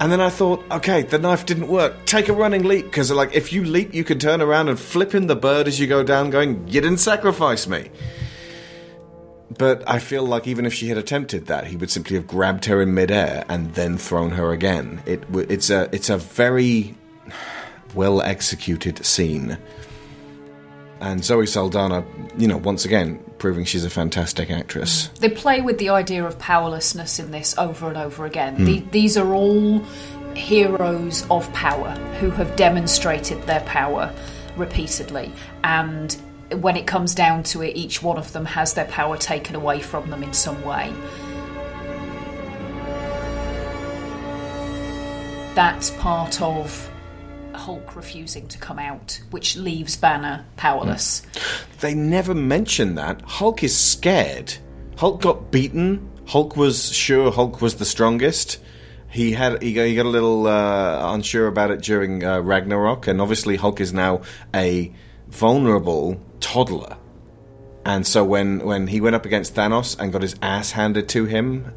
And 0.00 0.10
then 0.10 0.20
I 0.20 0.30
thought, 0.30 0.64
okay, 0.70 1.02
the 1.02 1.18
knife 1.18 1.46
didn't 1.46 1.68
work. 1.68 2.06
Take 2.06 2.28
a 2.28 2.32
running 2.32 2.64
leap, 2.64 2.86
because 2.86 3.12
like 3.12 3.34
if 3.34 3.52
you 3.52 3.64
leap, 3.64 3.94
you 3.94 4.02
can 4.02 4.18
turn 4.18 4.40
around 4.40 4.68
and 4.68 4.78
flip 4.78 5.14
in 5.14 5.28
the 5.28 5.36
bird 5.36 5.68
as 5.68 5.78
you 5.78 5.86
go 5.86 6.02
down, 6.02 6.30
going, 6.30 6.66
"You 6.66 6.80
didn't 6.80 6.98
sacrifice 6.98 7.68
me." 7.68 7.90
But 9.58 9.88
I 9.88 9.98
feel 10.00 10.24
like 10.24 10.48
even 10.48 10.66
if 10.66 10.74
she 10.74 10.88
had 10.88 10.98
attempted 10.98 11.46
that, 11.46 11.66
he 11.66 11.76
would 11.76 11.90
simply 11.90 12.16
have 12.16 12.26
grabbed 12.26 12.64
her 12.64 12.82
in 12.82 12.94
midair 12.94 13.44
and 13.48 13.74
then 13.74 13.96
thrown 13.96 14.30
her 14.30 14.50
again. 14.50 15.02
It 15.06 15.22
it's 15.32 15.70
a 15.70 15.88
it's 15.92 16.10
a 16.10 16.16
very 16.16 16.96
well 17.94 18.22
executed 18.22 19.04
scene. 19.04 19.58
And 21.00 21.24
Zoe 21.24 21.46
Saldana, 21.46 22.04
you 22.36 22.48
know, 22.48 22.56
once 22.56 22.84
again 22.84 23.20
proving 23.42 23.64
she's 23.64 23.84
a 23.84 23.90
fantastic 23.90 24.52
actress. 24.52 25.08
They 25.18 25.28
play 25.28 25.60
with 25.62 25.78
the 25.78 25.88
idea 25.88 26.24
of 26.24 26.38
powerlessness 26.38 27.18
in 27.18 27.32
this 27.32 27.58
over 27.58 27.88
and 27.88 27.96
over 27.96 28.24
again. 28.24 28.54
Hmm. 28.54 28.64
The, 28.66 28.78
these 28.92 29.16
are 29.16 29.34
all 29.34 29.80
heroes 30.36 31.26
of 31.28 31.52
power 31.52 31.90
who 32.20 32.30
have 32.30 32.54
demonstrated 32.54 33.42
their 33.42 33.58
power 33.62 34.14
repeatedly. 34.56 35.32
And 35.64 36.16
when 36.52 36.76
it 36.76 36.86
comes 36.86 37.16
down 37.16 37.42
to 37.50 37.62
it, 37.62 37.74
each 37.76 38.00
one 38.00 38.16
of 38.16 38.32
them 38.32 38.44
has 38.44 38.74
their 38.74 38.84
power 38.84 39.16
taken 39.16 39.56
away 39.56 39.80
from 39.80 40.08
them 40.08 40.22
in 40.22 40.32
some 40.32 40.62
way. 40.64 40.94
That's 45.56 45.90
part 45.90 46.40
of 46.40 46.91
Hulk 47.62 47.94
refusing 47.94 48.48
to 48.48 48.58
come 48.58 48.78
out, 48.78 49.20
which 49.30 49.56
leaves 49.56 49.96
Banner 49.96 50.44
powerless. 50.56 51.22
They 51.80 51.94
never 51.94 52.34
mention 52.34 52.96
that. 52.96 53.22
Hulk 53.22 53.62
is 53.62 53.76
scared. 53.76 54.54
Hulk 54.96 55.22
got 55.22 55.52
beaten. 55.52 56.10
Hulk 56.26 56.56
was 56.56 56.92
sure 56.92 57.30
Hulk 57.30 57.62
was 57.62 57.76
the 57.76 57.84
strongest. 57.84 58.58
He 59.08 59.32
had 59.32 59.62
he 59.62 59.74
got, 59.74 59.84
he 59.84 59.94
got 59.94 60.06
a 60.06 60.08
little 60.08 60.46
uh, 60.46 61.14
unsure 61.14 61.46
about 61.46 61.70
it 61.70 61.82
during 61.82 62.24
uh, 62.24 62.40
Ragnarok, 62.40 63.06
and 63.06 63.20
obviously 63.20 63.56
Hulk 63.56 63.80
is 63.80 63.92
now 63.92 64.22
a 64.52 64.92
vulnerable 65.28 66.20
toddler. 66.40 66.96
And 67.84 68.06
so 68.06 68.24
when, 68.24 68.60
when 68.60 68.86
he 68.88 69.00
went 69.00 69.16
up 69.16 69.24
against 69.24 69.54
Thanos 69.54 69.98
and 69.98 70.12
got 70.12 70.22
his 70.22 70.36
ass 70.40 70.72
handed 70.72 71.08
to 71.10 71.26
him, 71.26 71.72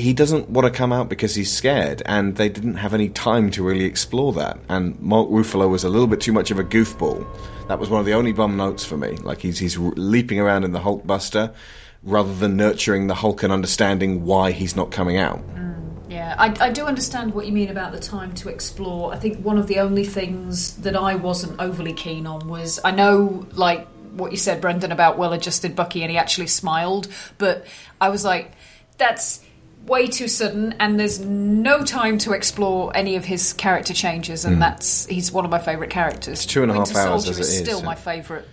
he 0.00 0.12
doesn't 0.12 0.48
want 0.48 0.66
to 0.66 0.76
come 0.76 0.92
out 0.92 1.08
because 1.08 1.34
he's 1.34 1.52
scared, 1.52 2.02
and 2.06 2.36
they 2.36 2.48
didn't 2.48 2.76
have 2.76 2.94
any 2.94 3.08
time 3.08 3.50
to 3.52 3.62
really 3.62 3.84
explore 3.84 4.32
that. 4.32 4.58
And 4.68 4.98
Mark 5.00 5.28
Ruffalo 5.28 5.68
was 5.68 5.84
a 5.84 5.88
little 5.88 6.06
bit 6.06 6.20
too 6.20 6.32
much 6.32 6.50
of 6.50 6.58
a 6.58 6.64
goofball. 6.64 7.26
That 7.68 7.78
was 7.78 7.88
one 7.88 8.00
of 8.00 8.06
the 8.06 8.14
only 8.14 8.32
bum 8.32 8.56
notes 8.56 8.84
for 8.84 8.96
me. 8.96 9.16
Like 9.16 9.40
he's 9.40 9.58
he's 9.58 9.78
leaping 9.78 10.40
around 10.40 10.64
in 10.64 10.72
the 10.72 10.80
Hulkbuster 10.80 11.54
rather 12.02 12.34
than 12.34 12.56
nurturing 12.56 13.06
the 13.06 13.14
Hulk 13.14 13.42
and 13.42 13.52
understanding 13.52 14.24
why 14.24 14.52
he's 14.52 14.74
not 14.74 14.90
coming 14.90 15.18
out. 15.18 15.46
Mm, 15.54 16.10
yeah, 16.10 16.34
I, 16.38 16.54
I 16.60 16.70
do 16.70 16.86
understand 16.86 17.34
what 17.34 17.46
you 17.46 17.52
mean 17.52 17.68
about 17.68 17.92
the 17.92 18.00
time 18.00 18.32
to 18.36 18.48
explore. 18.48 19.12
I 19.12 19.18
think 19.18 19.44
one 19.44 19.58
of 19.58 19.66
the 19.66 19.78
only 19.78 20.04
things 20.04 20.76
that 20.78 20.96
I 20.96 21.14
wasn't 21.14 21.60
overly 21.60 21.92
keen 21.92 22.26
on 22.26 22.48
was 22.48 22.80
I 22.84 22.90
know, 22.90 23.46
like 23.52 23.86
what 24.12 24.32
you 24.32 24.38
said, 24.38 24.60
Brendan, 24.60 24.92
about 24.92 25.18
well 25.18 25.32
adjusted 25.32 25.76
Bucky, 25.76 26.02
and 26.02 26.10
he 26.10 26.16
actually 26.16 26.46
smiled, 26.46 27.08
but 27.38 27.66
I 28.00 28.08
was 28.08 28.24
like, 28.24 28.52
that's 28.96 29.44
way 29.86 30.06
too 30.06 30.28
sudden, 30.28 30.74
and 30.78 30.98
there's 31.00 31.20
no 31.20 31.82
time 31.84 32.18
to 32.18 32.32
explore 32.32 32.94
any 32.96 33.16
of 33.16 33.24
his 33.24 33.52
character 33.54 33.92
changes, 33.94 34.44
and 34.44 34.56
Mm. 34.56 34.60
that's 34.60 35.06
he's 35.06 35.32
one 35.32 35.44
of 35.44 35.50
my 35.50 35.58
favourite 35.58 35.90
characters. 35.90 36.46
two 36.46 36.62
and 36.62 36.70
a 36.70 36.74
half 36.74 36.88
Winter 36.88 37.00
hours 37.00 37.24
Soldier 37.24 37.30
as 37.30 37.38
it 37.38 37.42
is 37.42 37.54
is, 37.54 37.58
still 37.58 37.78
so- 37.80 37.84
my 37.84 37.94
favourite. 37.94 38.44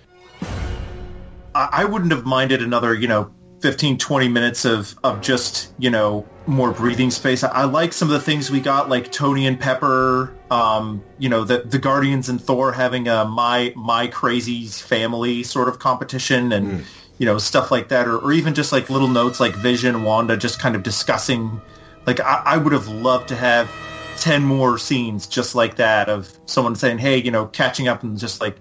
I 1.55 1.69
I 1.71 1.85
wouldn't 1.85 2.11
have 2.11 2.25
minded 2.25 2.61
another, 2.61 2.93
you 2.93 3.07
know, 3.07 3.31
15, 3.61 3.97
20 3.97 4.27
minutes 4.29 4.65
of, 4.65 4.93
of 5.03 5.19
just, 5.19 5.73
you 5.79 5.89
know, 5.89 6.23
more 6.45 6.71
breathing 6.71 7.09
space. 7.09 7.43
I, 7.43 7.47
I 7.49 7.63
like 7.63 7.91
some 7.91 8.07
of 8.07 8.13
the 8.13 8.19
things 8.19 8.51
we 8.51 8.59
got, 8.59 8.87
like 8.87 9.11
Tony 9.11 9.47
and 9.47 9.59
Pepper, 9.59 10.31
um, 10.51 11.03
you 11.17 11.27
know, 11.27 11.43
the, 11.43 11.63
the 11.65 11.79
Guardians 11.79 12.29
and 12.29 12.39
Thor 12.39 12.71
having 12.71 13.07
a 13.07 13.25
my 13.25 13.73
my 13.75 14.07
crazy 14.07 14.67
family 14.67 15.41
sort 15.43 15.69
of 15.69 15.79
competition 15.79 16.51
and, 16.51 16.83
you 17.17 17.25
know, 17.25 17.37
stuff 17.37 17.71
like 17.71 17.89
that. 17.89 18.07
Or, 18.07 18.17
or 18.17 18.31
even 18.31 18.53
just 18.53 18.71
like 18.71 18.89
little 18.89 19.07
notes 19.07 19.39
like 19.39 19.55
Vision 19.55 20.03
Wanda 20.03 20.37
just 20.37 20.59
kind 20.59 20.75
of 20.75 20.83
discussing. 20.83 21.61
Like, 22.05 22.19
I, 22.19 22.43
I 22.45 22.57
would 22.57 22.73
have 22.73 22.87
loved 22.87 23.27
to 23.29 23.35
have 23.35 23.69
10 24.17 24.43
more 24.43 24.77
scenes 24.77 25.27
just 25.27 25.55
like 25.55 25.75
that 25.75 26.09
of 26.09 26.37
someone 26.45 26.75
saying, 26.75 26.97
hey, 26.97 27.17
you 27.17 27.31
know, 27.31 27.45
catching 27.47 27.87
up 27.87 28.03
and 28.03 28.17
just 28.17 28.41
like 28.41 28.57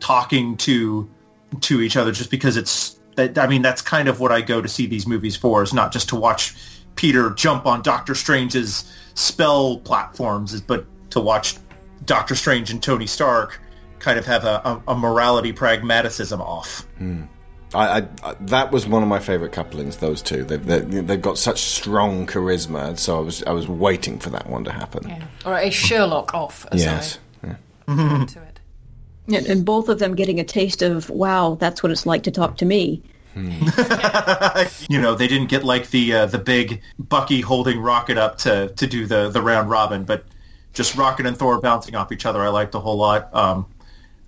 talking 0.00 0.56
to 0.58 1.08
to 1.60 1.80
each 1.80 1.96
other 1.96 2.10
just 2.10 2.30
because 2.30 2.56
it's 2.56 2.98
that 3.16 3.38
I 3.38 3.46
mean 3.46 3.62
that's 3.62 3.80
kind 3.80 4.08
of 4.08 4.20
what 4.20 4.32
I 4.32 4.40
go 4.40 4.60
to 4.60 4.68
see 4.68 4.86
these 4.86 5.06
movies 5.06 5.36
for 5.36 5.62
is 5.62 5.72
not 5.72 5.92
just 5.92 6.08
to 6.08 6.16
watch 6.16 6.54
Peter 6.96 7.30
jump 7.30 7.64
on 7.66 7.80
Doctor 7.82 8.14
Strange's 8.14 8.92
spell 9.14 9.78
platforms 9.78 10.60
but 10.60 10.84
to 11.10 11.20
watch 11.20 11.56
Doctor 12.04 12.34
Strange 12.34 12.70
and 12.70 12.82
Tony 12.82 13.06
Stark 13.06 13.60
kind 13.98 14.18
of 14.18 14.26
have 14.26 14.44
a, 14.44 14.60
a, 14.64 14.82
a 14.88 14.94
morality 14.94 15.52
pragmaticism 15.52 16.40
off. 16.42 16.86
Hmm. 16.98 17.22
I, 17.74 17.98
I, 17.98 18.08
I 18.22 18.34
that 18.40 18.72
was 18.72 18.86
one 18.86 19.02
of 19.02 19.08
my 19.08 19.20
favorite 19.20 19.52
couplings. 19.52 19.98
Those 19.98 20.22
two, 20.22 20.44
they, 20.44 20.56
they, 20.56 20.80
they've 20.80 21.20
got 21.20 21.38
such 21.38 21.60
strong 21.60 22.26
charisma. 22.26 22.98
So 22.98 23.18
I 23.18 23.20
was 23.20 23.42
I 23.44 23.52
was 23.52 23.68
waiting 23.68 24.18
for 24.18 24.30
that 24.30 24.48
one 24.48 24.64
to 24.64 24.72
happen. 24.72 25.08
Yeah. 25.08 25.24
Or 25.44 25.58
a 25.58 25.70
Sherlock 25.70 26.34
off, 26.34 26.66
as 26.72 26.82
Yes. 26.82 27.18
Yeah. 27.42 27.56
I 27.88 27.92
refer 27.92 28.26
to 28.26 28.42
it. 28.42 28.60
And, 29.26 29.46
and 29.46 29.64
both 29.64 29.88
of 29.88 29.98
them 29.98 30.14
getting 30.14 30.38
a 30.38 30.44
taste 30.44 30.82
of, 30.82 31.08
wow, 31.08 31.56
that's 31.58 31.82
what 31.82 31.90
it's 31.90 32.04
like 32.04 32.24
to 32.24 32.30
talk 32.30 32.58
to 32.58 32.66
me. 32.66 33.02
you 34.88 35.00
know, 35.00 35.16
they 35.16 35.26
didn't 35.26 35.48
get 35.48 35.64
like 35.64 35.90
the 35.90 36.14
uh, 36.14 36.26
the 36.26 36.38
big 36.38 36.80
Bucky 36.98 37.40
holding 37.40 37.80
Rocket 37.80 38.16
up 38.16 38.38
to 38.38 38.68
to 38.68 38.86
do 38.86 39.06
the 39.06 39.28
the 39.28 39.42
round 39.42 39.68
robin, 39.68 40.04
but 40.04 40.24
just 40.72 40.94
Rocket 40.96 41.26
and 41.26 41.36
Thor 41.36 41.60
bouncing 41.60 41.96
off 41.96 42.12
each 42.12 42.26
other. 42.26 42.42
I 42.42 42.48
liked 42.48 42.76
a 42.76 42.80
whole 42.80 42.96
lot. 42.96 43.34
Um, 43.34 43.66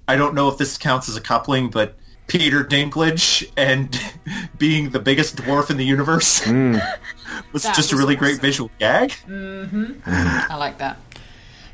I 0.09 0.17
don't 0.17 0.35
know 0.35 0.49
if 0.49 0.59
this 0.59 0.77
counts 0.77 1.09
as 1.09 1.17
a 1.17 1.21
coupling, 1.21 1.71
but 1.71 1.97
Peter 2.27 2.65
Dinklage 2.65 3.49
and 3.57 3.99
being 4.59 4.91
the 4.91 4.99
biggest 5.01 5.37
dwarf 5.37 5.71
in 5.71 5.77
the 5.77 5.85
universe 5.85 6.45
was 7.53 7.63
That 7.63 7.75
just 7.77 7.93
a 7.93 7.95
was 7.95 8.01
really 8.01 8.17
great 8.17 8.41
visual 8.41 8.71
gag. 8.79 9.13
hmm 9.13 9.93
I 10.07 10.57
like 10.57 10.79
that. 10.79 10.99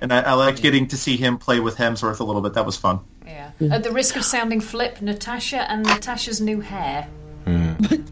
And 0.01 0.13
I, 0.13 0.21
I 0.23 0.33
liked 0.35 0.61
getting 0.63 0.89
to 0.89 0.97
see 0.97 1.17
him 1.17 1.39
play 1.39 1.61
with 1.61 1.77
Hemsworth 1.77 2.19
a 2.21 2.25
little 2.25 2.43
bit. 2.43 2.55
That 2.55 2.67
was 2.67 2.77
fun. 2.77 3.01
Yeah. 3.25 3.51
At 3.71 3.85
the 3.85 3.93
risk 3.93 4.17
of 4.17 4.25
sounding 4.25 4.61
flip, 4.61 5.01
Natasha 5.01 5.71
and 5.71 5.85
Natasha's 5.85 6.41
new 6.41 6.61
hair. 6.61 7.07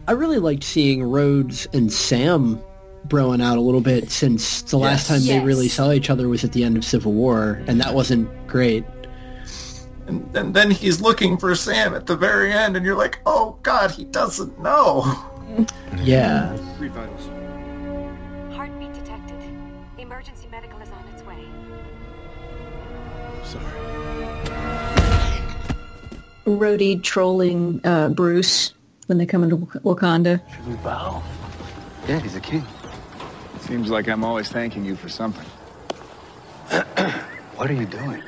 I 0.07 0.11
really 0.13 0.39
liked 0.39 0.63
seeing 0.63 1.03
Rhodes 1.03 1.67
and 1.73 1.91
Sam 1.91 2.61
broing 3.07 3.41
out 3.41 3.57
a 3.57 3.61
little 3.61 3.81
bit 3.81 4.09
since 4.09 4.61
the 4.63 4.77
last 4.77 5.09
Yes. 5.09 5.19
time 5.19 5.27
they 5.27 5.39
really 5.45 5.67
saw 5.67 5.91
each 5.91 6.09
other 6.09 6.27
was 6.29 6.43
at 6.43 6.53
the 6.53 6.63
end 6.63 6.77
of 6.77 6.83
Civil 6.85 7.13
War, 7.13 7.61
and 7.67 7.79
that 7.81 7.93
wasn't 7.93 8.29
great. 8.47 8.83
And, 10.07 10.35
and 10.35 10.53
then 10.53 10.71
he's 10.71 10.99
looking 11.01 11.37
for 11.37 11.53
Sam 11.55 11.93
at 11.93 12.07
the 12.07 12.15
very 12.15 12.51
end, 12.51 12.75
and 12.75 12.85
you're 12.85 12.97
like, 12.97 13.19
oh 13.25 13.57
God, 13.63 13.91
he 13.91 14.05
doesn't 14.05 14.59
know. 14.59 15.03
Yeah. 15.97 16.57
Read 16.79 16.93
vitals. 16.93 17.29
Heartbeat 18.55 18.93
detected. 18.93 19.37
Emergency 19.97 20.47
medical 20.49 20.79
is 20.79 20.89
on 20.89 21.05
its 21.13 21.23
way. 21.23 21.43
Sorry. 23.43 23.65
Rhodey 26.45 27.03
trolling 27.03 27.81
uh, 27.83 28.09
Bruce 28.09 28.73
when 29.07 29.17
they 29.17 29.25
come 29.25 29.43
into 29.43 29.57
Wakanda. 29.57 30.41
Should 30.55 30.67
we 30.67 30.75
bow? 30.75 31.21
Yeah, 32.07 32.19
he's 32.19 32.37
a 32.37 32.39
king. 32.39 32.65
Seems 33.59 33.89
like 33.89 34.07
I'm 34.07 34.23
always 34.23 34.47
thanking 34.49 34.85
you 34.85 34.95
for 34.95 35.09
something. 35.09 35.45
what 37.55 37.69
are 37.69 37.73
you 37.73 37.85
doing? 37.85 38.23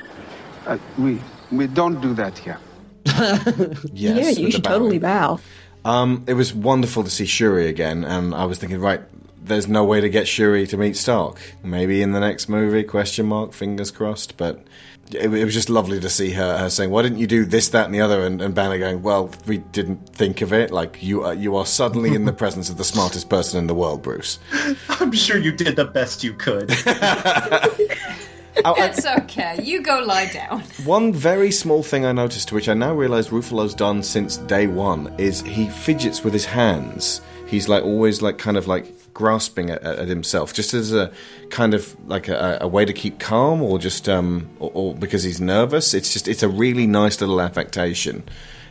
Uh, 0.66 0.78
we 0.98 1.20
we 1.52 1.66
don't 1.66 2.00
do 2.00 2.14
that 2.14 2.38
here. 2.38 2.58
Yes, 3.06 3.78
yeah, 3.92 4.30
you 4.30 4.50
should 4.50 4.62
bowing. 4.62 4.78
totally 4.78 4.98
bow. 4.98 5.38
Um, 5.84 6.24
it 6.26 6.34
was 6.34 6.54
wonderful 6.54 7.04
to 7.04 7.10
see 7.10 7.26
Shuri 7.26 7.68
again, 7.68 8.04
and 8.04 8.34
I 8.34 8.46
was 8.46 8.58
thinking, 8.58 8.80
right, 8.80 9.02
there's 9.44 9.68
no 9.68 9.84
way 9.84 10.00
to 10.00 10.08
get 10.08 10.26
Shuri 10.26 10.66
to 10.68 10.76
meet 10.76 10.96
Stark. 10.96 11.38
Maybe 11.62 12.00
in 12.02 12.12
the 12.12 12.20
next 12.20 12.48
movie? 12.48 12.82
Question 12.82 13.26
mark. 13.26 13.52
Fingers 13.52 13.90
crossed. 13.90 14.38
But 14.38 14.64
it, 15.12 15.32
it 15.32 15.44
was 15.44 15.52
just 15.52 15.68
lovely 15.68 16.00
to 16.00 16.08
see 16.08 16.30
her, 16.30 16.56
her 16.58 16.70
saying, 16.70 16.90
"Why 16.90 17.02
didn't 17.02 17.18
you 17.18 17.26
do 17.26 17.44
this, 17.44 17.68
that, 17.70 17.84
and 17.84 17.94
the 17.94 18.00
other?" 18.00 18.24
And, 18.24 18.40
and 18.40 18.54
Banner 18.54 18.78
going, 18.78 19.02
"Well, 19.02 19.30
we 19.46 19.58
didn't 19.58 20.08
think 20.08 20.40
of 20.40 20.52
it. 20.52 20.70
Like 20.70 21.02
you, 21.02 21.24
are, 21.24 21.34
you 21.34 21.56
are 21.56 21.66
suddenly 21.66 22.14
in 22.14 22.24
the 22.24 22.32
presence 22.42 22.70
of 22.70 22.78
the 22.78 22.84
smartest 22.84 23.28
person 23.28 23.58
in 23.58 23.66
the 23.66 23.74
world, 23.74 24.02
Bruce." 24.02 24.38
I'm 24.88 25.12
sure 25.12 25.36
you 25.36 25.52
did 25.52 25.76
the 25.76 25.84
best 25.84 26.24
you 26.24 26.32
could. 26.32 26.70
It's 28.56 29.06
okay. 29.06 29.60
You 29.62 29.82
go 29.82 30.00
lie 30.00 30.26
down. 30.26 30.60
One 30.84 31.12
very 31.12 31.50
small 31.50 31.82
thing 31.82 32.04
I 32.04 32.12
noticed, 32.12 32.48
to 32.48 32.54
which 32.54 32.68
I 32.68 32.74
now 32.74 32.94
realise 32.94 33.28
Ruffalo's 33.28 33.74
done 33.74 34.02
since 34.02 34.36
day 34.36 34.66
one, 34.66 35.12
is 35.18 35.42
he 35.42 35.68
fidgets 35.68 36.22
with 36.22 36.32
his 36.32 36.44
hands. 36.44 37.20
He's 37.46 37.68
like 37.68 37.84
always 37.84 38.22
like 38.22 38.38
kind 38.38 38.56
of 38.56 38.66
like 38.66 39.12
grasping 39.14 39.70
at, 39.70 39.82
at 39.82 40.08
himself, 40.08 40.52
just 40.52 40.74
as 40.74 40.92
a 40.92 41.12
kind 41.50 41.74
of 41.74 41.96
like 42.08 42.28
a, 42.28 42.58
a 42.60 42.68
way 42.68 42.84
to 42.84 42.92
keep 42.92 43.18
calm, 43.18 43.62
or 43.62 43.78
just 43.78 44.08
um, 44.08 44.48
or, 44.58 44.70
or 44.74 44.94
because 44.94 45.22
he's 45.22 45.40
nervous. 45.40 45.94
It's 45.94 46.12
just 46.12 46.28
it's 46.28 46.42
a 46.42 46.48
really 46.48 46.86
nice 46.86 47.20
little 47.20 47.40
affectation, 47.40 48.24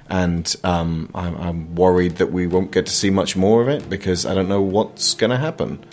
and 0.09 0.53
um, 0.63 1.09
I'm, 1.15 1.35
I'm 1.37 1.75
worried 1.75 2.17
that 2.17 2.31
we 2.31 2.47
won't 2.47 2.71
get 2.71 2.85
to 2.85 2.91
see 2.91 3.09
much 3.09 3.35
more 3.35 3.61
of 3.61 3.69
it 3.69 3.89
because 3.89 4.25
I 4.25 4.33
don't 4.33 4.49
know 4.49 4.61
what's 4.61 5.13
going 5.13 5.31
to 5.31 5.37
happen. 5.37 5.83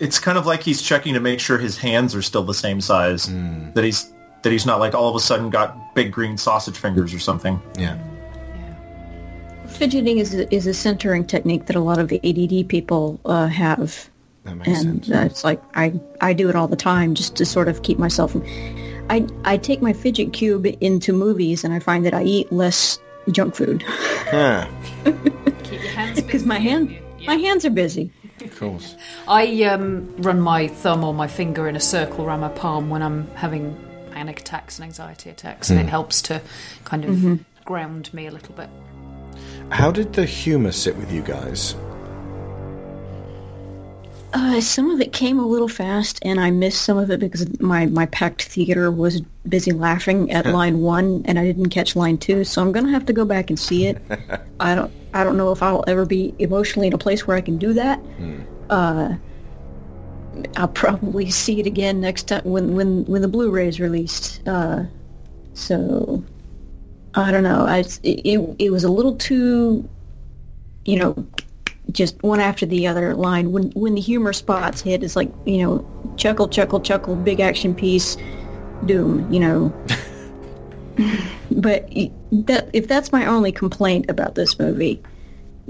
It's 0.00 0.18
kind 0.18 0.38
of 0.38 0.46
like 0.46 0.62
he's 0.62 0.82
checking 0.82 1.14
to 1.14 1.20
make 1.20 1.40
sure 1.40 1.58
his 1.58 1.76
hands 1.76 2.14
are 2.14 2.22
still 2.22 2.44
the 2.44 2.54
same 2.54 2.80
size. 2.80 3.26
That 3.74 3.84
he's 3.84 4.12
that 4.42 4.52
he's 4.52 4.66
not 4.66 4.78
like 4.80 4.94
all 4.94 5.08
of 5.08 5.16
a 5.16 5.20
sudden 5.20 5.50
got 5.50 5.94
big 5.94 6.12
green 6.12 6.36
sausage 6.36 6.76
fingers 6.76 7.12
or 7.12 7.18
something. 7.18 7.60
Yeah. 7.76 7.98
Fidgeting 9.66 10.18
is 10.18 10.34
a, 10.34 10.52
is 10.54 10.66
a 10.66 10.74
centering 10.74 11.26
technique 11.26 11.66
that 11.66 11.76
a 11.76 11.80
lot 11.80 11.98
of 11.98 12.08
the 12.08 12.20
ADD 12.24 12.68
people 12.68 13.20
uh, 13.24 13.46
have. 13.46 14.08
That 14.44 14.56
makes 14.56 14.68
and 14.68 15.04
sense. 15.04 15.10
uh, 15.10 15.24
it's 15.26 15.44
like 15.44 15.62
I, 15.74 16.00
I 16.20 16.32
do 16.32 16.48
it 16.48 16.56
all 16.56 16.68
the 16.68 16.76
time 16.76 17.14
just 17.14 17.36
to 17.36 17.44
sort 17.44 17.68
of 17.68 17.82
keep 17.82 17.98
myself 17.98 18.32
from... 18.32 18.44
I, 19.10 19.26
I 19.44 19.56
take 19.56 19.82
my 19.82 19.92
fidget 19.92 20.32
cube 20.32 20.66
into 20.80 21.12
movies 21.12 21.64
and 21.64 21.74
I 21.74 21.80
find 21.80 22.04
that 22.06 22.14
I 22.14 22.22
eat 22.22 22.50
less 22.52 22.98
junk 23.30 23.54
food 23.54 23.84
Yeah, 24.32 24.70
Keep 25.64 25.80
hands 25.80 26.22
because 26.22 26.44
my 26.46 26.58
hand 26.58 26.98
my 27.26 27.34
hands 27.34 27.64
are 27.64 27.70
busy. 27.70 28.10
Of 28.42 28.58
course. 28.58 28.94
I 29.28 29.62
um, 29.64 30.14
run 30.18 30.40
my 30.40 30.68
thumb 30.68 31.04
or 31.04 31.12
my 31.14 31.26
finger 31.28 31.68
in 31.68 31.76
a 31.76 31.80
circle 31.80 32.24
around 32.24 32.40
my 32.40 32.48
palm 32.48 32.90
when 32.90 33.02
I'm 33.02 33.26
having 33.34 33.76
panic 34.12 34.40
attacks 34.40 34.78
and 34.78 34.84
anxiety 34.86 35.30
attacks, 35.30 35.70
and 35.70 35.78
Hmm. 35.80 35.86
it 35.86 35.90
helps 35.90 36.22
to 36.22 36.40
kind 36.84 37.04
of 37.04 37.14
Mhm. 37.16 37.40
ground 37.64 38.12
me 38.14 38.26
a 38.26 38.30
little 38.30 38.54
bit. 38.54 38.68
How 39.70 39.90
did 39.90 40.12
the 40.14 40.24
humour 40.24 40.72
sit 40.72 40.96
with 40.96 41.12
you 41.12 41.22
guys? 41.22 41.74
Uh, 44.34 44.60
some 44.60 44.90
of 44.90 45.00
it 45.00 45.12
came 45.12 45.38
a 45.38 45.46
little 45.46 45.68
fast, 45.68 46.18
and 46.22 46.38
I 46.38 46.50
missed 46.50 46.82
some 46.82 46.98
of 46.98 47.10
it 47.10 47.18
because 47.18 47.60
my, 47.60 47.86
my 47.86 48.06
packed 48.06 48.42
theater 48.42 48.90
was 48.90 49.22
busy 49.48 49.72
laughing 49.72 50.30
at 50.30 50.44
line 50.46 50.80
one, 50.80 51.22
and 51.24 51.38
I 51.38 51.44
didn't 51.44 51.70
catch 51.70 51.96
line 51.96 52.18
two. 52.18 52.44
So 52.44 52.60
I'm 52.60 52.72
gonna 52.72 52.90
have 52.90 53.06
to 53.06 53.12
go 53.14 53.24
back 53.24 53.48
and 53.48 53.58
see 53.58 53.86
it. 53.86 54.02
I 54.60 54.74
don't 54.74 54.92
I 55.14 55.24
don't 55.24 55.38
know 55.38 55.50
if 55.52 55.62
I'll 55.62 55.84
ever 55.86 56.04
be 56.04 56.34
emotionally 56.38 56.88
in 56.88 56.92
a 56.92 56.98
place 56.98 57.26
where 57.26 57.36
I 57.36 57.40
can 57.40 57.56
do 57.56 57.72
that. 57.72 58.00
Uh, 58.68 59.14
I'll 60.56 60.68
probably 60.68 61.30
see 61.42 61.60
it 61.60 61.66
again 61.66 62.00
next 62.00 62.24
time 62.24 62.44
when 62.44 62.74
when 62.74 63.06
when 63.06 63.22
the 63.22 63.28
Blu-ray 63.28 63.68
is 63.68 63.80
released. 63.80 64.46
Uh, 64.46 64.84
so 65.54 66.22
I 67.14 67.30
don't 67.30 67.42
know. 67.42 67.64
I, 67.66 67.78
it, 68.02 68.56
it 68.58 68.70
was 68.70 68.84
a 68.84 68.90
little 68.90 69.16
too, 69.16 69.88
you 70.84 70.98
know, 70.98 71.26
just 71.92 72.22
one 72.22 72.40
after 72.40 72.66
the 72.66 72.86
other 72.86 73.14
line. 73.14 73.52
When 73.52 73.70
when 73.70 73.94
the 73.94 74.00
humor 74.00 74.32
spots 74.32 74.80
hit, 74.80 75.02
it's 75.02 75.16
like 75.16 75.30
you 75.46 75.58
know, 75.58 76.14
chuckle, 76.16 76.48
chuckle, 76.48 76.80
chuckle, 76.80 77.16
big 77.16 77.40
action 77.40 77.74
piece, 77.74 78.16
doom. 78.86 79.30
You 79.32 79.40
know. 79.40 79.84
but 81.50 81.88
that 82.32 82.68
if 82.72 82.88
that's 82.88 83.12
my 83.12 83.26
only 83.26 83.52
complaint 83.52 84.10
about 84.10 84.34
this 84.34 84.58
movie, 84.58 85.02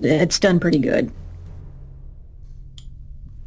it's 0.03 0.39
done 0.39 0.59
pretty 0.59 0.79
good. 0.79 1.13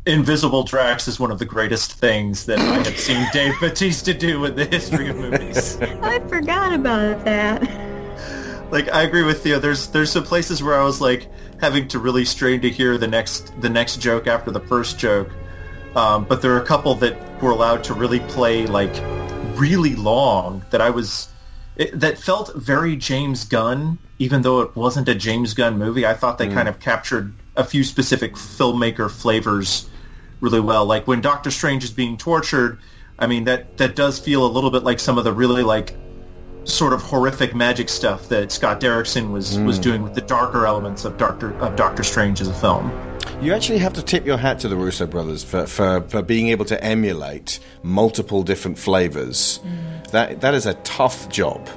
Invisible 0.08 0.64
Drax 0.64 1.08
is 1.08 1.20
one 1.20 1.30
of 1.30 1.38
the 1.38 1.46
greatest 1.46 1.94
things 1.94 2.48
that 2.48 2.58
I 2.58 2.78
have 2.78 2.98
seen 2.98 3.28
Dave 3.34 3.54
Bautista 3.60 4.16
do 4.16 4.46
in 4.46 4.56
the 4.56 4.66
history 4.66 5.10
of 5.10 5.16
movies. 5.16 5.78
I 5.82 6.20
forgot 6.28 6.74
about 6.74 7.24
that. 7.26 7.62
Like 8.72 8.90
I 8.90 9.04
agree 9.04 9.24
with 9.24 9.44
Theo. 9.44 9.60
There's 9.60 9.88
there's 9.88 10.12
some 10.12 10.24
places 10.24 10.64
where 10.64 10.80
I 10.80 10.84
was 10.84 11.02
like 11.02 11.28
having 11.62 11.88
to 11.88 11.99
really 11.99 12.26
strain 12.26 12.59
to 12.62 12.70
hear 12.70 12.97
the 12.97 13.07
next 13.07 13.53
the 13.62 13.70
next 13.70 14.01
joke 14.01 14.28
after 14.28 14.51
the 14.51 14.59
first 14.59 14.99
joke. 14.99 15.30
Um, 15.95 16.26
but 16.26 16.41
there 16.41 16.53
are 16.53 16.62
a 16.62 16.66
couple 16.66 16.95
that 16.95 17.41
were 17.41 17.51
allowed 17.51 17.84
to 17.86 17.93
really 17.93 18.20
play 18.22 18.66
like 18.66 18.93
really 19.57 19.95
long 19.95 20.64
that 20.72 20.82
I 20.82 20.89
was 20.89 21.30
it, 21.78 21.97
that 21.99 22.18
felt 22.18 22.53
very 22.55 22.95
James 22.95 23.45
Gunn, 23.45 23.97
even 24.20 24.41
though 24.41 24.62
it 24.62 24.76
wasn't 24.76 25.07
a 25.07 25.16
James 25.16 25.53
Gunn 25.53 25.78
movie. 25.78 26.05
I 26.05 26.14
thought 26.14 26.38
they 26.38 26.47
Mm. 26.47 26.53
kind 26.53 26.68
of 26.68 26.80
captured 26.80 27.34
a 27.55 27.64
few 27.64 27.84
specific 27.84 28.34
filmmaker 28.36 29.09
flavors 29.09 29.89
really 30.39 30.59
well. 30.59 30.86
Like 30.86 31.07
when 31.07 31.22
Doctor 31.22 31.51
Strange 31.51 31.84
is 31.84 31.91
being 31.91 32.18
tortured, 32.18 32.80
I 33.20 33.28
mean 33.28 33.43
that 33.43 33.78
that 33.78 33.95
does 33.95 34.18
feel 34.18 34.45
a 34.45 34.51
little 34.51 34.72
bit 34.72 34.84
like 34.84 34.99
some 34.99 35.18
of 35.18 35.24
the 35.24 35.34
really 35.34 35.64
like 35.64 35.95
sort 36.64 36.93
of 36.93 37.01
horrific 37.01 37.55
magic 37.55 37.89
stuff 37.89 38.30
that 38.30 38.51
Scott 38.51 38.80
Derrickson 38.80 39.32
was 39.32 39.57
was 39.59 39.80
Mm. 39.80 39.84
doing 39.84 40.01
with 40.03 40.14
the 40.14 40.22
darker 40.22 40.66
elements 40.66 41.05
of 41.05 41.18
Doctor 41.18 41.57
of 41.59 41.76
Doctor 41.76 42.03
Strange 42.03 42.39
as 42.41 42.47
a 42.47 42.53
film. 42.53 42.91
You 43.41 43.53
actually 43.53 43.80
have 43.80 43.93
to 43.93 44.03
tip 44.03 44.26
your 44.26 44.38
hat 44.38 44.59
to 44.59 44.68
the 44.68 44.76
Russo 44.76 45.07
brothers 45.07 45.43
for, 45.43 45.66
for, 45.66 46.01
for 46.01 46.22
being 46.22 46.49
able 46.49 46.66
to 46.66 46.84
emulate 46.84 47.59
multiple 47.82 48.43
different 48.43 48.78
flavors. 48.78 49.59
That 50.12 50.41
that 50.41 50.53
is 50.53 50.66
a 50.68 50.76
tough 50.76 51.30
job. 51.30 51.68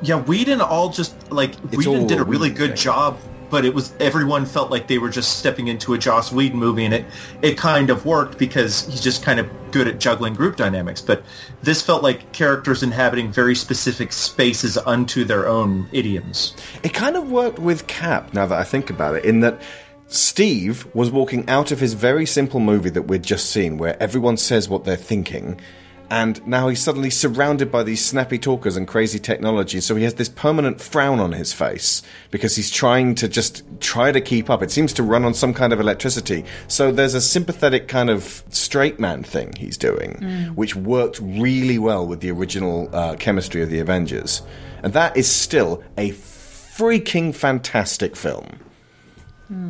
Yeah, 0.00 0.16
Whedon 0.22 0.60
all 0.60 0.88
just 0.90 1.30
like 1.32 1.50
It's 1.72 1.86
all 1.86 1.94
Whedon 1.94 2.06
did 2.06 2.18
a 2.18 2.22
a 2.22 2.24
really 2.24 2.50
Whedon 2.50 2.66
good 2.68 2.76
job, 2.76 3.18
but 3.50 3.64
it 3.64 3.74
was 3.74 3.92
everyone 4.00 4.46
felt 4.46 4.70
like 4.70 4.88
they 4.88 4.98
were 4.98 5.08
just 5.08 5.38
stepping 5.38 5.68
into 5.68 5.94
a 5.94 5.98
Joss 5.98 6.32
Whedon 6.32 6.58
movie, 6.58 6.84
and 6.84 6.94
it 6.94 7.04
it 7.42 7.56
kind 7.56 7.90
of 7.90 8.06
worked 8.06 8.38
because 8.38 8.86
he's 8.86 9.00
just 9.00 9.22
kind 9.22 9.40
of 9.40 9.48
good 9.70 9.88
at 9.88 9.98
juggling 9.98 10.34
group 10.34 10.56
dynamics. 10.56 11.00
But 11.00 11.22
this 11.62 11.82
felt 11.82 12.02
like 12.02 12.32
characters 12.32 12.82
inhabiting 12.82 13.32
very 13.32 13.54
specific 13.54 14.12
spaces 14.12 14.78
unto 14.78 15.24
their 15.24 15.48
own 15.48 15.88
idioms. 15.92 16.54
It 16.82 16.94
kind 16.94 17.16
of 17.16 17.30
worked 17.30 17.58
with 17.58 17.86
Cap, 17.86 18.34
now 18.34 18.46
that 18.46 18.58
I 18.58 18.64
think 18.64 18.90
about 18.90 19.16
it, 19.16 19.24
in 19.24 19.40
that 19.40 19.60
Steve 20.08 20.86
was 20.94 21.10
walking 21.10 21.48
out 21.48 21.70
of 21.70 21.80
his 21.80 21.92
very 21.92 22.24
simple 22.24 22.60
movie 22.60 22.90
that 22.90 23.02
we'd 23.02 23.22
just 23.22 23.50
seen, 23.50 23.76
where 23.76 24.00
everyone 24.02 24.36
says 24.36 24.68
what 24.68 24.84
they're 24.84 24.96
thinking, 24.96 25.60
and 26.10 26.44
now 26.46 26.68
he's 26.68 26.82
suddenly 26.82 27.10
surrounded 27.10 27.70
by 27.70 27.82
these 27.82 28.04
snappy 28.04 28.38
talkers 28.38 28.76
and 28.76 28.86
crazy 28.88 29.18
technology, 29.18 29.80
so 29.80 29.94
he 29.96 30.04
has 30.04 30.14
this 30.14 30.28
permanent 30.28 30.80
frown 30.80 31.20
on 31.20 31.32
his 31.32 31.52
face 31.52 32.02
because 32.30 32.56
he's 32.56 32.70
trying 32.70 33.14
to 33.16 33.28
just 33.28 33.62
try 33.80 34.10
to 34.12 34.20
keep 34.20 34.48
up. 34.48 34.62
It 34.62 34.70
seems 34.70 34.92
to 34.94 35.02
run 35.02 35.24
on 35.24 35.34
some 35.34 35.52
kind 35.52 35.72
of 35.72 35.80
electricity. 35.80 36.44
So 36.66 36.90
there's 36.92 37.14
a 37.14 37.20
sympathetic 37.20 37.88
kind 37.88 38.08
of 38.10 38.42
straight 38.48 38.98
man 38.98 39.22
thing 39.22 39.52
he's 39.56 39.76
doing, 39.76 40.16
Mm. 40.20 40.54
which 40.54 40.74
worked 40.74 41.18
really 41.22 41.78
well 41.78 42.06
with 42.06 42.20
the 42.20 42.30
original 42.30 42.88
uh, 42.94 43.16
chemistry 43.16 43.62
of 43.62 43.70
the 43.70 43.78
Avengers. 43.78 44.42
And 44.82 44.92
that 44.94 45.16
is 45.16 45.28
still 45.30 45.82
a 45.96 46.12
freaking 46.12 47.34
fantastic 47.34 48.16
film. 48.16 48.58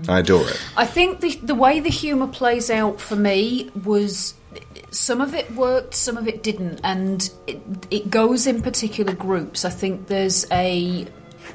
I 0.08 0.18
adore 0.20 0.48
it. 0.48 0.60
I 0.76 0.86
think 0.86 1.20
the 1.20 1.36
the 1.42 1.54
way 1.54 1.78
the 1.78 1.88
humour 1.88 2.26
plays 2.26 2.68
out 2.68 3.00
for 3.00 3.14
me 3.14 3.70
was 3.84 4.34
some 4.90 5.20
of 5.20 5.34
it 5.34 5.50
worked, 5.52 5.94
some 5.94 6.16
of 6.16 6.26
it 6.26 6.42
didn't, 6.42 6.80
and 6.82 7.30
it, 7.46 7.60
it 7.90 8.10
goes 8.10 8.46
in 8.46 8.62
particular 8.62 9.12
groups. 9.12 9.64
I 9.64 9.70
think 9.70 10.06
there's 10.06 10.46
a 10.50 11.06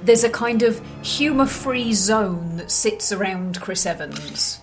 there's 0.03 0.23
a 0.23 0.29
kind 0.29 0.63
of 0.63 0.81
humour 1.01 1.45
free 1.45 1.93
zone 1.93 2.57
that 2.57 2.71
sits 2.71 3.11
around 3.11 3.59
Chris 3.61 3.85
Evans. 3.85 4.59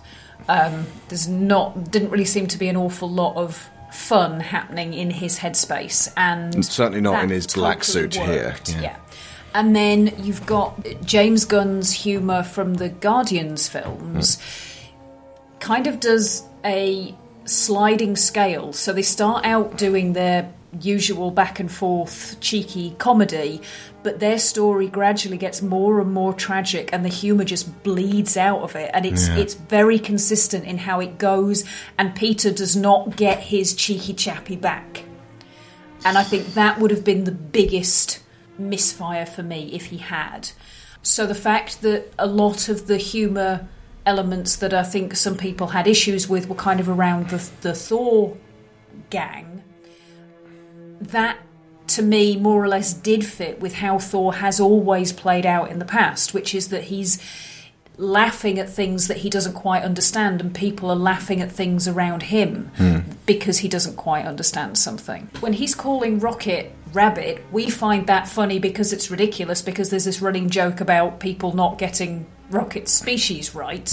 Um, 0.47 0.85
there's 1.09 1.27
not 1.27 1.91
didn't 1.91 2.09
really 2.09 2.25
seem 2.25 2.47
to 2.47 2.57
be 2.57 2.67
an 2.67 2.77
awful 2.77 3.09
lot 3.09 3.35
of 3.35 3.69
fun 3.91 4.39
happening 4.39 4.93
in 4.93 5.11
his 5.11 5.37
headspace, 5.37 6.11
and 6.15 6.65
Certainly 6.65 7.01
not 7.01 7.23
in 7.23 7.29
his 7.29 7.47
black 7.47 7.79
totally 7.79 8.11
suit 8.11 8.15
here. 8.15 8.55
Yeah. 8.67 8.81
yeah. 8.81 8.95
And 9.53 9.75
then 9.75 10.13
you've 10.17 10.45
got 10.45 10.81
James 11.03 11.43
Gunn's 11.43 11.91
humour 11.91 12.41
from 12.43 12.75
the 12.75 12.87
Guardians 12.87 13.67
films, 13.67 14.41
kind 15.59 15.87
of 15.87 15.99
does 15.99 16.43
a 16.63 17.13
sliding 17.45 18.15
scale. 18.15 18.73
So 18.73 18.93
they 18.93 19.01
start 19.01 19.45
out 19.45 19.77
doing 19.77 20.13
their 20.13 20.53
usual 20.79 21.31
back 21.31 21.59
and 21.59 21.69
forth 21.69 22.37
cheeky 22.39 22.95
comedy, 22.97 23.61
but 24.03 24.19
their 24.19 24.39
story 24.39 24.87
gradually 24.87 25.37
gets 25.37 25.61
more 25.61 25.99
and 25.99 26.13
more 26.13 26.33
tragic 26.33 26.89
and 26.93 27.03
the 27.03 27.09
humour 27.09 27.43
just 27.43 27.83
bleeds 27.83 28.37
out 28.37 28.61
of 28.61 28.75
it 28.75 28.89
and 28.93 29.05
it's 29.05 29.27
Yeah. 29.27 29.35
it's 29.37 29.53
very 29.53 29.99
consistent 29.99 30.63
in 30.65 30.77
how 30.77 31.01
it 31.01 31.17
goes 31.17 31.65
and 31.97 32.15
Peter 32.15 32.51
does 32.51 32.75
not 32.75 33.17
get 33.17 33.39
his 33.39 33.73
cheeky 33.73 34.13
chappy 34.13 34.55
back. 34.55 35.03
And 36.05 36.17
I 36.17 36.23
think 36.23 36.53
that 36.53 36.79
would 36.79 36.89
have 36.89 37.03
been 37.03 37.25
the 37.25 37.31
biggest 37.33 38.19
misfire 38.57 39.25
for 39.25 39.43
me 39.43 39.71
if 39.73 39.87
he 39.87 39.97
had. 39.97 40.49
So 41.03 41.25
the 41.25 41.35
fact 41.35 41.81
that 41.81 42.13
a 42.17 42.27
lot 42.27 42.69
of 42.69 42.87
the 42.87 42.97
humour 42.97 43.67
elements 44.05 44.55
that 44.57 44.73
I 44.73 44.83
think 44.83 45.15
some 45.15 45.37
people 45.37 45.67
had 45.67 45.87
issues 45.87 46.27
with 46.27 46.47
were 46.47 46.55
kind 46.55 46.79
of 46.79 46.89
around 46.89 47.29
the, 47.29 47.49
the 47.61 47.73
Thor 47.73 48.37
gang, 49.09 49.63
that 50.99 51.37
to 51.87 52.01
me 52.01 52.37
more 52.37 52.63
or 52.63 52.67
less 52.67 52.93
did 52.93 53.25
fit 53.25 53.59
with 53.59 53.75
how 53.75 53.99
Thor 53.99 54.35
has 54.35 54.59
always 54.59 55.11
played 55.11 55.45
out 55.45 55.69
in 55.69 55.79
the 55.79 55.85
past, 55.85 56.33
which 56.33 56.55
is 56.55 56.69
that 56.69 56.85
he's 56.85 57.21
laughing 57.97 58.57
at 58.57 58.69
things 58.69 59.07
that 59.07 59.17
he 59.17 59.29
doesn't 59.29 59.53
quite 59.53 59.83
understand 59.83 60.41
and 60.41 60.55
people 60.55 60.89
are 60.89 60.95
laughing 60.95 61.41
at 61.41 61.51
things 61.51 61.87
around 61.87 62.23
him 62.23 62.71
hmm. 62.77 62.99
because 63.25 63.59
he 63.59 63.67
doesn't 63.67 63.95
quite 63.95 64.25
understand 64.25 64.77
something. 64.77 65.29
When 65.39 65.53
he's 65.53 65.75
calling 65.75 66.19
Rocket 66.19 66.73
Rabbit, 66.93 67.43
we 67.51 67.69
find 67.69 68.07
that 68.07 68.27
funny 68.27 68.57
because 68.57 68.91
it's 68.91 69.11
ridiculous 69.11 69.61
because 69.61 69.89
there's 69.89 70.05
this 70.05 70.21
running 70.21 70.49
joke 70.49 70.81
about 70.81 71.19
people 71.19 71.53
not 71.53 71.77
getting 71.77 72.25
Rocket's 72.51 72.93
species 72.93 73.55
right. 73.55 73.91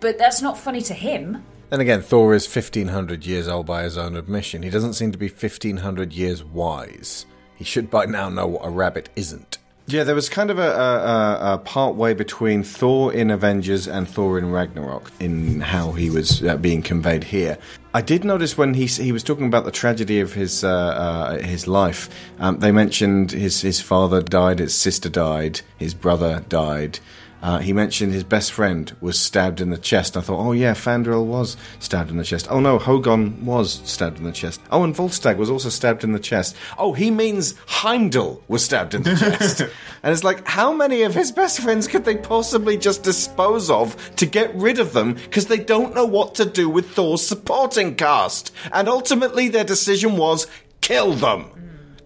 But 0.00 0.18
that's 0.18 0.42
not 0.42 0.58
funny 0.58 0.80
to 0.82 0.94
him. 0.94 1.44
Then 1.70 1.80
again, 1.80 2.02
Thor 2.02 2.34
is 2.34 2.46
1500 2.46 3.26
years 3.26 3.46
old 3.46 3.66
by 3.66 3.82
his 3.82 3.98
own 3.98 4.16
admission. 4.16 4.62
He 4.62 4.70
doesn't 4.70 4.94
seem 4.94 5.12
to 5.12 5.18
be 5.18 5.28
1500 5.28 6.12
years 6.12 6.42
wise. 6.42 7.26
He 7.56 7.64
should 7.64 7.90
by 7.90 8.06
now 8.06 8.28
know 8.28 8.46
what 8.46 8.64
a 8.64 8.70
rabbit 8.70 9.10
isn't. 9.16 9.58
Yeah, 9.86 10.04
there 10.04 10.14
was 10.14 10.28
kind 10.28 10.50
of 10.50 10.58
a, 10.58 10.70
a, 10.70 10.74
a, 10.74 11.54
a 11.54 11.58
part 11.58 11.94
way 11.94 12.12
between 12.12 12.62
Thor 12.62 13.10
in 13.12 13.30
Avengers 13.30 13.88
and 13.88 14.06
Thor 14.06 14.38
in 14.38 14.50
Ragnarok 14.50 15.10
in 15.18 15.62
how 15.62 15.92
he 15.92 16.10
was 16.10 16.42
uh, 16.44 16.58
being 16.58 16.82
conveyed 16.82 17.24
here. 17.24 17.56
I 17.94 18.02
did 18.02 18.22
notice 18.22 18.58
when 18.58 18.74
he 18.74 18.84
he 18.84 19.12
was 19.12 19.24
talking 19.24 19.46
about 19.46 19.64
the 19.64 19.70
tragedy 19.70 20.20
of 20.20 20.34
his 20.34 20.62
uh, 20.62 20.68
uh, 20.68 21.38
his 21.38 21.66
life. 21.66 22.10
Um, 22.38 22.58
they 22.58 22.70
mentioned 22.70 23.32
his 23.32 23.62
his 23.62 23.80
father 23.80 24.20
died, 24.20 24.58
his 24.58 24.74
sister 24.74 25.08
died, 25.08 25.62
his 25.78 25.94
brother 25.94 26.44
died. 26.50 26.98
Uh, 27.42 27.58
he 27.58 27.72
mentioned 27.72 28.12
his 28.12 28.24
best 28.24 28.52
friend 28.52 28.94
was 29.00 29.18
stabbed 29.18 29.60
in 29.60 29.70
the 29.70 29.78
chest. 29.78 30.16
I 30.16 30.20
thought, 30.20 30.40
oh 30.40 30.52
yeah, 30.52 30.74
Fandral 30.74 31.24
was 31.24 31.56
stabbed 31.78 32.10
in 32.10 32.16
the 32.16 32.24
chest. 32.24 32.48
Oh 32.50 32.60
no, 32.60 32.78
Hogun 32.78 33.44
was 33.46 33.80
stabbed 33.84 34.18
in 34.18 34.24
the 34.24 34.32
chest. 34.32 34.60
Oh, 34.70 34.82
and 34.82 34.94
Volstagg 34.94 35.36
was 35.36 35.50
also 35.50 35.68
stabbed 35.68 36.02
in 36.02 36.12
the 36.12 36.18
chest. 36.18 36.56
Oh, 36.76 36.92
he 36.92 37.10
means 37.10 37.54
Heimdall 37.66 38.42
was 38.48 38.64
stabbed 38.64 38.94
in 38.94 39.02
the 39.04 39.14
chest. 39.14 39.60
and 40.02 40.12
it's 40.12 40.24
like, 40.24 40.46
how 40.46 40.72
many 40.72 41.02
of 41.02 41.14
his 41.14 41.30
best 41.30 41.60
friends 41.60 41.86
could 41.86 42.04
they 42.04 42.16
possibly 42.16 42.76
just 42.76 43.02
dispose 43.02 43.70
of 43.70 44.14
to 44.16 44.26
get 44.26 44.54
rid 44.54 44.78
of 44.78 44.92
them 44.92 45.14
because 45.14 45.46
they 45.46 45.58
don't 45.58 45.94
know 45.94 46.06
what 46.06 46.34
to 46.36 46.44
do 46.44 46.68
with 46.68 46.90
Thor's 46.90 47.26
supporting 47.26 47.94
cast? 47.94 48.52
And 48.72 48.88
ultimately, 48.88 49.48
their 49.48 49.64
decision 49.64 50.16
was 50.16 50.46
kill 50.80 51.12
them. 51.12 51.50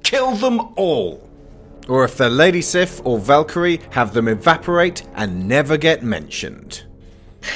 Kill 0.02 0.32
them 0.32 0.60
all. 0.76 1.31
Or 1.88 2.04
if 2.04 2.16
they're 2.16 2.30
Lady 2.30 2.62
Sif 2.62 3.00
or 3.04 3.18
Valkyrie, 3.18 3.80
have 3.90 4.14
them 4.14 4.28
evaporate 4.28 5.02
and 5.14 5.48
never 5.48 5.76
get 5.76 6.02
mentioned. 6.02 6.84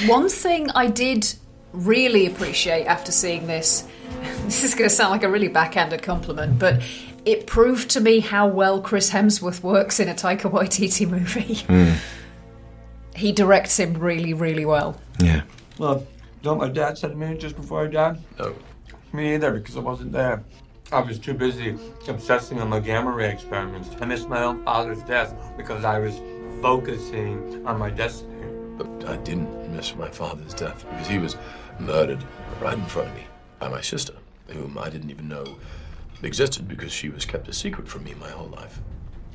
One 0.06 0.28
thing 0.28 0.70
I 0.70 0.88
did 0.88 1.32
really 1.72 2.26
appreciate 2.26 2.86
after 2.86 3.12
seeing 3.12 3.46
this, 3.46 3.86
this 4.44 4.64
is 4.64 4.74
going 4.74 4.88
to 4.88 4.94
sound 4.94 5.12
like 5.12 5.22
a 5.22 5.28
really 5.28 5.48
backhanded 5.48 6.02
compliment, 6.02 6.58
but 6.58 6.82
it 7.24 7.46
proved 7.46 7.90
to 7.90 8.00
me 8.00 8.20
how 8.20 8.46
well 8.46 8.80
Chris 8.80 9.10
Hemsworth 9.10 9.62
works 9.62 10.00
in 10.00 10.08
a 10.08 10.14
Taika 10.14 10.50
Waititi 10.50 11.08
movie. 11.08 11.54
Hmm. 11.54 11.92
He 13.16 13.32
directs 13.32 13.80
him 13.80 13.94
really, 13.94 14.34
really 14.34 14.66
well. 14.66 15.00
Yeah. 15.18 15.40
Well, 15.78 16.06
don't 16.42 16.58
my 16.58 16.68
dad 16.68 16.98
said 16.98 17.12
to 17.12 17.16
me 17.16 17.34
just 17.38 17.56
before 17.56 17.84
I 17.84 17.86
died? 17.86 18.18
No. 18.38 18.54
Me 19.14 19.34
either, 19.34 19.52
because 19.52 19.74
I 19.76 19.80
wasn't 19.80 20.12
there. 20.12 20.44
I 20.92 21.00
was 21.00 21.18
too 21.18 21.34
busy 21.34 21.76
obsessing 22.06 22.60
on 22.60 22.70
the 22.70 22.78
gamma 22.78 23.10
ray 23.10 23.28
experiments. 23.28 23.88
I 24.00 24.04
missed 24.04 24.28
my 24.28 24.44
own 24.44 24.62
father's 24.64 25.02
death 25.02 25.34
because 25.56 25.84
I 25.84 25.98
was 25.98 26.20
focusing 26.62 27.66
on 27.66 27.76
my 27.78 27.90
destiny. 27.90 28.46
But 28.78 29.08
I 29.08 29.16
didn't 29.16 29.74
miss 29.74 29.96
my 29.96 30.08
father's 30.08 30.54
death 30.54 30.84
because 30.88 31.08
he 31.08 31.18
was 31.18 31.36
murdered 31.80 32.22
right 32.60 32.78
in 32.78 32.84
front 32.86 33.08
of 33.08 33.16
me 33.16 33.24
by 33.58 33.68
my 33.68 33.80
sister, 33.80 34.14
whom 34.48 34.78
I 34.78 34.88
didn't 34.88 35.10
even 35.10 35.26
know 35.26 35.56
existed 36.22 36.68
because 36.68 36.92
she 36.92 37.08
was 37.08 37.24
kept 37.24 37.48
a 37.48 37.52
secret 37.52 37.88
from 37.88 38.04
me 38.04 38.14
my 38.20 38.30
whole 38.30 38.48
life. 38.48 38.80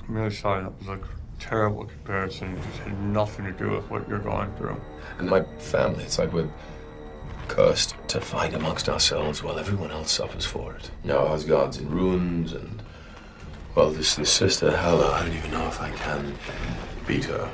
I'm 0.08 0.16
really 0.16 0.34
sorry. 0.34 0.64
That 0.64 0.80
was 0.80 0.88
a 0.88 1.00
terrible 1.38 1.84
comparison. 1.84 2.56
It 2.56 2.64
just 2.64 2.78
had 2.80 2.98
nothing 3.02 3.44
to 3.46 3.52
do 3.52 3.72
with 3.72 3.90
what 3.90 4.08
you're 4.08 4.20
going 4.20 4.54
through. 4.56 4.80
And 5.18 5.30
my 5.30 5.44
family, 5.60 6.06
it's 6.06 6.18
like 6.18 6.32
we're 6.32 6.50
cursed 7.48 7.96
to 8.10 8.22
fight 8.22 8.54
amongst 8.54 8.90
ourselves 8.90 9.44
while 9.44 9.60
everyone 9.60 9.92
else 9.92 10.12
suffers 10.12 10.46
for 10.46 10.74
it. 10.76 10.92
Now 11.04 11.28
Asgard's 11.28 11.78
in 11.78 11.90
ruins, 11.90 12.54
and 12.54 12.82
well, 13.76 13.92
this 13.92 14.16
this 14.16 14.32
sister 14.32 14.76
Hela, 14.76 15.12
I 15.12 15.26
don't 15.26 15.36
even 15.36 15.52
know 15.52 15.68
if 15.68 15.82
I 15.82 15.92
can 15.92 16.36
beat 17.08 17.26
her. 17.26 17.50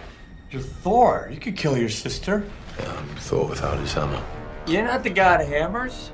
You're 0.51 0.61
Thor. 0.61 1.29
You 1.31 1.39
could 1.39 1.57
kill 1.57 1.77
your 1.77 1.89
sister. 1.89 2.45
Yeah, 2.79 2.91
I'm 2.91 3.07
Thor 3.17 3.47
without 3.47 3.77
his 3.79 3.93
hammer. 3.93 4.23
You're 4.65 4.83
not 4.83 5.03
the 5.03 5.09
god 5.09 5.41
of 5.41 5.47
hammers. 5.47 6.11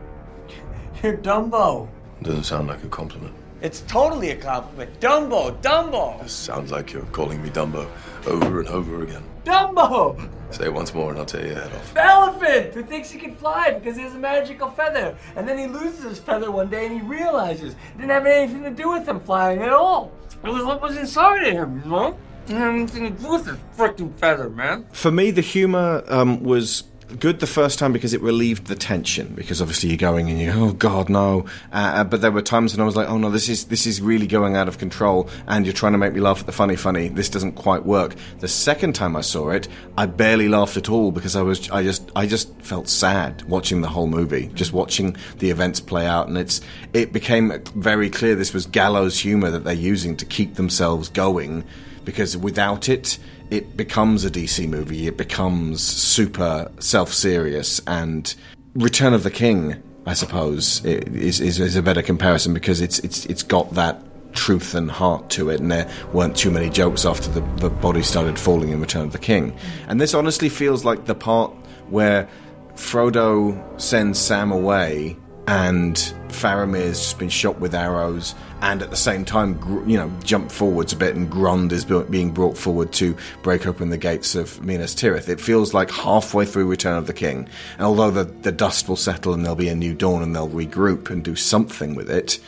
You're 1.03 1.17
Dumbo. 1.17 1.87
Doesn't 2.21 2.43
sound 2.43 2.67
like 2.67 2.83
a 2.83 2.87
compliment. 2.87 3.35
It's 3.61 3.81
totally 3.81 4.31
a 4.31 4.35
compliment. 4.35 4.99
Dumbo, 4.99 5.61
Dumbo, 5.61 6.21
This 6.21 6.33
sounds 6.33 6.71
like 6.71 6.91
you're 6.91 7.05
calling 7.07 7.41
me 7.41 7.49
Dumbo 7.49 7.89
over 8.27 8.59
and 8.59 8.67
over 8.67 9.03
again. 9.03 9.23
Dumbo. 9.45 10.29
Say 10.53 10.65
it 10.65 10.73
once 10.73 10.93
more, 10.93 11.09
and 11.09 11.19
I'll 11.19 11.25
tear 11.25 11.47
your 11.47 11.55
head 11.55 11.73
off. 11.73 11.93
The 11.95 12.03
elephant 12.05 12.75
who 12.75 12.83
thinks 12.83 13.09
he 13.09 13.17
can 13.17 13.35
fly 13.35 13.71
because 13.71 13.97
he 13.97 14.03
has 14.03 14.13
a 14.13 14.19
magical 14.19 14.69
feather. 14.69 15.17
And 15.35 15.47
then 15.49 15.57
he 15.57 15.65
loses 15.65 16.03
his 16.03 16.19
feather 16.19 16.51
one 16.51 16.69
day 16.69 16.85
and 16.85 17.01
he 17.01 17.01
realizes 17.01 17.73
it 17.73 17.77
didn't 17.97 18.11
have 18.11 18.27
anything 18.27 18.63
to 18.63 18.69
do 18.69 18.91
with 18.91 19.07
him 19.07 19.19
flying 19.19 19.63
at 19.63 19.73
all. 19.73 20.11
It 20.43 20.49
was 20.49 20.63
what 20.63 20.79
was 20.79 20.95
inside 20.95 21.47
of 21.47 21.53
him, 21.53 21.81
you 21.83 21.89
know? 21.89 22.09
It 22.09 22.47
didn't 22.47 22.61
have 22.61 22.75
anything 22.75 23.15
to 23.15 23.23
do 23.23 23.31
with 23.31 23.47
his 23.47 23.57
freaking 23.75 24.13
feather, 24.19 24.47
man. 24.49 24.85
For 24.91 25.09
me, 25.09 25.31
the 25.31 25.41
humour 25.41 26.03
um, 26.07 26.43
was 26.43 26.83
good 27.19 27.39
the 27.39 27.47
first 27.47 27.79
time 27.79 27.93
because 27.93 28.13
it 28.13 28.21
relieved 28.21 28.67
the 28.67 28.75
tension. 28.75 29.33
Because 29.35 29.61
obviously 29.61 29.89
you're 29.89 29.97
going 29.97 30.29
and 30.29 30.39
you, 30.39 30.51
go, 30.51 30.63
oh 30.65 30.71
God, 30.73 31.09
no. 31.09 31.45
Uh, 31.71 31.93
uh, 31.95 32.03
but 32.03 32.21
there 32.21 32.31
were 32.31 32.41
times 32.41 32.73
when 32.73 32.81
I 32.81 32.85
was 32.85 32.95
like, 32.95 33.09
oh 33.09 33.17
no, 33.17 33.29
this 33.29 33.49
is 33.49 33.65
this 33.65 33.85
is 33.85 34.01
really 34.01 34.27
going 34.27 34.55
out 34.55 34.67
of 34.67 34.77
control, 34.77 35.29
and 35.47 35.65
you're 35.65 35.73
trying 35.73 35.93
to 35.93 35.97
make 35.97 36.13
me 36.13 36.19
laugh 36.19 36.39
at 36.39 36.45
the 36.45 36.51
funny, 36.51 36.75
funny. 36.75 37.09
This 37.09 37.29
doesn't 37.29 37.53
quite 37.53 37.85
work. 37.85 38.15
The 38.39 38.47
second 38.47 38.93
time 38.93 39.15
I 39.15 39.21
saw 39.21 39.49
it, 39.49 39.67
I 39.97 40.05
barely 40.05 40.49
laughed 40.49 40.77
at 40.77 40.89
all 40.89 41.11
because 41.11 41.35
I 41.35 41.41
was 41.41 41.69
I 41.69 41.83
just 41.83 42.11
I 42.15 42.25
just 42.25 42.59
felt 42.61 42.87
sad 42.87 43.43
watching 43.43 43.81
the 43.81 43.89
whole 43.89 44.07
movie, 44.07 44.47
just 44.53 44.73
watching 44.73 45.15
the 45.39 45.49
events 45.49 45.79
play 45.79 46.05
out, 46.05 46.27
and 46.27 46.37
it's 46.37 46.61
it 46.93 47.13
became 47.13 47.61
very 47.75 48.09
clear 48.09 48.35
this 48.35 48.53
was 48.53 48.65
gallows 48.65 49.19
humour 49.19 49.51
that 49.51 49.63
they're 49.63 49.73
using 49.73 50.17
to 50.17 50.25
keep 50.25 50.55
themselves 50.55 51.09
going 51.09 51.63
because 52.05 52.35
without 52.37 52.89
it, 52.89 53.17
it 53.49 53.77
becomes 53.77 54.25
a 54.25 54.31
DC 54.31 54.67
movie. 54.67 55.07
It 55.07 55.17
becomes 55.17 55.81
super 55.83 56.71
self 56.79 57.13
serious. 57.13 57.81
And 57.87 58.33
Return 58.75 59.13
of 59.13 59.23
the 59.23 59.31
King, 59.31 59.81
I 60.05 60.13
suppose, 60.13 60.83
is, 60.85 61.39
is, 61.39 61.59
is 61.59 61.75
a 61.75 61.81
better 61.81 62.01
comparison 62.01 62.53
because 62.53 62.81
it's, 62.81 62.99
it's, 62.99 63.25
it's 63.27 63.43
got 63.43 63.71
that 63.75 64.01
truth 64.33 64.73
and 64.73 64.89
heart 64.89 65.29
to 65.29 65.49
it, 65.49 65.59
and 65.59 65.71
there 65.71 65.89
weren't 66.11 66.35
too 66.35 66.51
many 66.51 66.69
jokes 66.69 67.05
after 67.05 67.29
the, 67.29 67.41
the 67.57 67.69
body 67.69 68.01
started 68.01 68.39
falling 68.39 68.69
in 68.69 68.81
Return 68.81 69.03
of 69.03 69.11
the 69.11 69.19
King. 69.19 69.55
And 69.87 70.01
this 70.01 70.13
honestly 70.13 70.49
feels 70.49 70.83
like 70.83 71.05
the 71.05 71.15
part 71.15 71.51
where 71.89 72.27
Frodo 72.75 73.79
sends 73.79 74.19
Sam 74.19 74.51
away 74.51 75.17
and 75.47 75.95
Faramir's 76.29 77.13
been 77.13 77.29
shot 77.29 77.59
with 77.59 77.75
arrows, 77.75 78.33
and 78.61 78.81
at 78.81 78.89
the 78.89 78.95
same 78.95 79.25
time, 79.25 79.59
you 79.87 79.97
know, 79.97 80.11
jump 80.23 80.51
forwards 80.51 80.93
a 80.93 80.95
bit, 80.95 81.15
and 81.15 81.29
Grond 81.29 81.71
is 81.71 81.85
being 81.85 82.31
brought 82.31 82.57
forward 82.57 82.91
to 82.93 83.15
break 83.41 83.67
open 83.67 83.89
the 83.89 83.97
gates 83.97 84.35
of 84.35 84.63
Minas 84.63 84.95
Tirith. 84.95 85.27
It 85.27 85.41
feels 85.41 85.73
like 85.73 85.91
halfway 85.91 86.45
through 86.45 86.67
Return 86.67 86.97
of 86.97 87.07
the 87.07 87.13
King, 87.13 87.49
and 87.77 87.85
although 87.85 88.11
the, 88.11 88.23
the 88.23 88.51
dust 88.51 88.87
will 88.87 88.95
settle 88.95 89.33
and 89.33 89.43
there'll 89.43 89.55
be 89.55 89.69
a 89.69 89.75
new 89.75 89.93
dawn 89.93 90.23
and 90.23 90.35
they'll 90.35 90.49
regroup 90.49 91.09
and 91.09 91.23
do 91.23 91.35
something 91.35 91.95
with 91.95 92.09
it, 92.09 92.39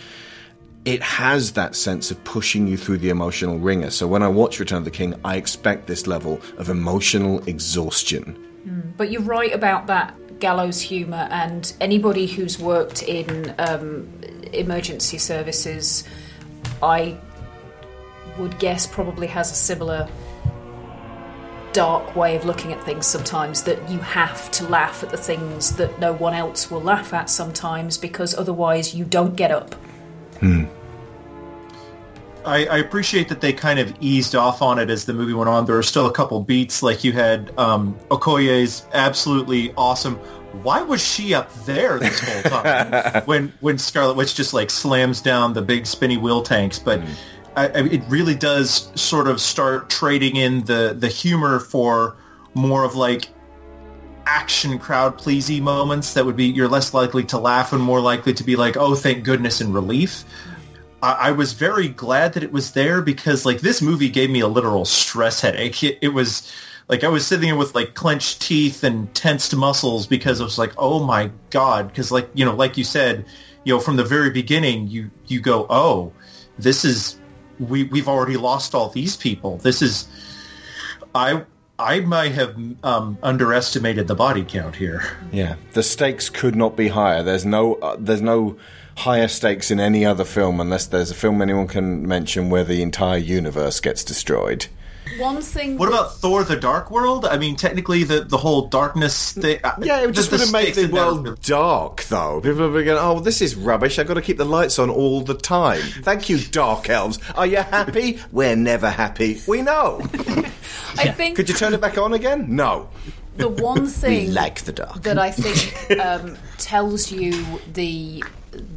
it 0.86 1.02
has 1.02 1.54
that 1.54 1.76
sense 1.76 2.12
of 2.12 2.24
pushing 2.24 2.68
you 2.68 2.78
through 2.78 3.00
the 3.00 3.10
emotional 3.10 3.58
ringer. 3.58 3.90
So 3.90 4.08
when 4.08 4.22
I 4.22 4.28
watch 4.28 4.60
Return 4.60 4.80
of 4.80 4.86
the 4.86 4.92
King, 4.92 5.16
I 5.26 5.36
expect 5.36 5.88
this 5.88 6.06
level 6.06 6.40
of 6.58 6.70
emotional 6.70 7.44
exhaustion. 7.48 8.36
Hmm, 8.64 8.82
but 8.96 9.12
you're 9.12 9.22
right 9.22 9.54
about 9.54 9.88
that 9.88 10.16
gallows 10.46 10.80
humour, 10.80 11.28
and 11.32 11.74
anybody 11.82 12.28
who's 12.28 12.60
worked 12.60 13.02
in 13.02 13.56
um, 13.58 14.08
emergency 14.54 15.18
services, 15.18 16.04
I 16.84 17.18
would 18.38 18.60
guess 18.60 18.86
probably 18.86 19.26
has 19.26 19.52
a 19.52 19.56
similar 19.56 20.08
dark 21.74 22.16
way 22.16 22.36
of 22.36 22.46
looking 22.46 22.72
at 22.74 22.84
things 22.84 23.08
sometimes 23.08 23.64
that 23.64 23.90
you 23.90 23.98
have 23.98 24.52
to 24.52 24.68
laugh 24.68 25.02
at 25.02 25.10
the 25.10 25.18
things 25.18 25.78
that 25.78 26.00
no 26.00 26.14
one 26.14 26.36
else 26.36 26.70
will 26.70 26.80
laugh 26.80 27.12
at 27.12 27.28
sometimes 27.28 27.98
because 27.98 28.36
otherwise 28.36 28.94
you 28.94 29.04
don't 29.04 29.36
get 29.36 29.50
up. 29.50 29.74
I, 32.46 32.66
I 32.66 32.78
appreciate 32.78 33.30
that 33.30 33.42
they 33.42 33.52
kind 33.52 33.80
of 33.80 33.94
eased 34.00 34.36
off 34.36 34.62
on 34.62 34.80
it 34.80 34.90
as 34.90 35.06
the 35.06 35.14
movie 35.14 35.34
went 35.34 35.50
on. 35.50 35.66
There 35.66 35.76
were 35.76 35.84
still 35.84 36.06
a 36.06 36.12
couple 36.12 36.42
beats, 36.42 36.84
like 36.84 37.04
you 37.04 37.12
had 37.12 37.52
um, 37.58 37.98
Okoye's 38.10 38.86
absolutely 38.94 39.74
awesome. 39.76 40.16
Why 40.64 40.82
was 40.82 41.04
she 41.04 41.34
up 41.34 41.54
there 41.66 42.00
this 42.00 42.20
whole 42.20 42.42
time 42.64 43.24
when 43.26 43.52
when 43.60 43.78
Scarlet 43.78 44.16
Witch 44.16 44.36
just 44.36 44.54
like 44.54 44.70
slams 44.70 45.22
down 45.22 45.54
the 45.54 45.62
big 45.62 45.86
spinny 45.86 46.18
wheel 46.18 46.42
tanks? 46.42 46.80
But 46.80 47.02
I, 47.56 47.68
I, 47.68 47.84
it 47.86 48.04
really 48.08 48.36
does 48.36 48.92
sort 49.00 49.28
of 49.28 49.42
start 49.42 49.90
trading 49.90 50.36
in 50.36 50.64
the 50.66 50.96
the 50.98 51.08
humor 51.08 51.60
for 51.60 52.16
more 52.54 52.84
of 52.84 52.96
like 52.96 53.30
action 54.28 54.80
crowd 54.80 55.18
pleasy 55.18 55.62
moments 55.62 56.14
that 56.14 56.26
would 56.26 56.36
be 56.36 56.46
you're 56.46 56.68
less 56.68 56.94
likely 56.94 57.24
to 57.24 57.38
laugh 57.38 57.74
and 57.74 57.82
more 57.82 58.02
likely 58.02 58.34
to 58.34 58.44
be 58.44 58.56
like 58.56 58.76
oh 58.76 58.96
thank 58.96 59.24
goodness 59.24 59.62
and 59.62 59.72
relief 59.72 60.26
I, 61.02 61.14
I 61.14 61.32
was 61.32 61.54
very 61.54 61.88
glad 61.88 62.34
that 62.34 62.44
it 62.44 62.52
was 62.52 62.72
there 62.72 63.02
because 63.02 63.46
like 63.46 63.62
this 63.62 63.82
movie 63.82 64.10
gave 64.10 64.30
me 64.30 64.40
a 64.40 64.48
literal 64.48 64.86
stress 64.86 65.42
headache. 65.42 65.84
It, 65.84 66.00
it 66.02 66.10
was 66.10 66.52
like 66.88 67.04
i 67.04 67.08
was 67.08 67.26
sitting 67.26 67.50
there 67.50 67.58
with 67.58 67.74
like 67.74 67.96
clenched 67.96 68.42
teeth 68.42 68.84
and 68.84 69.12
tensed 69.16 69.56
muscles 69.56 70.06
because 70.06 70.40
I 70.40 70.44
was 70.44 70.60
like 70.60 70.74
oh 70.78 71.04
my 71.04 71.32
god 71.50 71.88
because 71.88 72.12
like 72.12 72.30
you 72.36 72.46
know 72.46 72.56
like 72.56 72.78
you 72.78 72.84
said 72.84 73.26
you 73.64 73.74
know 73.74 73.80
from 73.80 73.96
the 73.96 74.04
very 74.04 74.30
beginning 74.30 74.88
you 74.88 75.10
you 75.26 75.40
go 75.40 75.66
oh 75.70 76.14
this 76.60 76.86
is 76.86 77.20
we 77.60 77.84
we've 77.86 78.08
already 78.08 78.38
lost 78.38 78.76
all 78.76 78.90
these 78.90 79.16
people. 79.16 79.58
This 79.58 79.82
is 79.82 80.08
i 81.14 81.44
I 81.78 82.00
might 82.00 82.32
have 82.32 82.56
um, 82.84 83.18
underestimated 83.22 84.08
the 84.08 84.16
body 84.16 84.46
count 84.46 84.78
here. 84.78 85.04
Yeah, 85.32 85.56
the 85.74 85.84
stakes 85.84 86.30
could 86.30 86.56
not 86.56 86.78
be 86.78 86.88
higher. 86.88 87.22
There's 87.22 87.46
no, 87.46 87.76
uh, 87.76 87.98
there's 88.00 88.22
no 88.22 88.58
higher 88.98 89.28
stakes 89.28 89.72
in 89.72 89.80
any 89.80 90.06
other 90.06 90.24
film 90.24 90.62
unless 90.62 90.86
there's 90.86 91.12
a 91.12 91.16
film 91.16 91.42
anyone 91.42 91.68
can 91.68 92.08
mention 92.08 92.50
where 92.50 92.64
the 92.64 92.82
entire 92.82 93.18
universe 93.18 93.82
gets 93.82 94.04
destroyed. 94.04 94.68
One 95.18 95.42
thing. 95.42 95.78
What 95.78 95.88
about 95.90 96.16
Thor: 96.16 96.44
The 96.44 96.56
Dark 96.56 96.92
World? 96.92 97.26
I 97.26 97.38
mean, 97.38 97.56
technically, 97.56 98.04
the 98.04 98.22
the 98.24 98.38
whole 98.38 98.68
darkness 98.68 99.34
thing. 99.34 99.60
Yeah, 99.82 100.02
it 100.02 100.12
just 100.12 100.30
the, 100.30 100.36
would 100.36 100.42
have 100.42 100.52
made 100.52 100.74
stakes 100.74 100.78
the 100.78 100.84
in 100.86 100.92
there- 100.92 101.06
world 101.06 101.42
dark, 101.42 102.04
though. 102.06 102.42
People 102.42 102.70
would 102.70 102.78
be 102.80 102.84
going, 102.86 102.98
"Oh, 103.02 103.20
this 103.20 103.42
is 103.42 103.56
rubbish. 103.56 104.00
I've 104.00 104.08
got 104.08 104.16
to 104.16 104.22
keep 104.22 104.38
the 104.38 104.46
lights 104.46 104.80
on 104.80 104.90
all 104.90 105.22
the 105.22 105.36
time." 105.36 105.82
Thank 106.02 106.30
you, 106.30 106.40
dark 106.40 106.90
elves. 106.90 107.20
Are 107.36 107.46
you 107.48 107.58
happy? 107.58 108.20
We're 108.32 108.56
never 108.56 108.90
happy. 108.90 109.42
We 109.48 109.62
know. 109.62 110.02
I 110.98 111.10
think 111.12 111.36
Could 111.36 111.50
you 111.50 111.56
turn 111.56 111.74
it 111.74 111.82
back 111.82 111.98
on 111.98 112.14
again? 112.14 112.56
No. 112.56 112.90
the 113.38 113.50
one 113.50 113.86
thing 113.88 114.12
We 114.20 114.26
thing 114.28 114.34
like 114.34 114.62
the 114.64 114.72
dark. 114.72 115.04
that 115.04 115.20
I 115.20 115.30
think 115.32 116.00
um, 116.00 116.38
tells 116.58 117.12
you 117.12 117.46
the 117.74 118.24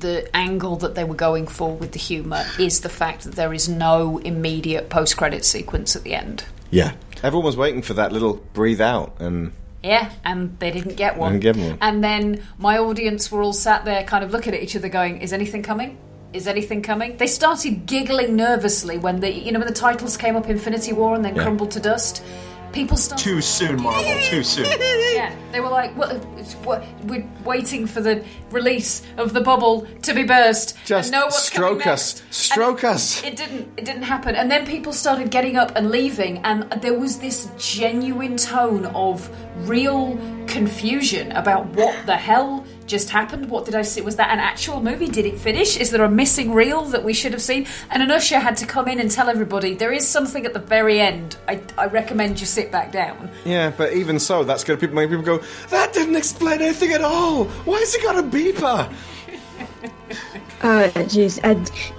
the 0.00 0.28
angle 0.36 0.76
that 0.76 0.94
they 0.94 1.04
were 1.04 1.14
going 1.14 1.46
for 1.46 1.74
with 1.74 1.92
the 1.92 1.98
humour 1.98 2.44
is 2.58 2.80
the 2.80 2.88
fact 2.88 3.24
that 3.24 3.34
there 3.34 3.52
is 3.52 3.68
no 3.68 4.18
immediate 4.18 4.88
post 4.88 5.16
credit 5.16 5.44
sequence 5.44 5.94
at 5.96 6.02
the 6.04 6.14
end. 6.14 6.44
Yeah. 6.70 6.92
Everyone 7.22 7.46
was 7.46 7.56
waiting 7.56 7.82
for 7.82 7.94
that 7.94 8.12
little 8.12 8.34
breathe 8.52 8.80
out, 8.80 9.16
and 9.18 9.52
Yeah, 9.82 10.10
and 10.24 10.58
they 10.58 10.70
didn't 10.70 10.96
get 10.96 11.16
one. 11.16 11.38
Didn't 11.40 11.56
get 11.56 11.68
one. 11.70 11.78
And 11.80 12.02
then 12.04 12.42
my 12.58 12.78
audience 12.78 13.30
were 13.32 13.42
all 13.42 13.52
sat 13.52 13.84
there, 13.84 14.02
kind 14.04 14.22
of 14.24 14.30
looking 14.30 14.54
at 14.54 14.62
each 14.62 14.76
other, 14.76 14.88
going, 14.88 15.20
"Is 15.22 15.32
anything 15.32 15.62
coming? 15.62 15.96
Is 16.32 16.46
anything 16.46 16.82
coming?" 16.82 17.16
They 17.16 17.26
started 17.26 17.86
giggling 17.86 18.36
nervously 18.36 18.98
when 18.98 19.20
the 19.20 19.32
you 19.32 19.50
know 19.52 19.58
when 19.60 19.68
the 19.68 19.74
titles 19.74 20.16
came 20.16 20.36
up, 20.36 20.48
Infinity 20.48 20.92
War, 20.92 21.14
and 21.14 21.24
then 21.24 21.34
Yeah. 21.36 21.42
crumbled 21.42 21.70
to 21.72 21.80
dust. 21.80 22.22
People 22.78 22.96
started. 22.96 23.24
Too 23.24 23.40
soon, 23.40 23.82
Marvel. 23.82 24.16
Too 24.22 24.44
soon. 24.44 24.66
Yeah, 25.18 25.34
they 25.50 25.58
were 25.58 25.68
like, 25.68 25.96
well, 25.98 26.10
it's, 26.36 26.54
what, 26.54 26.84
"We're 27.02 27.28
waiting 27.44 27.88
for 27.88 28.00
the 28.00 28.24
release 28.52 29.02
of 29.16 29.32
the 29.32 29.40
bubble 29.40 29.84
to 30.02 30.14
be 30.14 30.22
burst. 30.22 30.76
Just 30.84 31.10
know 31.10 31.24
what's 31.24 31.50
coming 31.50 31.80
stroke 31.80 31.86
us. 31.88 32.22
next." 32.22 32.34
Stroke 32.34 32.84
And 32.84 32.94
us. 32.94 33.24
It 33.24 33.34
didn't. 33.34 33.68
It 33.76 33.84
didn't 33.84 34.04
happen. 34.04 34.36
And 34.36 34.48
then 34.48 34.64
people 34.64 34.92
started 34.92 35.32
getting 35.32 35.56
up 35.56 35.72
and 35.74 35.90
leaving, 35.90 36.38
and 36.44 36.70
there 36.80 36.94
was 36.94 37.18
this 37.18 37.48
genuine 37.58 38.36
tone 38.36 38.86
of 38.94 39.28
real 39.68 40.16
confusion 40.46 41.32
about 41.32 41.66
what 41.74 42.06
the 42.06 42.16
hell 42.16 42.64
just 42.88 43.10
happened? 43.10 43.50
What 43.50 43.64
did 43.64 43.74
I 43.74 43.82
see? 43.82 44.00
Was 44.00 44.16
that 44.16 44.30
an 44.30 44.38
actual 44.38 44.82
movie? 44.82 45.06
Did 45.06 45.26
it 45.26 45.38
finish? 45.38 45.76
Is 45.76 45.90
there 45.90 46.02
a 46.04 46.10
missing 46.10 46.52
reel 46.52 46.84
that 46.86 47.04
we 47.04 47.12
should 47.12 47.32
have 47.32 47.42
seen? 47.42 47.66
And 47.90 48.02
an 48.02 48.10
usher 48.10 48.38
had 48.38 48.56
to 48.58 48.66
come 48.66 48.88
in 48.88 48.98
and 48.98 49.10
tell 49.10 49.28
everybody 49.28 49.74
there 49.74 49.92
is 49.92 50.08
something 50.08 50.44
at 50.46 50.54
the 50.54 50.58
very 50.58 51.00
end. 51.00 51.36
I, 51.46 51.60
I 51.76 51.86
recommend 51.86 52.40
you 52.40 52.46
sit 52.46 52.72
back 52.72 52.90
down. 52.90 53.30
Yeah, 53.44 53.70
but 53.76 53.92
even 53.92 54.18
so, 54.18 54.42
that's 54.42 54.64
going 54.64 54.80
to 54.80 54.88
make 54.88 55.10
people 55.10 55.24
go, 55.24 55.38
that 55.70 55.92
didn't 55.92 56.16
explain 56.16 56.62
anything 56.62 56.92
at 56.92 57.02
all. 57.02 57.44
Why 57.44 57.78
has 57.78 57.94
he 57.94 58.02
got 58.02 58.18
a 58.18 58.22
beeper? 58.22 58.92
Uh, 60.60 60.90
jeez, 61.06 61.38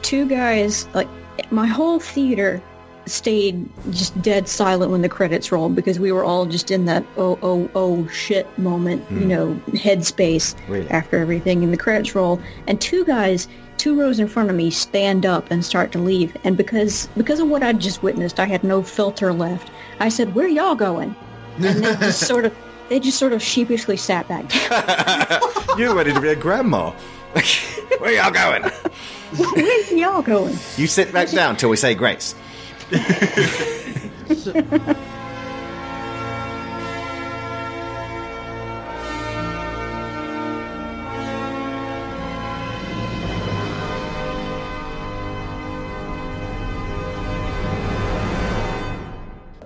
two 0.01 0.27
guys 0.27 0.85
like 0.93 1.07
my 1.49 1.65
whole 1.65 1.97
theater 1.97 2.61
stayed 3.09 3.67
just 3.91 4.19
dead 4.21 4.47
silent 4.47 4.91
when 4.91 5.01
the 5.01 5.09
credits 5.09 5.51
rolled 5.51 5.75
because 5.75 5.99
we 5.99 6.11
were 6.11 6.23
all 6.23 6.45
just 6.45 6.71
in 6.71 6.85
that 6.85 7.03
oh 7.17 7.37
oh 7.41 7.69
oh 7.75 8.07
shit 8.07 8.45
moment, 8.57 9.01
you 9.11 9.17
Hmm. 9.19 9.27
know, 9.27 9.61
headspace 9.73 10.55
Really? 10.67 10.89
after 10.89 11.17
everything. 11.17 11.63
And 11.63 11.71
the 11.73 11.77
credits 11.77 12.15
roll, 12.15 12.39
and 12.67 12.79
two 12.79 13.03
guys, 13.05 13.47
two 13.77 13.99
rows 13.99 14.19
in 14.19 14.27
front 14.27 14.49
of 14.49 14.55
me, 14.55 14.69
stand 14.69 15.25
up 15.25 15.49
and 15.51 15.63
start 15.65 15.91
to 15.93 15.99
leave. 15.99 16.35
And 16.43 16.55
because 16.57 17.07
because 17.17 17.39
of 17.39 17.47
what 17.49 17.63
I'd 17.63 17.79
just 17.79 18.03
witnessed, 18.03 18.39
I 18.39 18.45
had 18.45 18.63
no 18.63 18.81
filter 18.83 19.33
left. 19.33 19.69
I 19.99 20.09
said, 20.09 20.35
"Where 20.35 20.47
y'all 20.47 20.75
going?" 20.75 21.15
And 21.59 21.83
they 21.83 21.95
just 21.97 22.27
sort 22.27 22.45
of 22.45 22.53
they 22.89 22.99
just 22.99 23.17
sort 23.19 23.33
of 23.33 23.41
sheepishly 23.43 23.97
sat 23.97 24.27
back 24.27 24.47
down. 24.49 25.41
You're 25.77 25.93
ready 25.95 26.11
to 26.13 26.19
be 26.21 26.29
a 26.29 26.35
grandma. 26.35 26.91
Where 27.99 28.11
y'all 28.13 28.31
going? 28.31 28.63
Where 28.63 29.93
y'all 29.95 30.21
going? 30.23 30.57
You 30.77 30.87
sit 30.87 31.13
back 31.13 31.29
down 31.29 31.55
till 31.57 31.69
we 31.69 31.75
say 31.77 31.93
grace. 31.93 32.33